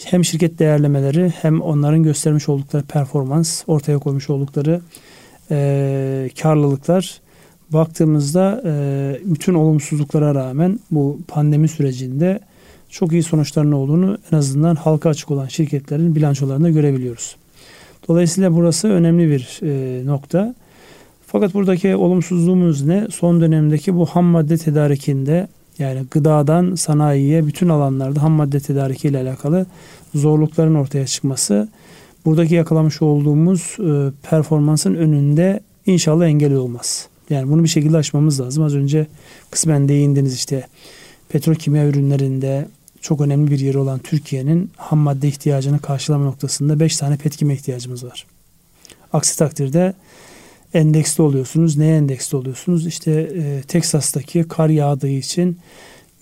hem 0.03 0.25
şirket 0.25 0.59
değerlemeleri 0.59 1.29
hem 1.29 1.61
onların 1.61 2.03
göstermiş 2.03 2.49
oldukları 2.49 2.83
performans, 2.83 3.63
ortaya 3.67 3.99
koymuş 3.99 4.29
oldukları 4.29 4.81
e, 5.51 6.29
karlılıklar 6.41 7.21
baktığımızda 7.69 8.61
e, 8.65 8.71
bütün 9.25 9.53
olumsuzluklara 9.53 10.35
rağmen 10.35 10.79
bu 10.91 11.19
pandemi 11.27 11.67
sürecinde 11.67 12.39
çok 12.89 13.11
iyi 13.11 13.23
sonuçların 13.23 13.71
olduğunu 13.71 14.17
en 14.31 14.37
azından 14.37 14.75
halka 14.75 15.09
açık 15.09 15.31
olan 15.31 15.47
şirketlerin 15.47 16.15
bilançolarında 16.15 16.69
görebiliyoruz. 16.69 17.35
Dolayısıyla 18.07 18.55
burası 18.55 18.87
önemli 18.87 19.29
bir 19.29 19.59
e, 19.63 20.05
nokta. 20.05 20.55
Fakat 21.27 21.53
buradaki 21.53 21.95
olumsuzluğumuz 21.95 22.85
ne? 22.85 23.07
Son 23.11 23.41
dönemdeki 23.41 23.95
bu 23.95 24.05
ham 24.05 24.25
madde 24.25 24.57
tedarikinde 24.57 25.47
yani 25.79 26.03
gıdadan 26.11 26.75
sanayiye 26.75 27.47
bütün 27.47 27.69
alanlarda 27.69 28.23
ham 28.23 28.31
madde 28.31 28.59
tedariki 28.59 29.07
ile 29.07 29.17
alakalı 29.17 29.65
zorlukların 30.15 30.75
ortaya 30.75 31.05
çıkması 31.05 31.67
buradaki 32.25 32.55
yakalamış 32.55 33.01
olduğumuz 33.01 33.77
e, 33.79 34.11
performansın 34.29 34.95
önünde 34.95 35.59
inşallah 35.85 36.25
engel 36.25 36.53
olmaz. 36.53 37.07
Yani 37.29 37.51
bunu 37.51 37.63
bir 37.63 37.69
şekilde 37.69 37.97
aşmamız 37.97 38.39
lazım. 38.39 38.63
Az 38.63 38.75
önce 38.75 39.07
kısmen 39.51 39.89
değindiniz 39.89 40.35
işte 40.35 40.67
petrokimya 41.29 41.87
ürünlerinde 41.87 42.67
çok 43.01 43.21
önemli 43.21 43.51
bir 43.51 43.59
yeri 43.59 43.77
olan 43.77 43.99
Türkiye'nin 43.99 44.71
ham 44.77 44.99
madde 44.99 45.27
ihtiyacını 45.27 45.79
karşılama 45.79 46.25
noktasında 46.25 46.79
5 46.79 46.97
tane 46.97 47.17
petkime 47.17 47.53
ihtiyacımız 47.53 48.03
var. 48.03 48.25
Aksi 49.13 49.37
takdirde 49.37 49.93
endeksli 50.77 51.23
oluyorsunuz. 51.23 51.77
Neye 51.77 51.97
endeksli 51.97 52.37
oluyorsunuz? 52.37 52.87
İşte 52.87 53.11
e, 53.11 53.61
Teksas'taki 53.61 54.43
kar 54.43 54.69
yağdığı 54.69 55.09
için 55.09 55.57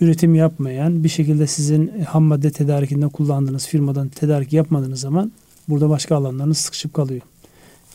üretim 0.01 0.35
yapmayan 0.35 1.03
bir 1.03 1.09
şekilde 1.09 1.47
sizin 1.47 1.91
ham 2.07 2.23
madde 2.23 2.51
tedarikinde 2.51 3.07
kullandığınız 3.07 3.67
firmadan 3.67 4.09
tedarik 4.09 4.53
yapmadığınız 4.53 4.99
zaman 4.99 5.31
burada 5.69 5.89
başka 5.89 6.15
alanlarınız 6.15 6.57
sıkışıp 6.57 6.93
kalıyor. 6.93 7.21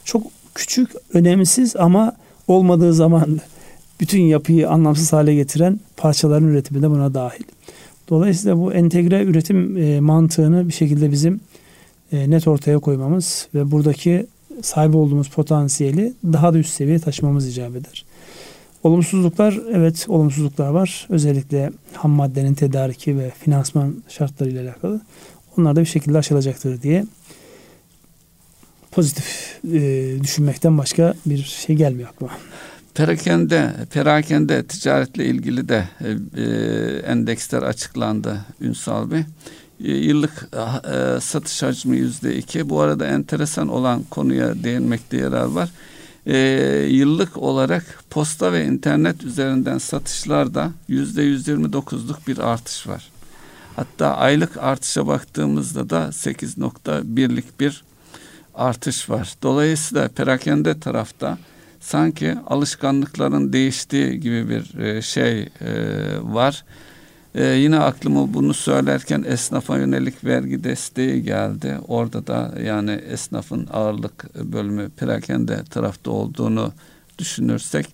Çok 0.05 0.23
küçük, 0.55 0.91
önemsiz 1.15 1.77
ama 1.77 2.17
olmadığı 2.49 2.95
zaman 2.95 3.41
bütün 4.01 4.21
yapıyı 4.21 4.71
anlamsız 4.71 5.13
hale 5.13 5.35
getiren 5.35 5.81
parçaların 5.97 6.49
üretimi 6.49 6.83
de 6.83 6.91
buna 6.91 7.15
dahil. 7.15 7.45
Dolayısıyla 8.09 8.59
bu 8.59 8.73
entegre 8.73 9.25
üretim 9.25 9.77
e, 9.77 10.01
mantığını 10.01 10.69
bir 10.69 10.73
şekilde 10.73 11.11
bizim 11.11 11.41
e, 12.13 12.31
net 12.31 12.49
ortaya 12.49 12.79
koymamız 12.79 13.49
ve 13.55 13.71
buradaki 13.71 14.27
sahip 14.63 14.95
olduğumuz 14.95 15.29
potansiyeli 15.29 16.13
daha 16.25 16.55
da 16.55 16.59
üst 16.59 16.71
seviyeye 16.71 16.99
taşımamız 16.99 17.49
icap 17.49 17.77
eder. 17.77 18.05
Olumsuzluklar, 18.83 19.59
evet 19.73 20.07
olumsuzluklar 20.09 20.69
var. 20.69 21.07
Özellikle 21.11 21.71
ham 21.93 22.11
maddenin 22.11 22.55
tedariki 22.55 23.19
ve 23.19 23.31
finansman 23.31 23.95
şartlarıyla 24.09 24.63
alakalı. 24.63 25.01
Onlar 25.59 25.77
da 25.77 25.81
bir 25.81 25.87
şekilde 25.87 26.19
aşılacaktır 26.19 26.83
diye 26.83 27.05
pozitif 28.91 29.59
e, 29.73 29.81
düşünmekten 30.23 30.79
başka 30.79 31.15
bir 31.27 31.43
şey 31.43 31.77
gelmiyor 31.77 32.09
aklıma. 32.09 32.33
Perakende, 32.95 33.75
perakende 33.93 34.67
ticaretle 34.67 35.25
ilgili 35.25 35.69
de 35.69 35.89
e, 36.37 36.43
endeksler 37.07 37.63
açıklandı 37.63 38.41
Ünsal 38.61 39.11
Bey. 39.11 39.23
E, 39.85 39.93
yıllık 39.93 40.49
e, 40.93 41.21
satış 41.21 41.63
hacmi 41.63 41.97
yüzde 41.97 42.37
iki. 42.37 42.69
Bu 42.69 42.81
arada 42.81 43.07
enteresan 43.07 43.69
olan 43.69 44.03
konuya 44.11 44.63
değinmekte 44.63 45.17
yarar 45.17 45.45
var. 45.45 45.71
E, 46.27 46.37
yıllık 46.91 47.37
olarak 47.37 48.05
posta 48.11 48.53
ve 48.53 48.65
internet 48.65 49.25
üzerinden 49.25 49.79
satışlarda 49.79 50.73
yüzde 50.89 51.23
yüz 51.23 51.49
yirmi 51.49 51.73
dokuzluk 51.73 52.29
bir 52.29 52.39
artış 52.39 52.87
var. 52.87 53.11
Hatta 53.77 54.17
aylık 54.17 54.57
artışa 54.57 55.07
baktığımızda 55.07 55.91
da 55.91 56.09
8.1'lik 56.13 57.61
bir 57.61 57.85
artış 58.55 59.11
var. 59.11 59.35
Dolayısıyla 59.43 60.09
perakende 60.09 60.81
tarafta 60.81 61.39
sanki 61.81 62.37
alışkanlıkların 62.47 63.53
değiştiği 63.53 64.21
gibi 64.21 64.49
bir 64.49 64.79
e, 64.79 65.03
şey 65.03 65.41
e, 65.41 65.49
var. 66.23 66.65
Ee, 67.35 67.45
yine 67.45 67.79
aklıma 67.79 68.35
bunu 68.35 68.55
söylerken 68.55 69.25
esnafa 69.29 69.79
yönelik 69.79 70.25
vergi 70.25 70.65
desteği 70.65 71.23
geldi. 71.23 71.79
Orada 71.89 72.27
da 72.27 72.55
yani 72.65 72.91
esnafın 72.91 73.67
ağırlık 73.73 74.35
bölümü 74.35 74.91
perakende 74.91 75.65
tarafta 75.71 76.11
olduğunu 76.11 76.73
düşünürsek 77.19 77.87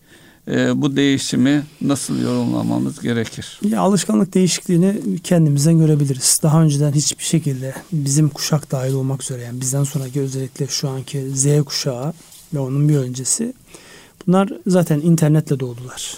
e, 0.49 0.83
bu 0.83 0.97
değişimi 0.97 1.63
nasıl 1.81 2.21
yorumlamamız 2.21 3.01
gerekir? 3.01 3.61
Ya 3.63 3.81
alışkanlık 3.81 4.35
değişikliğini 4.35 5.19
kendimizden 5.25 5.79
görebiliriz. 5.79 6.41
Daha 6.43 6.63
önceden 6.63 6.93
hiçbir 6.93 7.25
şekilde 7.25 7.75
bizim 7.93 8.29
kuşak 8.29 8.71
dahil 8.71 8.93
olmak 8.93 9.23
üzere 9.23 9.43
yani 9.43 9.61
bizden 9.61 9.85
sonraki 9.85 10.21
özellikle 10.21 10.67
şu 10.67 10.89
anki 10.89 11.31
Z 11.35 11.65
kuşağı 11.65 12.13
ve 12.55 12.59
onun 12.59 12.89
bir 12.89 12.97
öncesi 12.97 13.53
bunlar 14.27 14.49
zaten 14.67 15.01
internetle 15.01 15.61
doğdular. 15.61 16.15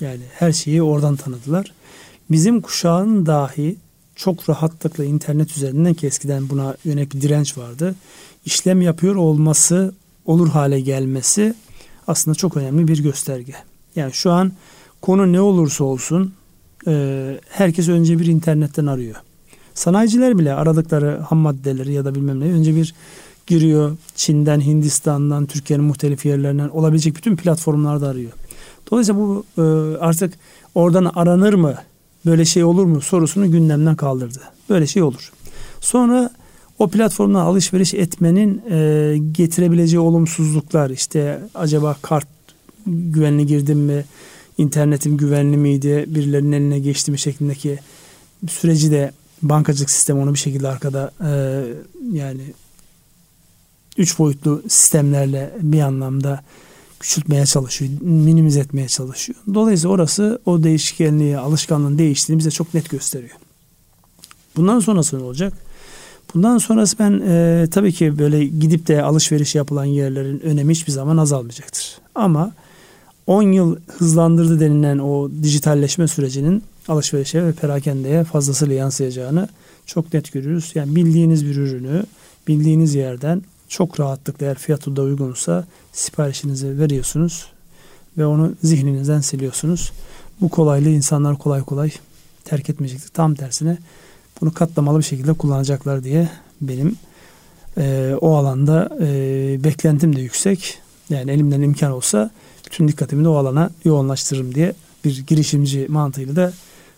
Yani 0.00 0.22
her 0.34 0.52
şeyi 0.52 0.82
oradan 0.82 1.16
tanıdılar. 1.16 1.72
Bizim 2.30 2.60
kuşağın 2.60 3.26
dahi 3.26 3.76
çok 4.16 4.48
rahatlıkla 4.48 5.04
internet 5.04 5.56
üzerinden 5.56 5.94
ki 5.94 6.06
eskiden 6.06 6.48
buna 6.48 6.76
yönelik 6.84 7.14
bir 7.14 7.20
direnç 7.20 7.58
vardı. 7.58 7.94
İşlem 8.44 8.82
yapıyor 8.82 9.14
olması, 9.14 9.94
olur 10.26 10.48
hale 10.48 10.80
gelmesi 10.80 11.54
aslında 12.06 12.34
çok 12.34 12.56
önemli 12.56 12.88
bir 12.88 13.02
gösterge. 13.02 13.52
Yani 13.96 14.12
şu 14.12 14.30
an 14.30 14.52
konu 15.02 15.32
ne 15.32 15.40
olursa 15.40 15.84
olsun 15.84 16.34
e, 16.86 17.40
herkes 17.48 17.88
önce 17.88 18.18
bir 18.18 18.26
internetten 18.26 18.86
arıyor. 18.86 19.16
Sanayiciler 19.74 20.38
bile 20.38 20.54
aradıkları 20.54 21.20
ham 21.28 21.38
maddeleri 21.38 21.92
ya 21.92 22.04
da 22.04 22.14
bilmem 22.14 22.40
ne 22.40 22.44
önce 22.44 22.76
bir 22.76 22.94
giriyor. 23.46 23.96
Çin'den, 24.16 24.60
Hindistan'dan, 24.60 25.46
Türkiye'nin 25.46 25.84
muhtelif 25.84 26.26
yerlerinden 26.26 26.68
olabilecek 26.68 27.16
bütün 27.16 27.36
platformlarda 27.36 28.08
arıyor. 28.08 28.32
Dolayısıyla 28.90 29.20
bu 29.20 29.44
e, 29.58 29.62
artık 29.98 30.34
oradan 30.74 31.12
aranır 31.14 31.54
mı 31.54 31.74
böyle 32.26 32.44
şey 32.44 32.64
olur 32.64 32.84
mu 32.84 33.00
sorusunu 33.00 33.50
gündemden 33.50 33.96
kaldırdı. 33.96 34.40
Böyle 34.70 34.86
şey 34.86 35.02
olur. 35.02 35.32
Sonra 35.80 36.30
o 36.78 36.88
platformdan 36.88 37.40
alışveriş 37.40 37.94
etmenin 37.94 38.62
e, 38.70 39.18
getirebileceği 39.32 40.00
olumsuzluklar 40.00 40.90
işte 40.90 41.40
acaba 41.54 41.96
kart 42.02 42.26
güvenli 42.86 43.46
girdim 43.46 43.78
mi 43.78 44.04
internetim 44.58 45.16
güvenli 45.16 45.56
miydi 45.56 46.04
birilerinin 46.08 46.52
eline 46.52 46.78
geçti 46.78 47.10
mi 47.10 47.18
şeklindeki 47.18 47.78
süreci 48.48 48.90
de 48.90 49.12
bankacılık 49.42 49.90
sistemi 49.90 50.20
onu 50.20 50.34
bir 50.34 50.38
şekilde 50.38 50.68
arkada 50.68 51.10
e, 51.20 51.30
yani 52.12 52.40
üç 53.98 54.18
boyutlu 54.18 54.62
sistemlerle 54.68 55.54
bir 55.60 55.80
anlamda 55.80 56.42
küçültmeye 57.00 57.46
çalışıyor, 57.46 57.90
minimize 58.00 58.60
etmeye 58.60 58.88
çalışıyor. 58.88 59.38
Dolayısıyla 59.54 59.94
orası 59.94 60.40
o 60.46 60.62
değişkenliği, 60.62 61.38
alışkanlığın 61.38 61.98
değiştiğini 61.98 62.38
bize 62.38 62.50
çok 62.50 62.74
net 62.74 62.90
gösteriyor. 62.90 63.36
Bundan 64.56 64.80
sonrası 64.80 65.18
ne 65.18 65.22
olacak? 65.22 65.52
Bundan 66.34 66.58
sonrası 66.58 66.98
ben 66.98 67.22
e, 67.26 67.66
tabii 67.70 67.92
ki 67.92 68.18
böyle 68.18 68.44
gidip 68.44 68.86
de 68.88 69.02
alışveriş 69.02 69.54
yapılan 69.54 69.84
yerlerin 69.84 70.40
önemi 70.40 70.72
hiçbir 70.74 70.92
zaman 70.92 71.16
azalmayacaktır. 71.16 71.98
Ama 72.14 72.52
10 73.26 73.42
yıl 73.42 73.76
hızlandırdı 73.86 74.60
denilen 74.60 74.98
o 74.98 75.30
dijitalleşme 75.42 76.08
sürecinin 76.08 76.62
alışverişe 76.88 77.44
ve 77.44 77.52
perakendeye 77.52 78.24
fazlasıyla 78.24 78.74
yansıyacağını 78.74 79.48
çok 79.86 80.14
net 80.14 80.32
görüyoruz. 80.32 80.72
Yani 80.74 80.96
bildiğiniz 80.96 81.46
bir 81.46 81.56
ürünü 81.56 82.02
bildiğiniz 82.48 82.94
yerden 82.94 83.42
çok 83.68 84.00
rahatlıkla 84.00 84.46
eğer 84.46 84.58
fiyatı 84.58 84.96
da 84.96 85.02
uygunsa 85.02 85.64
siparişinizi 85.92 86.78
veriyorsunuz 86.78 87.46
ve 88.18 88.26
onu 88.26 88.54
zihninizden 88.62 89.20
siliyorsunuz. 89.20 89.92
Bu 90.40 90.48
kolaylığı 90.48 90.88
insanlar 90.88 91.38
kolay 91.38 91.62
kolay 91.62 91.90
terk 92.44 92.70
etmeyecektir. 92.70 93.08
Tam 93.08 93.34
tersine 93.34 93.78
bunu 94.40 94.54
katlamalı 94.54 94.98
bir 94.98 95.04
şekilde 95.04 95.32
kullanacaklar 95.32 96.04
diye 96.04 96.28
benim 96.60 96.96
e, 97.78 98.14
o 98.20 98.34
alanda 98.36 98.98
e, 99.00 99.06
beklentim 99.64 100.16
de 100.16 100.20
yüksek. 100.20 100.78
Yani 101.10 101.30
elimden 101.30 101.62
imkan 101.62 101.92
olsa 101.92 102.30
bütün 102.66 102.88
dikkatimi 102.88 103.24
de 103.24 103.28
o 103.28 103.36
alana 103.36 103.70
yoğunlaştırırım 103.84 104.54
diye 104.54 104.74
bir 105.04 105.26
girişimci 105.26 105.86
mantığıyla 105.88 106.36
da 106.36 106.52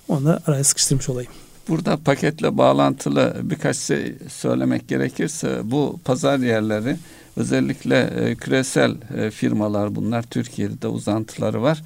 onu 0.08 0.24
da 0.24 0.40
araya 0.46 0.64
sıkıştırmış 0.64 1.08
olayım. 1.08 1.32
Burada 1.70 1.96
paketle 1.96 2.58
bağlantılı 2.58 3.36
birkaç 3.42 3.76
şey 3.76 4.14
söylemek 4.28 4.88
gerekirse 4.88 5.60
bu 5.64 6.00
pazar 6.04 6.38
yerleri 6.38 6.96
özellikle 7.36 8.00
e, 8.00 8.34
küresel 8.34 8.94
e, 9.16 9.30
firmalar 9.30 9.94
bunlar 9.94 10.22
Türkiye'de 10.22 10.82
de 10.82 10.88
uzantıları 10.88 11.62
var. 11.62 11.82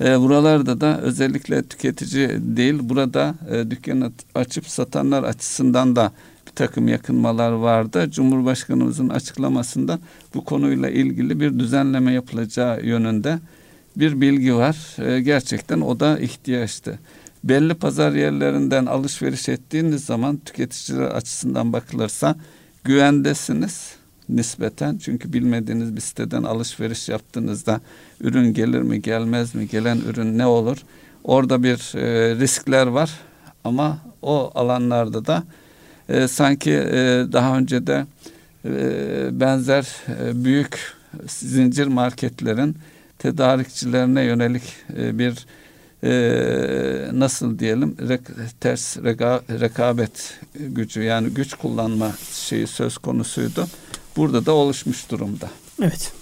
E, 0.00 0.20
buralarda 0.20 0.80
da 0.80 1.00
özellikle 1.00 1.62
tüketici 1.62 2.28
değil 2.30 2.78
burada 2.82 3.34
e, 3.50 3.70
dükkanı 3.70 4.12
açıp 4.34 4.68
satanlar 4.68 5.22
açısından 5.22 5.96
da 5.96 6.12
bir 6.46 6.52
takım 6.52 6.88
yakınmalar 6.88 7.52
vardı. 7.52 8.10
Cumhurbaşkanımızın 8.10 9.08
açıklamasında 9.08 9.98
bu 10.34 10.44
konuyla 10.44 10.90
ilgili 10.90 11.40
bir 11.40 11.58
düzenleme 11.58 12.12
yapılacağı 12.12 12.84
yönünde 12.84 13.38
bir 13.96 14.20
bilgi 14.20 14.54
var. 14.54 14.96
E, 14.98 15.20
gerçekten 15.20 15.80
o 15.80 16.00
da 16.00 16.18
ihtiyaçtı 16.18 16.98
belli 17.44 17.74
pazar 17.74 18.12
yerlerinden 18.12 18.86
alışveriş 18.86 19.48
ettiğiniz 19.48 20.04
zaman 20.04 20.36
tüketiciler 20.36 21.04
açısından 21.04 21.72
bakılırsa 21.72 22.36
güvendesiniz 22.84 23.92
nispeten. 24.28 24.98
Çünkü 24.98 25.32
bilmediğiniz 25.32 25.96
bir 25.96 26.00
siteden 26.00 26.42
alışveriş 26.42 27.08
yaptığınızda 27.08 27.80
ürün 28.20 28.54
gelir 28.54 28.82
mi 28.82 29.02
gelmez 29.02 29.54
mi 29.54 29.68
gelen 29.68 29.98
ürün 29.98 30.38
ne 30.38 30.46
olur 30.46 30.78
orada 31.24 31.62
bir 31.62 31.96
e, 31.96 32.34
riskler 32.34 32.86
var 32.86 33.10
ama 33.64 33.98
o 34.22 34.50
alanlarda 34.54 35.26
da 35.26 35.42
e, 36.08 36.28
sanki 36.28 36.70
e, 36.70 37.26
daha 37.32 37.58
önce 37.58 37.86
de 37.86 38.06
e, 38.64 39.40
benzer 39.40 39.88
e, 40.08 40.44
büyük 40.44 40.78
zincir 41.26 41.86
marketlerin 41.86 42.76
tedarikçilerine 43.18 44.22
yönelik 44.22 44.62
e, 44.96 45.18
bir 45.18 45.46
e, 46.04 46.10
nasıl 47.12 47.58
diyelim 47.58 47.96
rek, 48.08 48.20
ters 48.60 48.96
reka, 48.96 49.42
rekabet 49.60 50.40
gücü 50.54 51.02
yani 51.02 51.28
güç 51.28 51.54
kullanma 51.54 52.12
şeyi 52.32 52.66
söz 52.66 52.98
konusuydu. 52.98 53.66
Burada 54.16 54.46
da 54.46 54.52
oluşmuş 54.52 55.10
durumda. 55.10 55.50
Evet. 55.82 56.12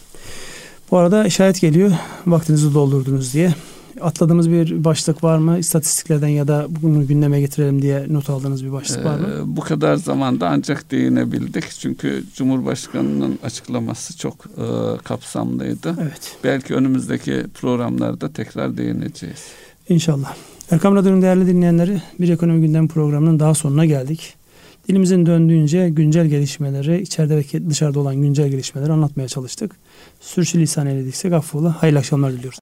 Bu 0.91 0.99
arada 0.99 1.27
işaret 1.27 1.61
geliyor. 1.61 1.93
Vaktinizi 2.27 2.75
doldurdunuz 2.75 3.35
diye. 3.35 3.55
Atladığımız 4.01 4.51
bir 4.51 4.85
başlık 4.85 5.25
var 5.25 5.39
mı? 5.39 5.59
İstatistiklerden 5.59 6.29
ya 6.29 6.49
da 6.49 6.67
bunu 6.69 7.07
gündeme 7.07 7.41
getirelim 7.41 7.83
diye 7.83 8.07
not 8.09 8.31
aldığınız 8.31 8.65
bir 8.65 8.73
başlık 8.73 9.05
var 9.05 9.19
mı? 9.19 9.29
Ee, 9.29 9.57
bu 9.57 9.61
kadar 9.61 9.97
zamanda 9.97 10.49
ancak 10.49 10.91
değinebildik. 10.91 11.71
Çünkü 11.71 12.25
Cumhurbaşkanı'nın 12.35 13.39
açıklaması 13.43 14.19
çok 14.19 14.35
e, 14.47 14.65
kapsamlıydı. 15.05 15.97
Evet. 16.03 16.37
Belki 16.45 16.75
önümüzdeki 16.75 17.45
programlarda 17.55 18.33
tekrar 18.33 18.77
değineceğiz. 18.77 19.43
İnşallah. 19.89 20.37
Erkam 20.71 20.97
Radyo'nun 20.97 21.23
değerli 21.23 21.47
dinleyenleri 21.47 22.03
bir 22.21 22.29
ekonomi 22.29 22.67
gündem 22.67 22.89
programının 22.89 23.41
daha 23.41 23.55
sonuna 23.55 23.85
geldik. 23.85 24.35
Dilimizin 24.89 25.27
döndüğünce 25.27 25.89
güncel 25.89 26.27
gelişmeleri, 26.27 27.03
içeride 27.03 27.37
ve 27.37 27.71
dışarıda 27.71 28.01
olan 28.01 28.17
güncel 28.17 28.49
gelişmeleri 28.49 28.93
anlatmaya 28.93 29.29
çalıştık. 29.29 29.77
Sürçülisan 30.21 30.87
eylediksek 30.87 31.33
affola. 31.33 31.83
Hayırlı 31.83 31.99
akşamlar 31.99 32.33
diliyoruz. 32.33 32.59